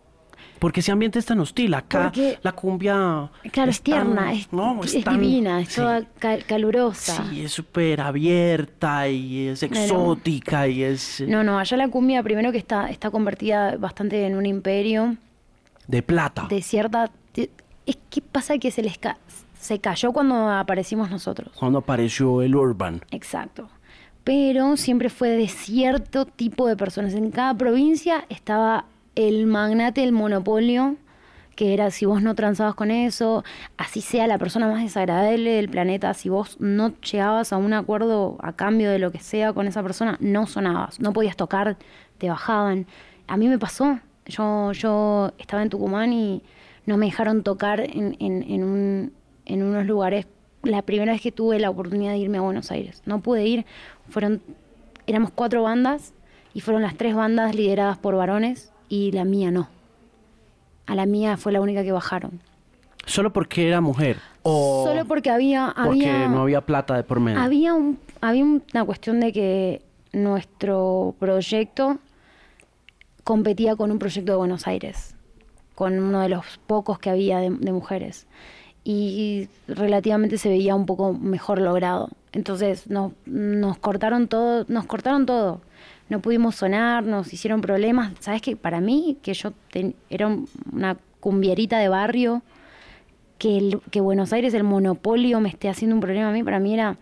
Porque 0.58 0.80
ese 0.80 0.90
ambiente 0.90 1.18
es 1.18 1.26
tan 1.26 1.38
hostil. 1.38 1.74
Acá 1.74 2.10
la 2.40 2.52
cumbia. 2.52 3.28
Claro, 3.50 3.70
es, 3.70 3.82
tierna, 3.82 4.32
es, 4.32 4.48
divina, 5.04 5.60
es 5.60 5.74
toda 5.74 6.06
calurosa. 6.46 7.26
Sí, 7.28 7.42
es 7.42 7.52
súper 7.52 8.00
abierta 8.00 9.06
y 9.06 9.48
es 9.48 9.62
exótica 9.64 10.66
y 10.66 10.82
es. 10.82 11.20
Eh, 11.20 11.26
no, 11.26 11.44
no, 11.44 11.58
allá 11.58 11.76
la 11.76 11.88
cumbia, 11.88 12.22
primero 12.22 12.52
que 12.52 12.58
está, 12.58 12.88
está 12.88 13.10
convertida 13.10 13.76
bastante 13.76 14.24
en 14.24 14.36
un 14.36 14.46
imperio. 14.46 15.16
De 15.92 16.02
plata. 16.02 16.46
De 16.48 16.62
cierta. 16.62 17.10
es 17.34 17.98
que 18.08 18.22
pasa 18.22 18.56
que 18.56 18.70
se 18.70 18.82
les 18.82 18.98
se 19.60 19.78
cayó 19.78 20.12
cuando 20.12 20.48
aparecimos 20.48 21.10
nosotros. 21.10 21.52
Cuando 21.54 21.80
apareció 21.80 22.40
el 22.40 22.56
urban. 22.56 23.02
Exacto. 23.10 23.68
Pero 24.24 24.78
siempre 24.78 25.10
fue 25.10 25.28
de 25.28 25.48
cierto 25.48 26.24
tipo 26.24 26.66
de 26.66 26.78
personas. 26.78 27.12
En 27.12 27.30
cada 27.30 27.54
provincia 27.54 28.24
estaba 28.30 28.86
el 29.16 29.46
magnate 29.46 30.02
el 30.02 30.12
monopolio, 30.12 30.96
que 31.56 31.74
era 31.74 31.90
si 31.90 32.06
vos 32.06 32.22
no 32.22 32.34
transabas 32.34 32.74
con 32.74 32.90
eso, 32.90 33.44
así 33.76 34.00
sea 34.00 34.26
la 34.26 34.38
persona 34.38 34.68
más 34.68 34.82
desagradable 34.82 35.50
del 35.50 35.68
planeta, 35.68 36.14
si 36.14 36.30
vos 36.30 36.56
no 36.58 36.94
llegabas 37.00 37.52
a 37.52 37.58
un 37.58 37.74
acuerdo 37.74 38.38
a 38.40 38.54
cambio 38.54 38.90
de 38.90 38.98
lo 38.98 39.12
que 39.12 39.18
sea 39.18 39.52
con 39.52 39.66
esa 39.66 39.82
persona, 39.82 40.16
no 40.20 40.46
sonabas, 40.46 41.00
no 41.00 41.12
podías 41.12 41.36
tocar 41.36 41.76
te 42.16 42.30
bajaban. 42.30 42.86
A 43.26 43.36
mí 43.36 43.48
me 43.48 43.58
pasó. 43.58 43.98
Yo, 44.26 44.72
yo 44.72 45.32
estaba 45.38 45.62
en 45.62 45.70
Tucumán 45.70 46.12
y 46.12 46.42
no 46.86 46.96
me 46.96 47.06
dejaron 47.06 47.42
tocar 47.42 47.80
en, 47.80 48.16
en, 48.20 48.42
en, 48.42 48.64
un, 48.64 49.12
en 49.46 49.62
unos 49.62 49.86
lugares. 49.86 50.26
La 50.62 50.82
primera 50.82 51.12
vez 51.12 51.20
que 51.20 51.32
tuve 51.32 51.58
la 51.58 51.70
oportunidad 51.70 52.12
de 52.12 52.18
irme 52.18 52.38
a 52.38 52.42
Buenos 52.42 52.70
Aires. 52.70 53.02
No 53.04 53.20
pude 53.20 53.44
ir. 53.46 53.66
Fueron, 54.08 54.40
éramos 55.06 55.30
cuatro 55.34 55.62
bandas 55.64 56.12
y 56.54 56.60
fueron 56.60 56.82
las 56.82 56.96
tres 56.96 57.14
bandas 57.14 57.54
lideradas 57.54 57.98
por 57.98 58.14
varones 58.14 58.72
y 58.88 59.10
la 59.12 59.24
mía 59.24 59.50
no. 59.50 59.68
A 60.86 60.94
la 60.94 61.06
mía 61.06 61.36
fue 61.36 61.52
la 61.52 61.60
única 61.60 61.82
que 61.82 61.92
bajaron. 61.92 62.40
¿Solo 63.06 63.32
porque 63.32 63.66
era 63.66 63.80
mujer? 63.80 64.18
¿O 64.42 64.84
Solo 64.86 65.04
porque 65.04 65.30
había... 65.30 65.72
porque 65.76 66.08
había 66.08 66.28
no 66.28 66.42
había 66.42 66.60
plata 66.60 66.94
de 66.94 67.02
por 67.02 67.18
medio? 67.18 67.40
había, 67.40 67.74
un, 67.74 67.98
había 68.20 68.44
una 68.44 68.84
cuestión 68.84 69.18
de 69.18 69.32
que 69.32 69.82
nuestro 70.12 71.14
proyecto 71.18 71.98
competía 73.24 73.76
con 73.76 73.90
un 73.90 73.98
proyecto 73.98 74.32
de 74.32 74.38
Buenos 74.38 74.66
Aires, 74.66 75.14
con 75.74 75.98
uno 75.98 76.20
de 76.20 76.28
los 76.28 76.58
pocos 76.66 76.98
que 76.98 77.10
había 77.10 77.38
de, 77.38 77.50
de 77.50 77.72
mujeres. 77.72 78.26
Y 78.84 79.48
relativamente 79.68 80.38
se 80.38 80.48
veía 80.48 80.74
un 80.74 80.86
poco 80.86 81.12
mejor 81.12 81.60
logrado. 81.60 82.08
Entonces 82.32 82.88
nos, 82.90 83.12
cortaron 83.78 84.26
todo, 84.26 84.64
nos 84.68 84.86
cortaron 84.86 85.24
todo. 85.26 85.60
No 86.08 86.20
pudimos 86.20 86.56
sonar, 86.56 87.04
nos 87.04 87.32
hicieron 87.32 87.60
problemas. 87.60 88.12
¿Sabes 88.18 88.42
que 88.42 88.56
Para 88.56 88.80
mí, 88.80 89.18
que 89.22 89.34
yo 89.34 89.52
ten- 89.70 89.94
era 90.10 90.26
un- 90.26 90.48
una 90.72 90.96
cumbierita 91.20 91.78
de 91.78 91.88
barrio, 91.88 92.42
que, 93.38 93.56
el- 93.58 93.80
que 93.92 94.00
Buenos 94.00 94.32
Aires, 94.32 94.52
el 94.54 94.64
monopolio, 94.64 95.40
me 95.40 95.48
esté 95.48 95.68
haciendo 95.68 95.94
un 95.94 96.00
problema 96.02 96.30
a 96.30 96.32
mí, 96.32 96.42
para 96.42 96.58
mí 96.58 96.74
era 96.74 96.96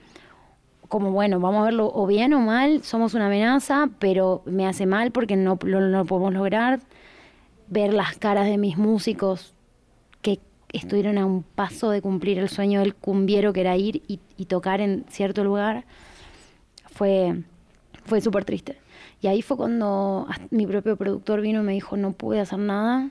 como, 0.91 1.13
bueno, 1.13 1.39
vamos 1.39 1.63
a 1.63 1.65
verlo 1.67 1.91
o 1.95 2.05
bien 2.07 2.35
o 2.35 2.41
mal, 2.41 2.83
somos 2.83 3.15
una 3.15 3.29
amenaza, 3.29 3.89
pero 4.01 4.43
me 4.45 4.67
hace 4.67 4.87
mal 4.87 5.13
porque 5.13 5.37
no 5.37 5.57
lo, 5.63 5.81
no 5.81 6.05
podemos 6.05 6.35
lograr. 6.35 6.81
Ver 7.69 7.95
las 7.95 8.19
caras 8.19 8.47
de 8.47 8.59
mis 8.59 8.77
músicos 8.77 9.55
que 10.21 10.41
estuvieron 10.73 11.17
a 11.17 11.25
un 11.25 11.45
paso 11.45 11.91
de 11.91 12.03
cumplir 12.03 12.41
el 12.41 12.49
sueño 12.49 12.81
del 12.81 12.97
cumbiero, 12.97 13.53
que 13.53 13.61
era 13.61 13.77
ir 13.77 14.03
y, 14.09 14.19
y 14.37 14.47
tocar 14.47 14.81
en 14.81 15.05
cierto 15.09 15.45
lugar, 15.45 15.85
fue, 16.87 17.45
fue 18.05 18.21
súper 18.21 18.45
triste. 18.45 18.81
Y 19.21 19.29
ahí 19.29 19.43
fue 19.43 19.57
cuando 19.57 20.27
mi 20.51 20.67
propio 20.67 20.97
productor 20.97 21.41
vino 21.41 21.61
y 21.61 21.65
me 21.65 21.73
dijo, 21.73 21.97
no 21.97 22.11
pude 22.13 22.41
hacer 22.41 22.59
nada, 22.59 23.11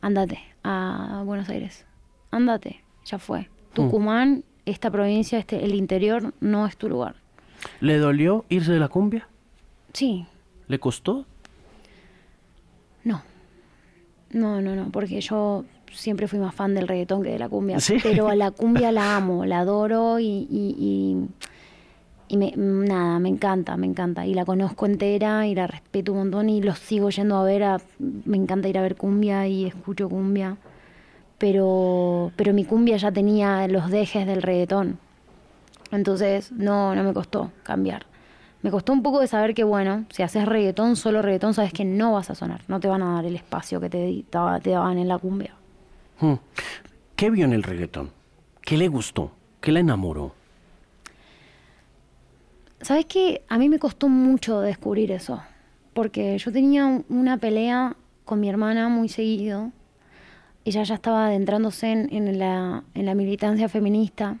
andate 0.00 0.40
a 0.64 1.22
Buenos 1.24 1.48
Aires, 1.50 1.86
andate, 2.32 2.82
ya 3.04 3.20
fue. 3.20 3.48
Tucumán, 3.74 4.42
esta 4.66 4.90
provincia, 4.90 5.38
este, 5.38 5.64
el 5.64 5.74
interior, 5.74 6.34
no 6.40 6.66
es 6.66 6.76
tu 6.76 6.88
lugar. 6.88 7.16
¿Le 7.80 7.96
dolió 7.98 8.44
irse 8.48 8.72
de 8.72 8.78
la 8.80 8.88
cumbia? 8.88 9.28
Sí, 9.92 10.26
¿Le 10.68 10.78
costó? 10.78 11.24
no. 13.04 13.22
No, 14.32 14.60
no, 14.60 14.74
no, 14.74 14.90
porque 14.90 15.20
yo 15.20 15.64
siempre 15.92 16.26
fui 16.26 16.38
más 16.40 16.54
fan 16.54 16.74
del 16.74 16.88
reggaetón 16.88 17.22
que 17.22 17.30
de 17.30 17.38
la 17.38 17.48
cumbia. 17.48 17.78
¿Sí? 17.80 17.96
Pero 18.02 18.28
a 18.28 18.34
la 18.34 18.50
cumbia 18.50 18.90
la 18.92 19.16
amo, 19.16 19.46
la 19.46 19.60
adoro 19.60 20.18
y, 20.18 20.46
y, 20.50 20.74
y, 20.78 21.28
y 22.28 22.36
me, 22.36 22.52
nada, 22.56 23.20
me 23.20 23.28
encanta, 23.28 23.76
me 23.76 23.86
encanta. 23.86 24.26
Y 24.26 24.34
la 24.34 24.44
conozco 24.44 24.84
entera 24.86 25.46
y 25.46 25.54
la 25.54 25.68
respeto 25.68 26.12
un 26.12 26.18
montón 26.18 26.48
y 26.50 26.60
los 26.60 26.80
sigo 26.80 27.08
yendo 27.10 27.36
a 27.36 27.44
ver. 27.44 27.62
A, 27.62 27.80
me 28.24 28.36
encanta 28.36 28.68
ir 28.68 28.76
a 28.78 28.82
ver 28.82 28.96
cumbia 28.96 29.46
y 29.46 29.64
escucho 29.64 30.08
cumbia. 30.08 30.56
Pero, 31.38 32.32
pero 32.36 32.52
mi 32.54 32.64
cumbia 32.64 32.96
ya 32.96 33.12
tenía 33.12 33.68
los 33.68 33.90
dejes 33.90 34.26
del 34.26 34.42
reggaetón. 34.42 34.98
Entonces 35.90 36.50
no, 36.52 36.94
no 36.94 37.02
me 37.04 37.12
costó 37.12 37.52
cambiar. 37.62 38.06
Me 38.62 38.70
costó 38.70 38.92
un 38.92 39.02
poco 39.02 39.20
de 39.20 39.26
saber 39.28 39.54
que, 39.54 39.62
bueno, 39.62 40.06
si 40.10 40.22
haces 40.22 40.46
reggaetón, 40.46 40.96
solo 40.96 41.22
reggaetón, 41.22 41.54
sabes 41.54 41.72
que 41.72 41.84
no 41.84 42.12
vas 42.14 42.30
a 42.30 42.34
sonar. 42.34 42.62
No 42.68 42.80
te 42.80 42.88
van 42.88 43.02
a 43.02 43.14
dar 43.14 43.24
el 43.24 43.36
espacio 43.36 43.80
que 43.80 43.88
te, 43.90 44.24
daban 44.30 44.98
en 44.98 45.08
la 45.08 45.18
cumbia. 45.18 45.54
Hmm. 46.20 46.34
¿Qué 47.14 47.30
vio 47.30 47.44
en 47.44 47.52
el 47.52 47.62
reggaetón? 47.62 48.10
¿Qué 48.62 48.76
le 48.76 48.88
gustó? 48.88 49.30
¿Qué 49.60 49.70
le 49.72 49.80
enamoró? 49.80 50.34
¿Sabes 52.80 53.06
qué? 53.06 53.42
A 53.48 53.58
mí 53.58 53.68
me 53.68 53.78
costó 53.78 54.08
mucho 54.08 54.60
descubrir 54.60 55.12
eso. 55.12 55.40
Porque 55.94 56.36
yo 56.38 56.52
tenía 56.52 56.86
un- 56.86 57.04
una 57.08 57.38
pelea 57.38 57.96
con 58.24 58.40
mi 58.40 58.48
hermana 58.48 58.88
muy 58.88 59.08
seguido. 59.08 59.70
Ella 60.66 60.82
ya 60.82 60.96
estaba 60.96 61.26
adentrándose 61.26 61.92
en, 61.92 62.12
en 62.12 62.40
la, 62.40 62.82
en 62.92 63.06
la 63.06 63.14
militancia 63.14 63.68
feminista. 63.68 64.36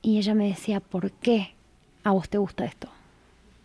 Y 0.00 0.18
ella 0.18 0.34
me 0.34 0.46
decía, 0.46 0.78
¿por 0.78 1.10
qué 1.10 1.56
a 2.04 2.12
vos 2.12 2.28
te 2.28 2.38
gusta 2.38 2.64
esto? 2.64 2.88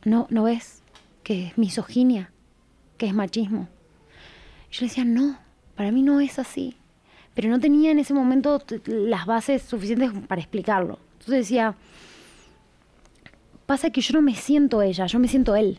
¿No, 0.03 0.25
¿no 0.31 0.41
ves 0.45 0.81
que 1.23 1.45
es 1.45 1.57
misoginia? 1.59 2.31
¿Que 2.97 3.05
es 3.05 3.13
machismo? 3.13 3.67
Yo 4.71 4.81
le 4.81 4.87
decía, 4.87 5.05
no, 5.05 5.37
para 5.75 5.91
mí 5.91 6.01
no 6.01 6.19
es 6.19 6.39
así. 6.39 6.77
Pero 7.35 7.47
no 7.49 7.59
tenía 7.59 7.91
en 7.91 7.99
ese 7.99 8.15
momento 8.15 8.59
las 8.85 9.27
bases 9.27 9.61
suficientes 9.61 10.11
para 10.27 10.41
explicarlo. 10.41 10.97
Entonces 11.19 11.47
decía, 11.47 11.75
pasa 13.67 13.91
que 13.91 14.01
yo 14.01 14.15
no 14.15 14.23
me 14.23 14.33
siento 14.33 14.81
ella, 14.81 15.05
yo 15.05 15.19
me 15.19 15.27
siento 15.27 15.55
él. 15.55 15.77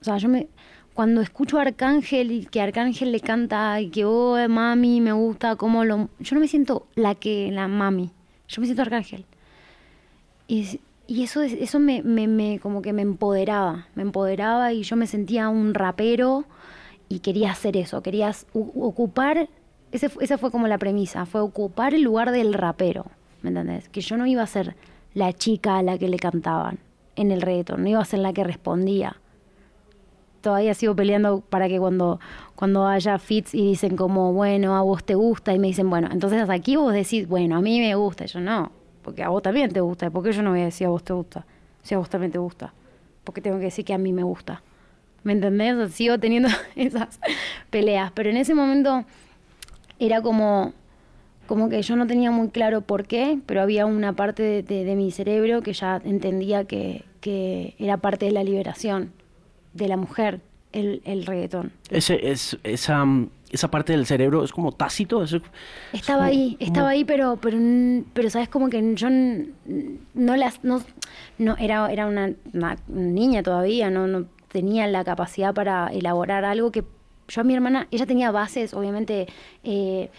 O 0.00 0.04
sea, 0.04 0.18
yo 0.18 0.28
me. 0.28 0.48
Cuando 0.96 1.20
escucho 1.20 1.58
a 1.58 1.62
Arcángel 1.62 2.32
y 2.32 2.46
que 2.46 2.62
Arcángel 2.62 3.12
le 3.12 3.20
canta 3.20 3.78
y 3.82 3.90
que, 3.90 4.06
oh, 4.06 4.36
mami, 4.48 5.02
me 5.02 5.12
gusta 5.12 5.54
cómo 5.56 5.84
lo. 5.84 6.08
Yo 6.20 6.34
no 6.34 6.40
me 6.40 6.48
siento 6.48 6.86
la 6.94 7.14
que, 7.14 7.50
la 7.52 7.68
mami. 7.68 8.10
Yo 8.48 8.60
me 8.62 8.66
siento 8.66 8.80
Arcángel. 8.80 9.26
Y, 10.48 10.80
y 11.06 11.22
eso, 11.22 11.42
es- 11.42 11.52
eso 11.52 11.78
me, 11.80 12.02
me, 12.02 12.26
me- 12.28 12.58
como 12.60 12.80
que 12.80 12.94
me 12.94 13.02
empoderaba. 13.02 13.88
Me 13.94 14.02
empoderaba 14.04 14.72
y 14.72 14.84
yo 14.84 14.96
me 14.96 15.06
sentía 15.06 15.50
un 15.50 15.74
rapero 15.74 16.46
y 17.10 17.18
quería 17.18 17.50
hacer 17.50 17.76
eso. 17.76 18.02
Quería 18.02 18.32
ocupar. 18.54 19.48
Ese, 19.92 20.10
esa 20.22 20.38
fue 20.38 20.50
como 20.50 20.66
la 20.66 20.78
premisa. 20.78 21.26
Fue 21.26 21.42
ocupar 21.42 21.92
el 21.92 22.02
lugar 22.02 22.30
del 22.30 22.54
rapero. 22.54 23.04
¿Me 23.42 23.50
entendés? 23.50 23.90
Que 23.90 24.00
yo 24.00 24.16
no 24.16 24.26
iba 24.26 24.42
a 24.42 24.46
ser 24.46 24.74
la 25.12 25.34
chica 25.34 25.76
a 25.76 25.82
la 25.82 25.98
que 25.98 26.08
le 26.08 26.16
cantaban 26.18 26.78
en 27.16 27.32
el 27.32 27.42
reggaetón. 27.42 27.82
No 27.82 27.88
iba 27.90 28.00
a 28.00 28.04
ser 28.06 28.20
la 28.20 28.32
que 28.32 28.44
respondía 28.44 29.16
todavía 30.46 30.74
sigo 30.74 30.94
peleando 30.94 31.40
para 31.40 31.66
que 31.68 31.78
cuando, 31.80 32.20
cuando 32.54 32.86
haya 32.86 33.18
fits 33.18 33.52
y 33.52 33.62
dicen 33.66 33.96
como, 33.96 34.32
bueno, 34.32 34.76
a 34.76 34.82
vos 34.82 35.02
te 35.02 35.16
gusta, 35.16 35.52
y 35.52 35.58
me 35.58 35.66
dicen, 35.66 35.90
bueno, 35.90 36.08
entonces 36.12 36.48
aquí 36.48 36.76
vos 36.76 36.92
decís, 36.92 37.26
bueno, 37.26 37.56
a 37.56 37.60
mí 37.60 37.80
me 37.80 37.94
gusta, 37.96 38.24
y 38.24 38.28
yo 38.28 38.38
no, 38.40 38.70
porque 39.02 39.24
a 39.24 39.28
vos 39.28 39.42
también 39.42 39.72
te 39.72 39.80
gusta, 39.80 40.08
¿por 40.10 40.22
qué 40.22 40.30
yo 40.30 40.42
no 40.42 40.50
voy 40.50 40.60
a 40.60 40.66
decir 40.66 40.86
a 40.86 40.90
vos 40.90 41.02
te 41.02 41.12
gusta? 41.12 41.44
Si 41.82 41.96
a 41.96 41.98
vos 41.98 42.08
también 42.08 42.30
te 42.30 42.38
gusta, 42.38 42.72
porque 43.24 43.40
tengo 43.40 43.58
que 43.58 43.64
decir 43.64 43.84
que 43.84 43.92
a 43.92 43.98
mí 43.98 44.12
me 44.12 44.22
gusta. 44.22 44.62
¿Me 45.24 45.32
entendés? 45.32 45.92
Sigo 45.92 46.18
teniendo 46.20 46.48
esas 46.76 47.18
peleas, 47.70 48.12
pero 48.14 48.30
en 48.30 48.36
ese 48.36 48.54
momento 48.54 49.04
era 49.98 50.22
como, 50.22 50.72
como 51.48 51.68
que 51.68 51.82
yo 51.82 51.96
no 51.96 52.06
tenía 52.06 52.30
muy 52.30 52.50
claro 52.50 52.82
por 52.82 53.04
qué, 53.06 53.40
pero 53.46 53.62
había 53.62 53.84
una 53.86 54.12
parte 54.12 54.44
de, 54.44 54.62
de- 54.62 54.84
de 54.84 54.94
mi 54.94 55.10
cerebro 55.10 55.62
que 55.62 55.72
ya 55.72 56.00
entendía 56.04 56.64
que, 56.64 57.04
que 57.20 57.74
era 57.80 57.96
parte 57.96 58.26
de 58.26 58.32
la 58.32 58.44
liberación 58.44 59.10
de 59.76 59.88
la 59.88 59.96
mujer, 59.96 60.40
el, 60.72 61.00
el 61.04 61.24
reggaetón. 61.26 61.72
Ese, 61.90 62.30
es, 62.30 62.58
esa, 62.64 63.04
esa 63.50 63.70
parte 63.70 63.92
del 63.92 64.04
cerebro 64.06 64.44
es 64.44 64.52
como 64.52 64.72
tácito. 64.72 65.22
Estaba 65.92 66.18
como- 66.18 66.22
ahí, 66.28 66.56
estaba 66.60 66.88
ahí, 66.90 67.04
pero, 67.04 67.36
pero, 67.40 67.58
pero 68.12 68.30
sabes 68.30 68.48
como 68.48 68.68
que 68.68 68.94
yo 68.94 69.08
no 69.10 70.36
las, 70.36 70.62
no, 70.64 70.82
no 71.38 71.56
era, 71.58 71.90
era 71.92 72.06
una, 72.06 72.32
una 72.52 72.76
niña 72.88 73.42
todavía, 73.42 73.90
no, 73.90 74.06
no 74.06 74.26
tenía 74.48 74.86
la 74.86 75.04
capacidad 75.04 75.54
para 75.54 75.88
elaborar 75.88 76.44
algo 76.44 76.70
que 76.72 76.84
yo 77.28 77.40
a 77.40 77.44
mi 77.44 77.54
hermana, 77.54 77.88
ella 77.90 78.06
tenía 78.06 78.30
bases, 78.30 78.72
obviamente, 78.72 79.26
eh, 79.64 80.10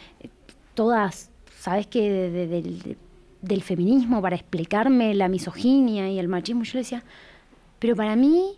todas, 0.73 1.29
sabes 1.59 1.87
que 1.87 2.09
de- 2.11 2.29
de- 2.31 2.47
del, 2.47 2.79
de- 2.81 2.97
del 3.41 3.61
feminismo 3.63 4.21
para 4.21 4.35
explicarme 4.35 5.13
la 5.15 5.27
misoginia 5.27 6.09
y 6.09 6.19
el 6.19 6.27
machismo, 6.27 6.63
yo 6.63 6.73
le 6.73 6.79
decía, 6.79 7.03
pero 7.79 7.95
para 7.95 8.15
mí, 8.15 8.55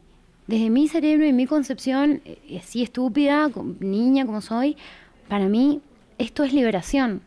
desde 0.50 0.72
mi 0.72 0.88
cerebro 0.88 1.28
y 1.28 1.32
mi 1.32 1.46
concepción, 1.46 2.24
eh, 2.26 2.60
así 2.60 2.82
estúpida, 2.82 3.52
niña 3.80 4.26
como 4.26 4.42
soy, 4.42 4.78
para 5.28 5.48
mí 5.48 5.80
esto 6.18 6.44
es 6.44 6.54
liberación. 6.54 7.22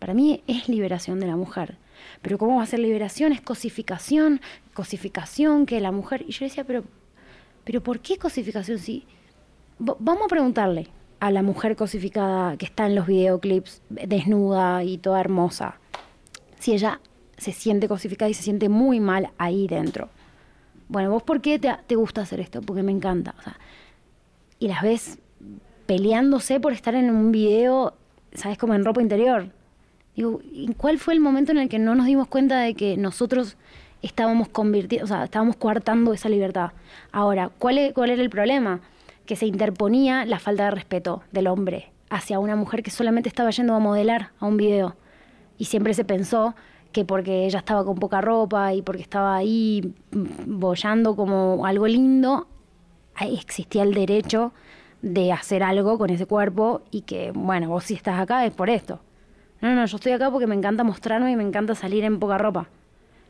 Para 0.00 0.12
mí 0.12 0.42
es 0.48 0.68
liberación 0.68 1.20
de 1.20 1.28
la 1.28 1.36
mujer. 1.36 1.76
Pero 2.20 2.36
¿cómo 2.36 2.56
va 2.56 2.64
a 2.64 2.66
ser 2.66 2.80
liberación? 2.80 3.30
Es 3.30 3.40
cosificación, 3.40 4.40
cosificación, 4.74 5.66
que 5.66 5.80
la 5.80 5.92
mujer... 5.92 6.24
Y 6.26 6.32
yo 6.32 6.46
decía, 6.46 6.64
pero, 6.64 6.82
pero 7.62 7.80
¿por 7.80 8.00
qué 8.00 8.18
cosificación? 8.18 8.80
Si, 8.80 9.04
vamos 9.78 10.24
a 10.24 10.28
preguntarle 10.28 10.88
a 11.20 11.30
la 11.30 11.44
mujer 11.44 11.76
cosificada 11.76 12.56
que 12.56 12.66
está 12.66 12.86
en 12.86 12.96
los 12.96 13.06
videoclips, 13.06 13.82
desnuda 13.88 14.82
y 14.82 14.98
toda 14.98 15.20
hermosa, 15.20 15.78
si 16.58 16.72
ella 16.72 17.00
se 17.36 17.52
siente 17.52 17.86
cosificada 17.86 18.28
y 18.28 18.34
se 18.34 18.42
siente 18.42 18.68
muy 18.68 18.98
mal 18.98 19.30
ahí 19.38 19.68
dentro. 19.68 20.08
Bueno, 20.88 21.10
¿vos 21.10 21.22
por 21.22 21.40
qué 21.40 21.58
te, 21.58 21.74
te 21.86 21.96
gusta 21.96 22.22
hacer 22.22 22.40
esto? 22.40 22.60
Porque 22.60 22.82
me 22.82 22.92
encanta. 22.92 23.34
O 23.38 23.42
sea, 23.42 23.58
y 24.58 24.68
las 24.68 24.82
ves 24.82 25.18
peleándose 25.86 26.60
por 26.60 26.72
estar 26.72 26.94
en 26.94 27.10
un 27.10 27.32
video, 27.32 27.94
¿sabes? 28.32 28.58
Como 28.58 28.74
en 28.74 28.84
ropa 28.84 29.02
interior. 29.02 29.50
Digo, 30.16 30.40
¿y 30.44 30.72
cuál 30.74 30.98
fue 30.98 31.14
el 31.14 31.20
momento 31.20 31.52
en 31.52 31.58
el 31.58 31.68
que 31.68 31.78
no 31.78 31.94
nos 31.94 32.06
dimos 32.06 32.28
cuenta 32.28 32.60
de 32.60 32.74
que 32.74 32.96
nosotros 32.96 33.56
estábamos 34.04 34.48
convirtiendo, 34.48 35.04
o 35.04 35.08
sea, 35.08 35.24
estábamos 35.24 35.56
coartando 35.56 36.12
esa 36.12 36.28
libertad. 36.28 36.72
Ahora, 37.10 37.50
¿cuál, 37.58 37.78
e, 37.78 37.92
¿cuál 37.94 38.10
era 38.10 38.22
el 38.22 38.28
problema? 38.28 38.80
Que 39.24 39.34
se 39.34 39.46
interponía 39.46 40.26
la 40.26 40.38
falta 40.38 40.64
de 40.64 40.70
respeto 40.72 41.22
del 41.32 41.46
hombre 41.46 41.90
hacia 42.10 42.38
una 42.38 42.54
mujer 42.54 42.82
que 42.82 42.90
solamente 42.90 43.30
estaba 43.30 43.50
yendo 43.50 43.74
a 43.74 43.78
modelar 43.78 44.30
a 44.38 44.46
un 44.46 44.58
video. 44.58 44.94
Y 45.56 45.64
siempre 45.66 45.94
se 45.94 46.04
pensó 46.04 46.54
que 46.94 47.04
porque 47.04 47.44
ella 47.44 47.58
estaba 47.58 47.84
con 47.84 47.96
poca 47.96 48.20
ropa 48.20 48.72
y 48.72 48.80
porque 48.80 49.02
estaba 49.02 49.34
ahí 49.34 49.92
bollando 50.46 51.16
como 51.16 51.66
algo 51.66 51.88
lindo, 51.88 52.46
existía 53.20 53.82
el 53.82 53.92
derecho 53.92 54.52
de 55.02 55.32
hacer 55.32 55.64
algo 55.64 55.98
con 55.98 56.10
ese 56.10 56.24
cuerpo 56.24 56.82
y 56.92 57.02
que, 57.02 57.32
bueno, 57.32 57.68
vos 57.68 57.84
si 57.84 57.94
estás 57.94 58.20
acá 58.20 58.46
es 58.46 58.54
por 58.54 58.70
esto. 58.70 59.00
No, 59.60 59.74
no, 59.74 59.84
yo 59.86 59.96
estoy 59.96 60.12
acá 60.12 60.30
porque 60.30 60.46
me 60.46 60.54
encanta 60.54 60.84
mostrarme 60.84 61.32
y 61.32 61.36
me 61.36 61.42
encanta 61.42 61.74
salir 61.74 62.04
en 62.04 62.20
poca 62.20 62.38
ropa. 62.38 62.68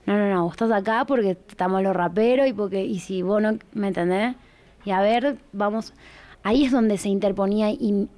No, 0.04 0.18
no, 0.18 0.28
no, 0.28 0.44
vos 0.44 0.52
estás 0.52 0.70
acá 0.70 1.06
porque 1.06 1.30
estamos 1.30 1.82
los 1.82 1.96
raperos 1.96 2.46
y 2.46 2.52
porque, 2.52 2.84
y 2.84 2.98
si 2.98 3.22
vos 3.22 3.40
no, 3.40 3.56
¿me 3.72 3.88
entendés? 3.88 4.36
Y 4.84 4.90
a 4.90 5.00
ver, 5.00 5.38
vamos, 5.52 5.94
ahí 6.42 6.66
es 6.66 6.70
donde 6.70 6.98
se 6.98 7.08
interponía 7.08 7.70
y, 7.70 8.08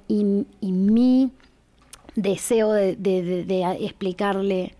mi 0.61 1.31
deseo 2.15 2.73
de, 2.73 3.77
explicarle 3.79 4.75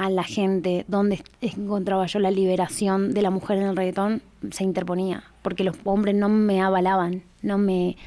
a 0.00 0.08
la 0.08 0.24
gente 0.24 0.86
dónde 0.88 1.22
encontraba 1.42 2.06
yo 2.06 2.20
la 2.20 2.30
liberación 2.30 3.12
de 3.12 3.20
la 3.20 3.30
mujer 3.30 3.58
en 3.58 3.64
el 3.64 3.76
reggaetón 3.76 4.22
se 4.50 4.64
interponía, 4.64 5.24
porque 5.42 5.62
los 5.62 5.76
hombres 5.84 6.14
no 6.14 6.30
me 6.30 6.62
avalaban, 6.62 7.22
no 7.42 7.58
me 7.58 7.98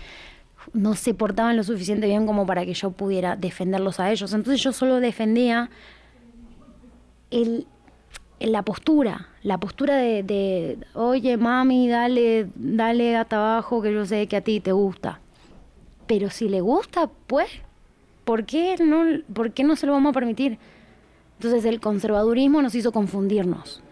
no 0.74 0.96
se 0.96 1.14
portaban 1.14 1.56
lo 1.56 1.64
suficiente 1.64 2.08
bien 2.08 2.26
como 2.26 2.48
para 2.48 2.66
que 2.66 2.74
yo 2.74 2.90
pudiera 2.90 3.36
defenderlos 3.36 4.00
a 4.00 4.12
ellos. 4.12 4.34
Entonces 4.34 4.64
yo 4.64 4.74
solo 4.74 5.02
defendía 5.02 5.70
el, 7.30 7.68
la 8.40 8.64
postura, 8.64 9.28
la 9.44 9.60
postura 9.60 9.98
de, 9.98 10.80
oye 10.96 11.38
mami, 11.38 11.90
dale, 11.90 12.48
dale 12.56 13.18
hasta 13.18 13.36
abajo 13.36 13.84
que 13.84 13.94
yo 13.94 14.04
sé 14.08 14.26
que 14.26 14.38
a 14.38 14.42
ti 14.42 14.60
te 14.60 14.72
gusta. 14.72 15.20
Pero 16.08 16.32
si 16.32 16.50
le 16.50 16.62
gusta, 16.62 17.12
pues, 17.28 17.50
¿por 18.24 18.46
qué 18.46 18.78
no, 18.80 19.04
por 19.32 19.52
qué 19.52 19.64
no 19.64 19.76
se 19.76 19.86
lo 19.86 19.92
vamos 19.92 20.10
a 20.10 20.14
permitir? 20.14 20.58
Entonces 21.44 21.66
el 21.66 21.82
conservadurismo 21.82 22.62
nos 22.62 22.74
hizo 22.74 22.94
confundirnos. 22.94 23.84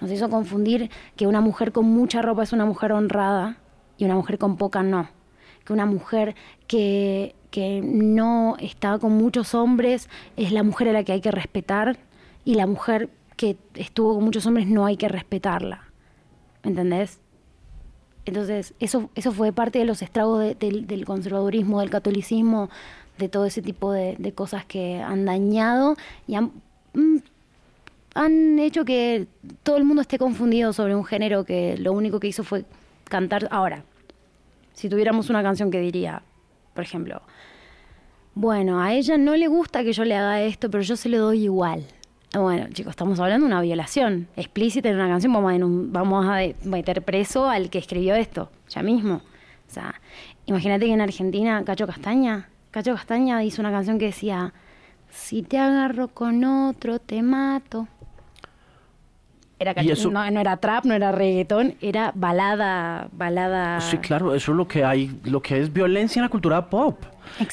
Nos 0.00 0.10
hizo 0.10 0.30
confundir 0.30 0.90
que 1.16 1.26
una 1.26 1.42
mujer 1.42 1.70
con 1.70 1.84
mucha 1.84 2.22
ropa 2.22 2.42
es 2.42 2.54
una 2.54 2.64
mujer 2.64 2.92
honrada 2.92 3.58
y 3.98 4.06
una 4.06 4.14
mujer 4.14 4.38
con 4.38 4.56
poca 4.56 4.82
no. 4.82 5.10
Que 5.66 5.74
una 5.74 5.84
mujer 5.84 6.34
que, 6.66 7.34
que 7.50 7.82
no 7.82 8.56
está 8.58 8.98
con 8.98 9.12
muchos 9.12 9.54
hombres 9.54 10.08
es 10.38 10.50
la 10.50 10.62
mujer 10.62 10.88
a 10.88 10.92
la 10.94 11.04
que 11.04 11.12
hay 11.12 11.20
que 11.20 11.30
respetar 11.30 11.98
y 12.46 12.54
la 12.54 12.66
mujer 12.66 13.10
que 13.36 13.58
estuvo 13.74 14.14
con 14.14 14.24
muchos 14.24 14.46
hombres 14.46 14.66
no 14.66 14.86
hay 14.86 14.96
que 14.96 15.08
respetarla. 15.08 15.82
¿Me 16.62 16.70
entendés? 16.70 17.20
Entonces, 18.24 18.72
eso, 18.80 19.10
eso 19.14 19.30
fue 19.30 19.52
parte 19.52 19.78
de 19.78 19.84
los 19.84 20.00
estragos 20.00 20.58
del 20.58 21.04
conservadurismo, 21.04 21.80
del 21.80 21.90
catolicismo, 21.90 22.70
de 23.18 23.28
todo 23.28 23.46
ese 23.46 23.62
tipo 23.62 23.92
de, 23.92 24.32
cosas 24.34 24.64
que 24.64 25.00
han 25.00 25.24
dañado 25.24 25.96
y 26.26 26.34
han, 26.34 26.52
han 28.14 28.58
hecho 28.58 28.84
que 28.84 29.26
todo 29.62 29.76
el 29.76 29.84
mundo 29.84 30.02
esté 30.02 30.18
confundido 30.18 30.72
sobre 30.72 30.94
un 30.94 31.04
género 31.04 31.44
que 31.44 31.76
lo 31.78 31.92
único 31.92 32.20
que 32.20 32.28
hizo 32.28 32.44
fue 32.44 32.64
cantar. 33.04 33.48
Ahora, 33.50 33.84
si 34.72 34.88
tuviéramos 34.88 35.30
una 35.30 35.42
canción 35.42 35.70
que 35.70 35.80
diría, 35.80 36.22
por 36.74 36.84
ejemplo, 36.84 37.22
bueno, 38.34 38.80
a 38.80 38.92
ella 38.92 39.16
no 39.18 39.36
le 39.36 39.46
gusta 39.46 39.84
que 39.84 39.92
yo 39.92 40.04
le 40.04 40.16
haga 40.16 40.42
esto, 40.42 40.70
pero 40.70 40.82
yo 40.82 40.96
se 40.96 41.08
lo 41.08 41.18
doy 41.18 41.44
igual. 41.44 41.84
Bueno, 42.34 42.66
chicos, 42.72 42.90
estamos 42.90 43.20
hablando 43.20 43.46
de 43.46 43.52
una 43.52 43.62
violación 43.62 44.26
explícita 44.36 44.88
en 44.88 44.96
una 44.96 45.08
canción. 45.08 45.32
Vamos 45.32 45.52
a, 45.52 45.58
vamos 45.60 46.26
a 46.26 46.68
meter 46.68 47.02
preso 47.02 47.48
al 47.48 47.70
que 47.70 47.78
escribió 47.78 48.16
esto, 48.16 48.50
ya 48.68 48.82
mismo. 48.82 49.22
O 49.68 49.72
sea, 49.72 50.00
imagínate 50.46 50.86
que 50.86 50.92
en 50.92 51.00
Argentina, 51.00 51.62
Cacho 51.64 51.86
Castaña, 51.86 52.48
Cacho 52.72 52.94
Castaña 52.94 53.44
hizo 53.44 53.62
una 53.62 53.70
canción 53.70 54.00
que 54.00 54.06
decía: 54.06 54.52
Si 55.10 55.42
te 55.42 55.58
agarro 55.58 56.08
con 56.08 56.42
otro, 56.42 56.98
te 56.98 57.22
mato. 57.22 57.86
Era 59.72 59.94
no, 60.10 60.30
no, 60.30 60.40
era 60.40 60.56
trap, 60.58 60.84
no 60.84 60.94
era 60.94 61.10
reggaetón, 61.10 61.74
era 61.80 62.12
balada, 62.14 63.08
balada. 63.12 63.80
Sí, 63.80 63.96
claro, 63.98 64.34
eso 64.34 64.52
es 64.52 64.56
lo 64.56 64.68
que 64.68 64.84
hay, 64.84 65.18
lo 65.24 65.40
que 65.40 65.58
es 65.58 65.72
violencia 65.72 66.20
en 66.20 66.24
la 66.24 66.28
cultura 66.28 66.68
pop. 66.68 67.02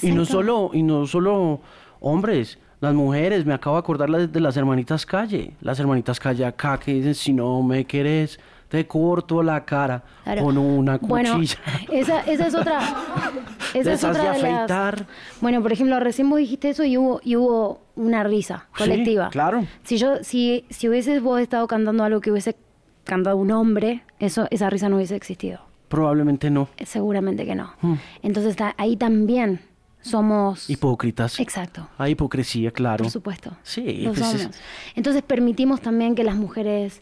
Y 0.02 0.12
no 0.12 0.26
solo, 0.26 0.72
y 0.74 0.84
no 0.84 1.08
solo 1.08 1.62
hombres 2.02 2.60
las 2.82 2.94
mujeres, 2.94 3.46
me 3.46 3.54
acabo 3.54 3.76
de 3.76 3.80
acordar 3.80 4.10
de 4.10 4.40
las 4.40 4.58
hermanitas 4.58 5.06
Calle. 5.06 5.54
Las 5.62 5.80
hermanitas 5.80 6.20
Calle 6.20 6.46
acá 6.46 6.80
que 6.80 6.94
dicen, 6.94 7.16
si 7.16 7.32
no 7.32 7.62
me 7.62 7.86
querés, 7.86 8.40
te 8.72 8.88
corto 8.88 9.44
la 9.44 9.66
cara 9.66 10.02
con 10.40 10.58
una 10.58 10.98
cuchilla. 10.98 11.10
Bueno, 11.10 11.42
esa, 11.92 12.22
esa 12.22 12.48
es 12.48 12.56
otra. 12.56 12.80
Esa 13.74 13.94
es 13.94 14.04
otra 14.04 14.24
de 14.24 14.30
afeitar. 14.30 15.06
Bueno, 15.40 15.62
por 15.62 15.72
ejemplo, 15.72 15.98
recién 16.02 16.30
vos 16.30 16.40
dijiste 16.40 16.70
eso 16.70 16.84
y 16.84 16.98
hubo, 16.98 17.22
y 17.24 17.38
hubo 17.38 17.80
una 17.96 18.22
risa 18.22 18.68
colectiva. 18.78 19.28
Sí, 19.28 19.32
claro. 19.32 19.66
Si 19.84 19.96
yo, 19.96 20.24
si, 20.24 20.66
si 20.70 20.90
hubieses 20.90 21.22
vos 21.22 21.40
estado 21.40 21.68
cantando 21.68 22.04
algo 22.04 22.20
que 22.20 22.32
hubiese 22.32 22.58
cantado 23.06 23.38
un 23.38 23.52
hombre, 23.52 24.04
eso, 24.20 24.46
esa 24.52 24.70
risa 24.70 24.90
no 24.90 24.98
hubiese 24.98 25.16
existido. 25.16 25.62
Probablemente 25.88 26.50
no. 26.50 26.68
Seguramente 26.86 27.46
que 27.46 27.56
no. 27.56 27.74
Hmm. 27.82 27.96
Entonces 28.24 28.58
ahí 28.78 28.98
también 28.98 29.62
somos 30.02 30.70
hipócritas. 30.70 31.40
Exacto. 31.40 31.88
Hay 31.98 32.12
hipocresía, 32.12 32.72
claro. 32.72 33.04
Por 33.04 33.12
supuesto. 33.12 33.56
Sí, 33.64 34.04
pues 34.14 34.50
Entonces 34.96 35.22
permitimos 35.22 35.80
también 35.80 36.14
que 36.14 36.26
las 36.26 36.36
mujeres 36.36 37.02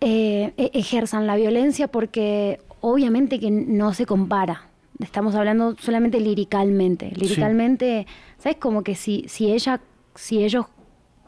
eh, 0.00 0.52
e-, 0.56 0.70
ejerzan 0.74 1.26
la 1.26 1.36
violencia 1.36 1.88
porque 1.88 2.60
obviamente 2.80 3.38
que 3.40 3.50
no 3.50 3.94
se 3.94 4.06
compara. 4.06 4.68
Estamos 5.00 5.34
hablando 5.34 5.76
solamente 5.78 6.20
liricalmente. 6.20 7.12
Liricalmente, 7.14 8.06
¿sabes? 8.38 8.58
Como 8.58 8.82
que 8.82 8.94
si, 8.94 9.24
si 9.28 9.52
ella, 9.52 9.80
si 10.14 10.42
ellos, 10.42 10.66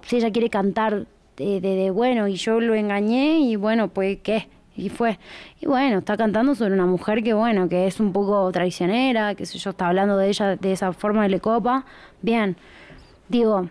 si 0.03 0.17
ella 0.17 0.33
quiere 0.33 0.51
cantar 0.51 1.07
de, 1.37 1.61
de 1.61 1.91
bueno 1.91 2.29
y 2.29 2.35
yo 2.35 2.61
lo 2.61 2.75
engañé 2.75 3.39
y 3.41 3.57
bueno, 3.57 3.89
pues 3.89 4.19
qué 4.23 4.49
y 4.81 4.89
fue. 4.89 5.19
Y 5.61 5.67
bueno, 5.67 5.99
está 5.99 6.17
cantando 6.17 6.55
sobre 6.55 6.75
una 6.75 6.87
mujer 6.87 7.23
que, 7.23 7.35
bueno, 7.35 7.69
que 7.69 7.87
es 7.87 8.01
un 8.01 8.13
poco 8.13 8.51
traicionera, 8.51 9.35
que 9.35 9.47
sé 9.47 9.59
yo, 9.59 9.71
está 9.71 9.89
hablando 9.89 10.17
de 10.17 10.29
ella 10.29 10.57
de 10.57 10.73
esa 10.73 10.93
forma 10.93 11.23
de 11.25 11.29
le 11.29 11.41
copa. 11.41 11.85
Bien, 12.23 12.57
digo, 13.29 13.69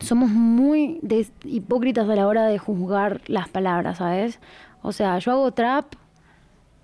somos 0.00 0.30
muy 0.30 1.00
hipócritas 1.44 2.08
a 2.08 2.14
la 2.14 2.26
hora 2.26 2.46
de 2.46 2.58
juzgar 2.58 3.20
las 3.26 3.48
palabras, 3.48 3.98
¿sabes? 3.98 4.40
O 4.82 4.92
sea, 4.92 5.18
yo 5.18 5.32
hago 5.32 5.52
trap 5.52 5.94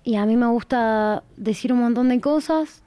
y 0.03 0.15
a 0.15 0.25
mí 0.25 0.35
me 0.35 0.47
gusta 0.47 1.23
decir 1.37 1.73
un 1.73 1.79
montón 1.79 2.09
de 2.09 2.19
cosas 2.19 2.83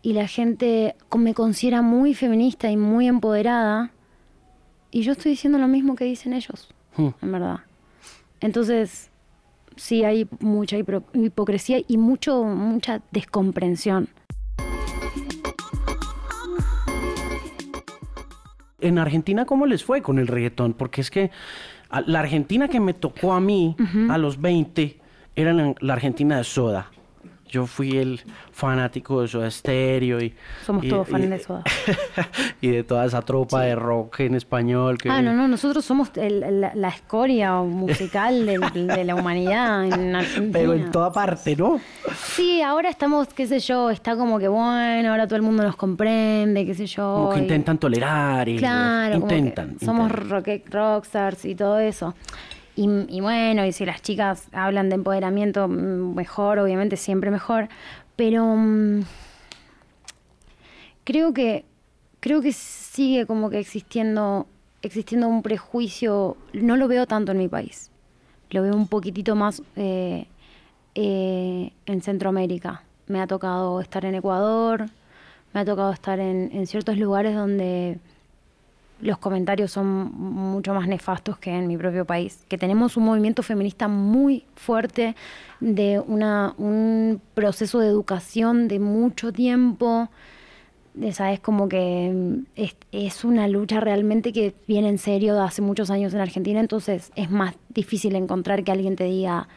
y 0.00 0.12
la 0.14 0.26
gente 0.26 0.96
me 1.16 1.34
considera 1.34 1.82
muy 1.82 2.14
feminista 2.14 2.70
y 2.70 2.76
muy 2.76 3.06
empoderada 3.06 3.90
y 4.90 5.02
yo 5.02 5.12
estoy 5.12 5.32
diciendo 5.32 5.58
lo 5.58 5.68
mismo 5.68 5.96
que 5.96 6.04
dicen 6.04 6.34
ellos, 6.34 6.68
hmm. 6.96 7.08
en 7.22 7.32
verdad. 7.32 7.60
Entonces, 8.40 9.10
sí 9.76 10.04
hay 10.04 10.28
mucha 10.40 10.76
hipocresía 10.76 11.80
y 11.86 11.96
mucho, 11.96 12.44
mucha 12.44 13.00
descomprensión. 13.10 14.08
En 18.82 18.98
Argentina, 18.98 19.46
¿cómo 19.46 19.64
les 19.64 19.84
fue 19.84 20.02
con 20.02 20.18
el 20.18 20.26
reggaetón? 20.26 20.74
Porque 20.74 21.00
es 21.00 21.10
que 21.10 21.30
la 22.06 22.20
Argentina 22.20 22.68
que 22.68 22.80
me 22.80 22.92
tocó 22.92 23.32
a 23.32 23.40
mí 23.40 23.76
a 24.10 24.18
los 24.18 24.40
20 24.40 24.98
era 25.34 25.74
la 25.80 25.92
Argentina 25.92 26.36
de 26.36 26.44
Soda. 26.44 26.90
Yo 27.52 27.66
fui 27.66 27.98
el 27.98 28.18
fanático 28.50 29.20
de 29.20 29.28
Soda 29.28 29.50
Stereo 29.50 30.22
y... 30.22 30.34
Somos 30.64 30.88
todos 30.88 31.06
fans 31.06 31.28
de 31.28 31.38
Soda. 31.38 31.62
y 32.62 32.68
de 32.68 32.82
toda 32.82 33.04
esa 33.04 33.20
tropa 33.20 33.60
de 33.60 33.74
rock 33.74 34.20
en 34.20 34.36
español. 34.36 34.96
Que... 34.96 35.10
Ah, 35.10 35.20
no, 35.20 35.34
no, 35.34 35.46
nosotros 35.46 35.84
somos 35.84 36.10
la, 36.16 36.88
escoria 36.88 37.56
musical 37.56 38.46
de, 38.72 39.04
la 39.04 39.14
humanidad 39.14 39.84
en 39.84 40.16
Argentina. 40.16 40.50
Pero 40.50 40.72
en 40.72 40.90
toda 40.90 41.12
parte, 41.12 41.54
¿no? 41.54 41.78
Sí, 42.16 42.62
ahora 42.62 42.88
estamos, 42.88 43.28
qué 43.34 43.46
sé 43.46 43.60
yo, 43.60 43.90
está 43.90 44.16
como 44.16 44.38
que 44.38 44.48
bueno, 44.48 45.10
ahora 45.10 45.26
todo 45.26 45.36
el 45.36 45.42
mundo 45.42 45.62
nos 45.62 45.76
comprende, 45.76 46.64
qué 46.64 46.74
sé 46.74 46.86
yo. 46.86 47.02
Como 47.02 47.34
que 47.34 47.40
intentan 47.40 47.76
tolerar 47.76 48.48
y... 48.48 48.56
Claro, 48.56 49.16
intentan. 49.16 49.76
somos 49.78 50.10
rock, 50.10 50.48
rockstars 50.70 51.44
y 51.44 51.54
todo 51.54 51.78
eso. 51.78 52.14
Y, 52.74 53.20
bueno, 53.20 53.66
y 53.66 53.72
si 53.72 53.84
las 53.84 54.00
chicas 54.00 54.48
hablan 54.52 54.88
de 54.88 54.94
empoderamiento, 54.94 55.68
mm, 55.68 56.14
mejor, 56.14 56.58
obviamente, 56.58 56.96
siempre 56.96 57.30
mejor. 57.30 57.68
Pero 58.16 58.46
mm, 58.56 59.02
creo 61.04 61.32
que 61.34 61.64
creo 62.20 62.40
que 62.40 62.52
sigue 62.52 63.26
como 63.26 63.50
que 63.50 63.58
existiendo 63.58 64.46
existiendo 64.82 65.28
un 65.28 65.42
prejuicio. 65.42 66.36
No 66.54 66.76
lo 66.76 66.88
veo 66.88 67.06
tanto 67.06 67.32
en 67.32 67.38
mi 67.38 67.48
país. 67.48 67.90
Lo 68.50 68.62
veo 68.62 68.74
un 68.74 68.88
poquitito 68.88 69.34
más 69.36 69.62
eh, 69.76 70.26
eh, 70.94 71.72
en 71.86 72.02
Centroamérica. 72.02 72.84
Me 73.06 73.20
ha 73.20 73.26
tocado 73.26 73.80
estar 73.80 74.04
en 74.04 74.14
Ecuador, 74.14 74.86
me 75.52 75.60
ha 75.60 75.64
tocado 75.64 75.92
estar 75.92 76.18
en 76.20 76.66
ciertos 76.66 76.96
lugares 76.96 77.34
donde 77.34 77.98
los 79.02 79.18
comentarios 79.18 79.72
son 79.72 80.12
mucho 80.14 80.72
más 80.72 80.86
nefastos 80.86 81.36
que 81.36 81.50
en 81.50 81.66
mi 81.66 81.76
propio 81.76 82.04
país, 82.04 82.44
que 82.48 82.56
tenemos 82.56 82.96
un 82.96 83.04
movimiento 83.04 83.42
feminista 83.42 83.88
muy 83.88 84.44
fuerte, 84.54 85.16
de 85.60 86.00
un 86.00 87.20
proceso 87.34 87.80
de 87.80 87.88
educación 87.88 88.68
de 88.68 88.78
mucho 88.78 89.32
tiempo, 89.32 90.08
¿sabes? 91.12 91.40
Como 91.40 91.68
que 91.68 92.10
mm, 92.12 92.46
es, 92.54 92.76
es, 92.92 93.24
una 93.24 93.48
lucha 93.48 93.80
realmente 93.80 94.32
que 94.32 94.54
viene 94.68 94.88
en 94.88 94.98
serio 94.98 95.34
de 95.34 95.40
hace 95.40 95.62
muchos 95.62 95.90
años 95.90 96.14
en 96.14 96.20
Argentina, 96.20 96.60
entonces 96.60 97.10
es 97.16 97.30
más 97.30 97.54
difícil 97.70 98.14
encontrar 98.14 98.62
que 98.62 98.72
alguien 98.72 98.94
te 98.96 99.04
diga 99.04 99.48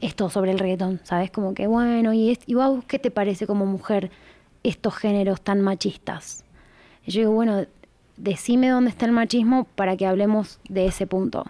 esto 0.00 0.30
sobre 0.30 0.52
el 0.52 0.58
reggaetón, 0.58 1.00
¿sabes? 1.02 1.30
Como 1.30 1.54
que, 1.54 1.66
bueno, 1.66 2.12
¿y, 2.12 2.38
y 2.46 2.54
vos 2.54 2.84
qué 2.84 2.98
te 2.98 3.10
parece 3.10 3.46
como 3.46 3.66
mujer 3.66 4.10
estos 4.62 4.94
géneros 4.94 5.40
tan 5.40 5.60
machistas? 5.60 6.44
Yo 7.06 7.20
digo, 7.20 7.32
bueno, 7.32 7.64
decime 8.22 8.68
dónde 8.68 8.90
está 8.90 9.04
el 9.04 9.12
machismo 9.12 9.64
para 9.74 9.96
que 9.96 10.06
hablemos 10.06 10.60
de 10.68 10.86
ese 10.86 11.06
punto. 11.06 11.44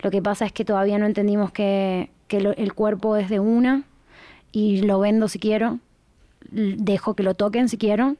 Lo 0.00 0.10
que 0.10 0.20
pasa 0.20 0.46
es 0.46 0.52
que 0.52 0.64
todavía 0.64 0.98
no 0.98 1.06
entendimos 1.06 1.52
que, 1.52 2.10
el 2.28 2.74
cuerpo 2.74 3.16
es 3.16 3.30
de 3.30 3.40
una 3.40 3.84
y 4.52 4.82
lo 4.82 4.98
vendo 4.98 5.28
si 5.28 5.38
quiero, 5.38 5.78
dejo 6.50 7.14
que 7.14 7.22
lo 7.22 7.34
toquen 7.34 7.70
si 7.70 7.78
quiero, 7.78 8.16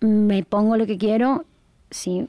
me 0.00 0.42
pongo 0.44 0.78
lo 0.78 0.86
que 0.86 0.96
quiero, 0.96 1.44
sí, 1.90 2.28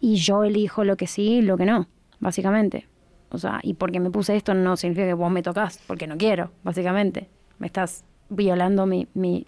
y 0.00 0.16
yo 0.16 0.44
elijo 0.44 0.84
lo 0.84 0.96
que 0.96 1.08
sí 1.08 1.38
y 1.38 1.42
lo 1.42 1.56
que 1.56 1.64
no, 1.64 1.88
básicamente. 2.20 2.86
O 3.30 3.38
sea, 3.38 3.60
y 3.62 3.74
porque 3.74 3.98
me 3.98 4.10
puse 4.10 4.36
esto 4.36 4.54
no 4.54 4.76
significa 4.76 5.06
que 5.06 5.14
vos 5.14 5.30
me 5.30 5.42
tocas, 5.42 5.80
porque 5.86 6.06
no 6.06 6.16
quiero, 6.18 6.52
básicamente. 6.62 7.28
Me 7.58 7.66
estás 7.66 8.04
violando 8.28 8.86
mi, 8.86 9.08
mi 9.14 9.46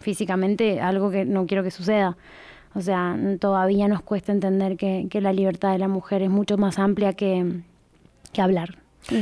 físicamente 0.00 0.80
algo 0.80 1.10
que 1.10 1.24
no 1.24 1.46
quiero 1.46 1.62
que 1.62 1.70
suceda. 1.70 2.16
O 2.74 2.80
sea, 2.80 3.16
todavía 3.40 3.86
nos 3.88 4.02
cuesta 4.02 4.32
entender 4.32 4.76
que, 4.76 5.08
la 5.20 5.32
libertad 5.32 5.72
de 5.72 5.78
la 5.78 5.88
mujer 5.88 6.22
es 6.22 6.30
mucho 6.30 6.56
más 6.56 6.78
amplia 6.78 7.12
que, 7.12 7.62
hablar. 8.36 8.78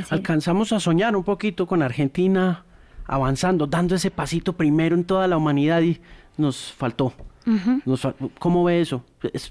Alcanzamos 0.08 0.72
a 0.72 0.80
soñar 0.80 1.14
un 1.16 1.24
poquito 1.24 1.66
con 1.66 1.82
Argentina 1.82 2.64
avanzando, 3.04 3.66
dando 3.66 3.94
ese 3.94 4.10
pasito 4.10 4.54
primero 4.54 4.94
en 4.94 5.04
toda 5.04 5.26
la 5.28 5.36
humanidad 5.36 5.82
y 5.82 6.00
nos 6.38 6.72
faltó. 6.72 7.12
¿Cómo 8.38 8.64
ve 8.64 8.80
eso? 8.80 9.04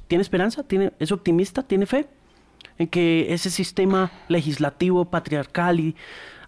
¿Tiene 0.07 0.21
esperanza? 0.21 0.63
¿Tiene, 0.63 0.93
¿Es 0.97 1.11
optimista? 1.11 1.61
¿Tiene 1.61 1.85
fe? 1.85 2.07
En 2.77 2.87
que 2.87 3.33
ese 3.33 3.49
sistema 3.49 4.11
legislativo 4.29 5.05
patriarcal 5.05 5.79
y 5.79 5.95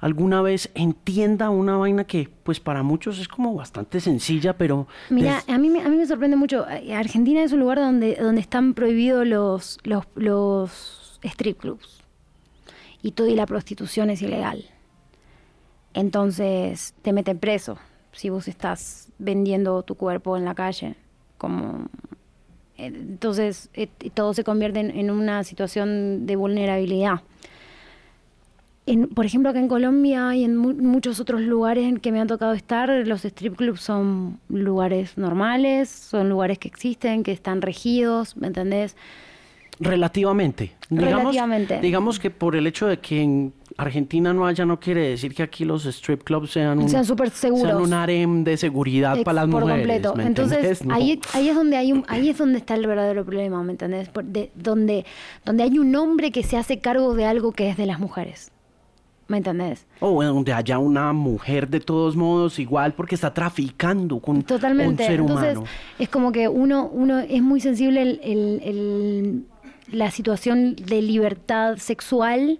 alguna 0.03 0.41
vez 0.41 0.69
entienda 0.75 1.49
una 1.49 1.77
vaina 1.77 2.03
que 2.03 2.27
pues 2.43 2.59
para 2.59 2.83
muchos 2.83 3.19
es 3.19 3.29
como 3.29 3.53
bastante 3.53 4.01
sencilla, 4.01 4.57
pero... 4.57 4.85
Mira, 5.09 5.41
a, 5.47 5.57
mí, 5.57 5.69
a 5.79 5.87
mí 5.87 5.95
me 5.95 6.05
sorprende 6.05 6.35
mucho. 6.35 6.67
Eh, 6.69 6.93
Argentina 6.93 7.41
es 7.41 7.53
un 7.53 7.61
lugar 7.61 7.79
donde, 7.79 8.15
donde 8.15 8.41
están 8.41 8.73
prohibidos 8.73 9.25
los, 9.25 9.79
los, 9.83 10.03
los 10.15 11.19
strip 11.23 11.57
clubs 11.57 12.03
y 13.01 13.11
todo 13.11 13.27
y 13.27 13.35
la 13.35 13.45
prostitución 13.45 14.09
es 14.09 14.21
ilegal. 14.21 14.65
Entonces 15.93 16.95
te 17.01 17.13
meten 17.13 17.39
preso 17.39 17.77
si 18.11 18.29
vos 18.29 18.49
estás 18.49 19.07
vendiendo 19.19 19.83
tu 19.83 19.95
cuerpo 19.95 20.35
en 20.35 20.43
la 20.43 20.53
calle. 20.53 20.97
Como 21.37 21.87
eh, 22.77 22.87
entonces 22.87 23.69
eh, 23.73 23.87
todo 24.13 24.33
se 24.33 24.43
convierte 24.43 24.81
en, 24.81 25.09
una 25.09 25.45
situación 25.45 26.25
de 26.25 26.35
vulnerabilidad 26.35 27.21
por 29.15 29.25
ejemplo, 29.25 29.49
acá 29.49 29.59
en 29.59 29.67
Colombia 29.67 30.35
y 30.35 30.43
en 30.43 30.57
muchos 30.57 31.19
otros 31.19 31.41
lugares 31.41 31.85
en 31.85 31.97
que 31.97 32.11
me 32.11 32.19
han 32.19 32.27
tocado 32.27 32.53
estar, 32.53 32.89
los 32.89 33.23
strip 33.23 33.55
clubs 33.55 33.81
son 33.81 34.39
lugares 34.49 35.17
normales, 35.17 35.89
son 35.89 36.29
lugares 36.29 36.59
que 36.59 36.67
existen, 36.67 37.23
que 37.23 37.31
están 37.31 37.61
regidos, 37.61 38.35
¿me 38.35 38.47
entendés? 38.47 38.95
Relativamente. 39.79 40.73
Digamos, 40.89 41.11
Relativamente. 41.11 41.79
Digamos 41.79 42.19
que 42.19 42.29
por 42.29 42.55
el 42.55 42.67
hecho 42.67 42.87
de 42.87 42.99
que 42.99 43.21
en 43.21 43.53
Argentina 43.77 44.33
no 44.33 44.45
haya, 44.45 44.65
no 44.65 44.79
quiere 44.79 45.09
decir 45.09 45.33
que 45.33 45.43
aquí 45.43 45.65
los 45.65 45.85
strip 45.85 46.23
clubs 46.23 46.51
sean 46.51 46.79
un, 46.79 46.89
sean 46.89 47.05
seguros. 47.05 47.33
Sean 47.33 47.81
un 47.81 47.93
harem 47.93 48.43
de 48.43 48.57
seguridad 48.57 49.23
para 49.23 49.45
las 49.45 49.49
por 49.49 49.61
mujeres. 49.61 50.05
completo. 50.05 50.19
Entonces, 50.19 50.81
ahí, 50.89 51.19
ahí, 51.33 51.49
es 51.49 51.55
donde 51.55 51.77
hay 51.77 51.91
un, 51.91 52.05
ahí 52.07 52.29
es 52.29 52.37
donde 52.37 52.59
está 52.59 52.75
el 52.75 52.85
verdadero 52.85 53.25
problema, 53.25 53.63
¿me 53.63 53.71
entendés? 53.71 54.09
de, 54.25 54.51
donde, 54.55 55.05
donde 55.43 55.63
hay 55.63 55.79
un 55.79 55.95
hombre 55.95 56.31
que 56.31 56.43
se 56.43 56.57
hace 56.57 56.79
cargo 56.79 57.15
de 57.15 57.25
algo 57.25 57.51
que 57.51 57.69
es 57.69 57.77
de 57.77 57.85
las 57.85 57.99
mujeres. 57.99 58.52
¿Me 59.33 59.37
entendés? 59.37 59.87
O 59.99 60.23
donde 60.23 60.53
haya 60.53 60.77
una 60.77 61.11
mujer 61.11 61.67
de 61.67 61.79
todos 61.79 62.15
modos 62.15 62.59
igual 62.59 62.93
porque 62.93 63.15
está 63.15 63.33
traficando 63.33 64.19
con 64.19 64.43
Totalmente. 64.43 65.01
un 65.01 65.09
ser 65.09 65.21
humano. 65.21 65.47
Entonces, 65.47 65.75
es 65.97 66.09
como 66.09 66.31
que 66.31 66.47
uno, 66.47 66.87
uno 66.93 67.17
es 67.17 67.41
muy 67.41 67.59
sensible 67.59 68.03
el, 68.03 69.47
la 69.91 70.11
situación 70.11 70.75
de 70.75 71.01
libertad 71.01 71.77
sexual, 71.77 72.59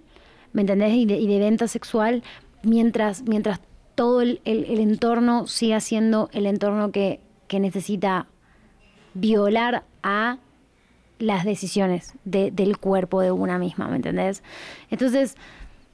¿me 0.52 0.62
entendés? 0.62 0.94
Y 0.94 1.06
de, 1.06 1.38
venta 1.38 1.68
sexual, 1.68 2.24
mientras, 2.64 3.22
mientras 3.22 3.60
todo 3.94 4.20
el, 4.20 4.40
entorno 4.44 5.46
siga 5.46 5.78
siendo 5.78 6.28
el 6.32 6.44
entorno 6.44 6.90
que, 6.90 7.20
que 7.46 7.60
necesita 7.60 8.26
violar 9.14 9.84
a 10.02 10.38
las 11.20 11.44
decisiones 11.44 12.14
del 12.24 12.78
cuerpo 12.78 13.20
de 13.20 13.30
una 13.30 13.60
misma, 13.60 13.86
¿me 13.86 13.94
entendés? 13.94 14.42
Entonces, 14.90 15.36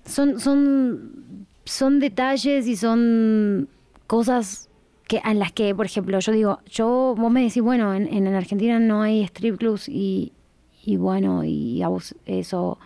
son, 0.04 0.40
son, 0.40 1.46
son 1.64 2.00
detalles 2.00 2.66
y 2.66 2.76
son 2.76 3.68
cosas 4.06 4.68
que 5.06 5.20
en 5.24 5.38
las 5.38 5.52
que, 5.52 5.74
por 5.74 5.86
ejemplo, 5.86 6.18
yo 6.20 6.32
digo, 6.32 6.58
yo, 6.70 7.14
vos 7.18 7.32
me 7.32 7.42
decís, 7.42 7.62
bueno, 7.62 7.94
en, 7.94 8.06
en 8.12 8.32
Argentina 8.34 8.78
no 8.78 9.02
hay 9.02 9.22
strip 9.24 9.58
clubs 9.58 9.88
y, 9.88 10.32
y 10.84 10.96
bueno, 10.96 11.44
y 11.44 11.82
a 11.82 11.88
vos 11.88 12.14
eso, 12.26 12.78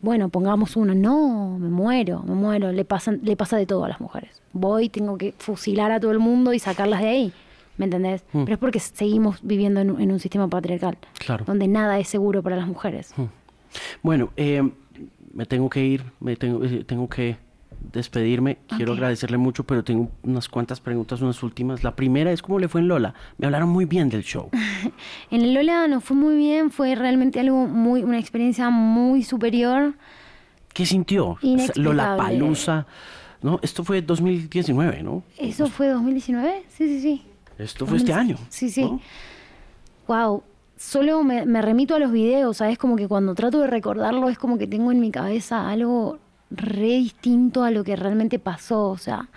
bueno, 0.00 0.28
pongamos 0.28 0.76
uno, 0.76 0.94
no, 0.94 1.58
me 1.58 1.68
muero, 1.68 2.22
me 2.22 2.34
muero, 2.34 2.72
le, 2.72 2.84
pasan, 2.84 3.20
le 3.22 3.36
pasa 3.36 3.56
de 3.56 3.66
todo 3.66 3.84
a 3.84 3.88
las 3.88 4.00
mujeres. 4.00 4.42
Voy, 4.52 4.88
tengo 4.88 5.16
que 5.16 5.34
fusilar 5.38 5.92
a 5.92 6.00
todo 6.00 6.12
el 6.12 6.18
mundo 6.18 6.52
y 6.52 6.58
sacarlas 6.58 7.00
de 7.00 7.08
ahí, 7.08 7.32
¿me 7.76 7.86
entendés? 7.86 8.24
Mm. 8.32 8.44
Pero 8.44 8.54
es 8.54 8.58
porque 8.58 8.80
seguimos 8.80 9.38
viviendo 9.42 9.80
en, 9.80 10.12
un 10.12 10.18
sistema 10.20 10.48
patriarcal, 10.48 10.98
claro. 11.18 11.44
donde 11.46 11.68
nada 11.68 11.98
es 11.98 12.08
seguro 12.08 12.42
para 12.42 12.56
las 12.56 12.66
mujeres. 12.66 13.14
Mm. 13.16 13.24
Bueno, 14.02 14.30
eh, 14.36 14.68
me 15.32 15.46
tengo 15.46 15.68
que 15.70 15.84
ir, 15.84 16.04
me 16.20 16.36
tengo, 16.36 16.64
eh, 16.64 16.84
tengo 16.84 17.08
que 17.08 17.36
despedirme. 17.92 18.58
Quiero 18.76 18.92
agradecerle 18.92 19.38
mucho, 19.38 19.64
pero 19.64 19.84
tengo 19.84 20.10
unas 20.22 20.48
cuantas 20.48 20.80
preguntas, 20.80 21.20
unas 21.20 21.42
últimas. 21.42 21.84
La 21.84 21.94
primera 21.94 22.32
es 22.32 22.42
cómo 22.42 22.58
le 22.58 22.68
fue 22.68 22.80
en 22.80 22.88
Lola. 22.88 23.14
Me 23.38 23.46
hablaron 23.46 23.68
muy 23.68 23.84
bien 23.84 24.08
del 24.08 24.24
show. 24.24 24.50
en 25.30 25.42
el 25.42 25.54
Lola 25.54 25.86
nos 25.88 26.04
fue 26.04 26.16
muy 26.16 26.36
bien, 26.36 26.70
fue 26.70 26.94
realmente 26.94 27.40
algo 27.40 27.66
muy, 27.66 28.02
una 28.02 28.18
experiencia 28.18 28.70
muy 28.70 29.22
superior. 29.22 29.94
¿Qué 30.72 30.86
sintió? 30.86 31.38
Lola 31.76 32.16
Palusa. 32.16 32.86
¿No? 33.40 33.60
Esto 33.62 33.84
fue 33.84 34.02
2019, 34.02 35.02
¿no? 35.04 35.22
¿Eso 35.36 35.68
fue 35.68 35.86
2019? 35.88 36.64
Sí, 36.68 36.88
sí, 36.88 37.00
sí. 37.00 37.22
Esto 37.56 37.86
fue 37.86 37.98
este 37.98 38.12
año. 38.12 38.36
Sí, 38.48 38.68
sí. 38.68 38.88
Wow 40.08 40.42
solo 40.78 41.22
me, 41.24 41.44
remito 41.62 41.94
a 41.94 41.98
los 41.98 42.12
videos, 42.12 42.58
¿sabes? 42.58 42.78
Como 42.78 42.96
que 42.96 43.08
cuando 43.08 43.34
trato 43.34 43.60
de 43.60 43.66
recordarlo 43.66 44.28
es 44.28 44.38
como 44.38 44.58
que 44.58 44.66
tengo 44.66 44.92
en 44.92 45.00
mi 45.00 45.10
cabeza 45.10 45.68
algo 45.68 46.18
re 46.50 46.98
distinto 46.98 47.64
a 47.64 47.70
lo 47.70 47.84
que 47.84 47.96
realmente 47.96 48.38
pasó. 48.38 48.88
O 48.88 48.98
sea, 48.98 49.28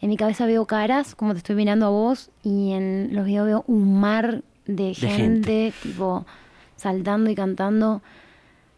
en 0.00 0.08
mi 0.08 0.16
cabeza 0.16 0.46
veo 0.46 0.66
caras, 0.66 1.14
como 1.14 1.32
te 1.32 1.38
estoy 1.38 1.54
mirando 1.54 1.86
a 1.86 1.90
vos, 1.90 2.30
y 2.42 2.72
en 2.72 3.10
los 3.12 3.26
videos 3.26 3.46
veo 3.46 3.64
un 3.66 4.00
mar 4.00 4.42
de, 4.66 4.94
gente, 4.94 5.72
tipo, 5.82 6.26
saltando 6.76 7.30
y 7.30 7.34
cantando. 7.34 8.02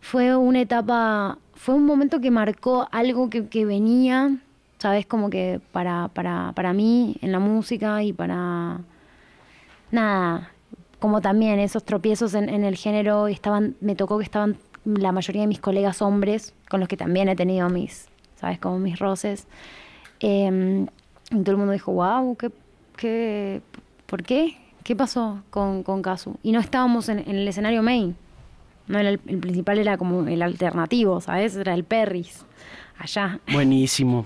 Fue 0.00 0.36
una 0.36 0.60
etapa, 0.60 1.38
fue 1.54 1.74
un 1.74 1.86
momento 1.86 2.20
que 2.20 2.30
marcó 2.30 2.88
algo 2.92 3.30
que, 3.30 3.46
que 3.48 3.64
venía, 3.64 4.36
¿sabes? 4.78 5.06
Como 5.06 5.30
que 5.30 5.60
para, 5.72 6.08
para, 6.08 6.52
para 6.54 6.72
mí 6.72 7.16
en 7.22 7.32
la 7.32 7.38
música 7.38 8.02
y 8.02 8.12
para... 8.12 8.80
Nada, 9.90 10.50
como 10.98 11.20
también 11.20 11.58
esos 11.58 11.84
tropiezos 11.84 12.34
en, 12.34 12.48
el 12.48 12.76
género, 12.76 13.28
estaban, 13.28 13.76
me 13.80 13.94
tocó 13.94 14.18
que 14.18 14.24
estaban 14.24 14.56
la 14.84 15.12
mayoría 15.12 15.42
de 15.42 15.48
mis 15.48 15.60
colegas 15.60 16.02
hombres, 16.02 16.54
con 16.68 16.80
los 16.80 16.88
que 16.88 16.96
también 16.96 17.28
he 17.28 17.36
tenido 17.36 17.68
mis, 17.68 18.08
¿sabes? 18.36 18.58
Como 18.58 18.78
mis 18.78 18.98
roces. 18.98 19.46
Em, 20.20 20.86
y 21.30 21.42
todo 21.42 21.52
el 21.52 21.56
mundo 21.58 21.72
dijo, 21.72 21.92
wow, 21.92 22.36
¿qué, 22.36 22.50
qué, 22.96 23.62
¿por 24.06 24.22
qué? 24.22 24.56
¿Qué 24.82 24.96
pasó 24.96 25.42
con, 25.50 25.82
con 25.82 26.02
Casu? 26.02 26.36
Y 26.42 26.52
no 26.52 26.60
estábamos 26.60 27.08
en, 27.08 27.18
el 27.18 27.46
escenario 27.46 27.82
main. 27.82 28.16
No 28.86 28.98
el, 28.98 29.06
el, 29.06 29.38
principal 29.38 29.78
era 29.78 29.98
como 29.98 30.26
el 30.26 30.40
alternativo, 30.42 31.20
¿sabes? 31.20 31.54
Era 31.54 31.74
el 31.74 31.84
Perris, 31.84 32.44
allá. 32.98 33.38
Buenísimo 33.52 34.24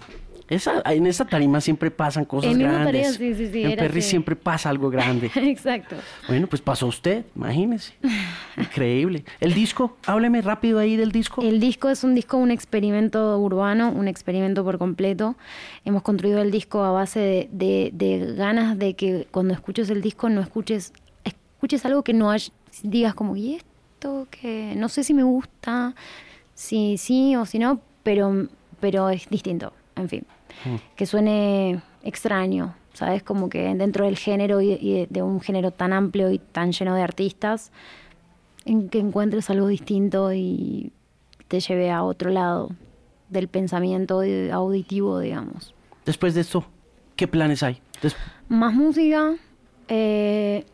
en 0.49 1.07
esa 1.07 1.25
tarima 1.25 1.61
siempre 1.61 1.91
pasan 1.91 2.25
cosas 2.25 2.57
grandes. 2.57 3.21
en 3.21 3.77
Perry 3.77 4.03
siempre 4.03 4.37
pasa 4.37 4.69
algo 4.69 4.91
grande. 4.91 5.31
Exacto. 5.35 5.97
Bueno, 6.29 6.47
pues 6.47 6.63
pasó 6.63 6.87
usted, 6.87 7.25
imagínese. 7.35 7.95
Increíble. 8.57 9.25
El 9.41 9.55
disco, 9.55 9.97
hábleme 10.07 10.43
rápido 10.43 10.79
ahí 10.79 10.97
del 10.97 11.13
disco. 11.13 11.43
El 11.43 11.61
disco 11.61 11.89
es 11.89 12.05
un 12.05 12.15
disco, 12.15 12.37
un 12.37 12.51
experimento 12.51 13.39
urbano, 13.39 13.91
un 13.91 14.09
experimento 14.09 14.65
por 14.65 14.79
completo. 14.79 15.37
Hemos 15.85 16.03
construido 16.03 16.41
el 16.41 16.51
disco 16.51 16.83
a 16.83 16.91
base 16.91 17.49
de, 17.51 18.35
ganas 18.37 18.79
de 18.79 18.95
que 18.95 19.27
cuando 19.31 19.55
escuches 19.55 19.91
el 19.91 20.03
disco 20.03 20.29
no 20.29 20.41
escuches, 20.41 20.93
escuches 21.25 21.85
algo 21.85 22.03
que 22.03 22.13
no 22.13 22.33
digas 22.83 23.15
como, 23.15 23.37
¿y 23.37 23.55
esto 23.55 24.27
que 24.31 24.75
no 24.77 24.89
sé 24.89 25.05
si 25.05 25.15
me 25.15 25.23
gusta, 25.23 25.95
si 26.55 26.99
sí 26.99 27.37
o 27.37 27.47
si 27.47 27.59
no, 27.59 27.81
pero, 28.03 28.49
pero 28.81 29.11
es 29.11 29.29
distinto, 29.29 29.73
en 29.97 30.09
fin. 30.09 30.27
Mm. 30.65 30.77
Que 30.97 31.07
suene 31.07 31.83
extraño, 32.03 32.75
¿sabes? 32.93 33.23
Como 33.23 33.49
que 33.49 33.75
dentro 33.75 34.05
del 34.05 34.17
género 34.17 34.61
y, 34.61 35.07
de, 35.09 35.23
un 35.23 35.41
género 35.41 35.71
tan 35.71 35.93
amplio 35.93 36.31
y 36.31 36.39
tan 36.39 36.73
lleno 36.73 36.95
de 36.95 37.03
artistas, 37.03 37.73
en 38.65 38.89
que 38.89 38.99
encuentres 38.99 39.51
algo 39.51 39.67
distinto 39.67 40.33
y 40.33 40.93
te 41.49 41.61
lleve 41.61 41.91
a 41.91 42.03
otro 42.05 42.31
lado 42.31 42.71
del 43.29 43.49
pensamiento 43.49 44.23
auditivo, 44.53 45.19
digamos. 45.19 45.75
Después 46.05 46.35
de 46.35 46.43
esto, 46.43 46.65
¿qué 47.17 47.27
planes 47.27 47.63
hay? 47.63 47.81
Más 48.49 48.75
música, 48.75 49.35
eh, 49.89 50.65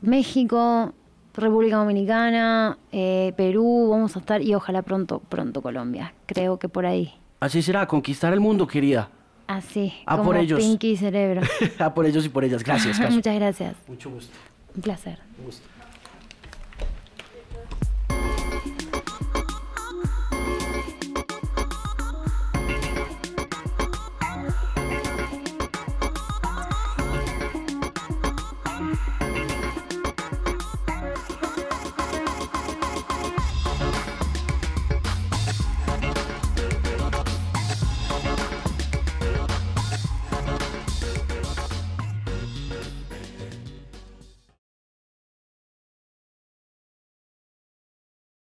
México, 0.00 0.92
República 1.34 1.76
Dominicana, 1.76 2.78
eh, 2.92 3.32
Perú, 3.36 3.88
vamos 3.90 4.16
a 4.16 4.20
estar 4.20 4.42
y 4.42 4.54
ojalá 4.54 4.82
pronto, 4.82 5.20
pronto 5.20 5.62
Colombia. 5.62 6.14
Creo 6.26 6.58
que 6.58 6.68
por 6.68 6.86
ahí. 6.86 7.14
Así 7.42 7.60
será, 7.60 7.88
conquistar 7.88 8.32
el 8.32 8.38
mundo, 8.38 8.68
querida. 8.68 9.08
Así, 9.48 9.92
a 10.06 10.12
como 10.16 10.28
por 10.28 10.36
ellos. 10.36 10.60
Pinky 10.60 10.96
Cerebro. 10.96 11.40
a 11.80 11.92
por 11.94 12.06
ellos 12.06 12.24
y 12.24 12.28
por 12.28 12.44
ellas. 12.44 12.62
Gracias, 12.64 13.00
Muchas 13.10 13.34
gracias. 13.34 13.74
Mucho 13.88 14.10
gusto. 14.10 14.32
Un 14.76 14.82
placer. 14.82 15.18
Un 15.40 15.46
gusto. 15.46 15.66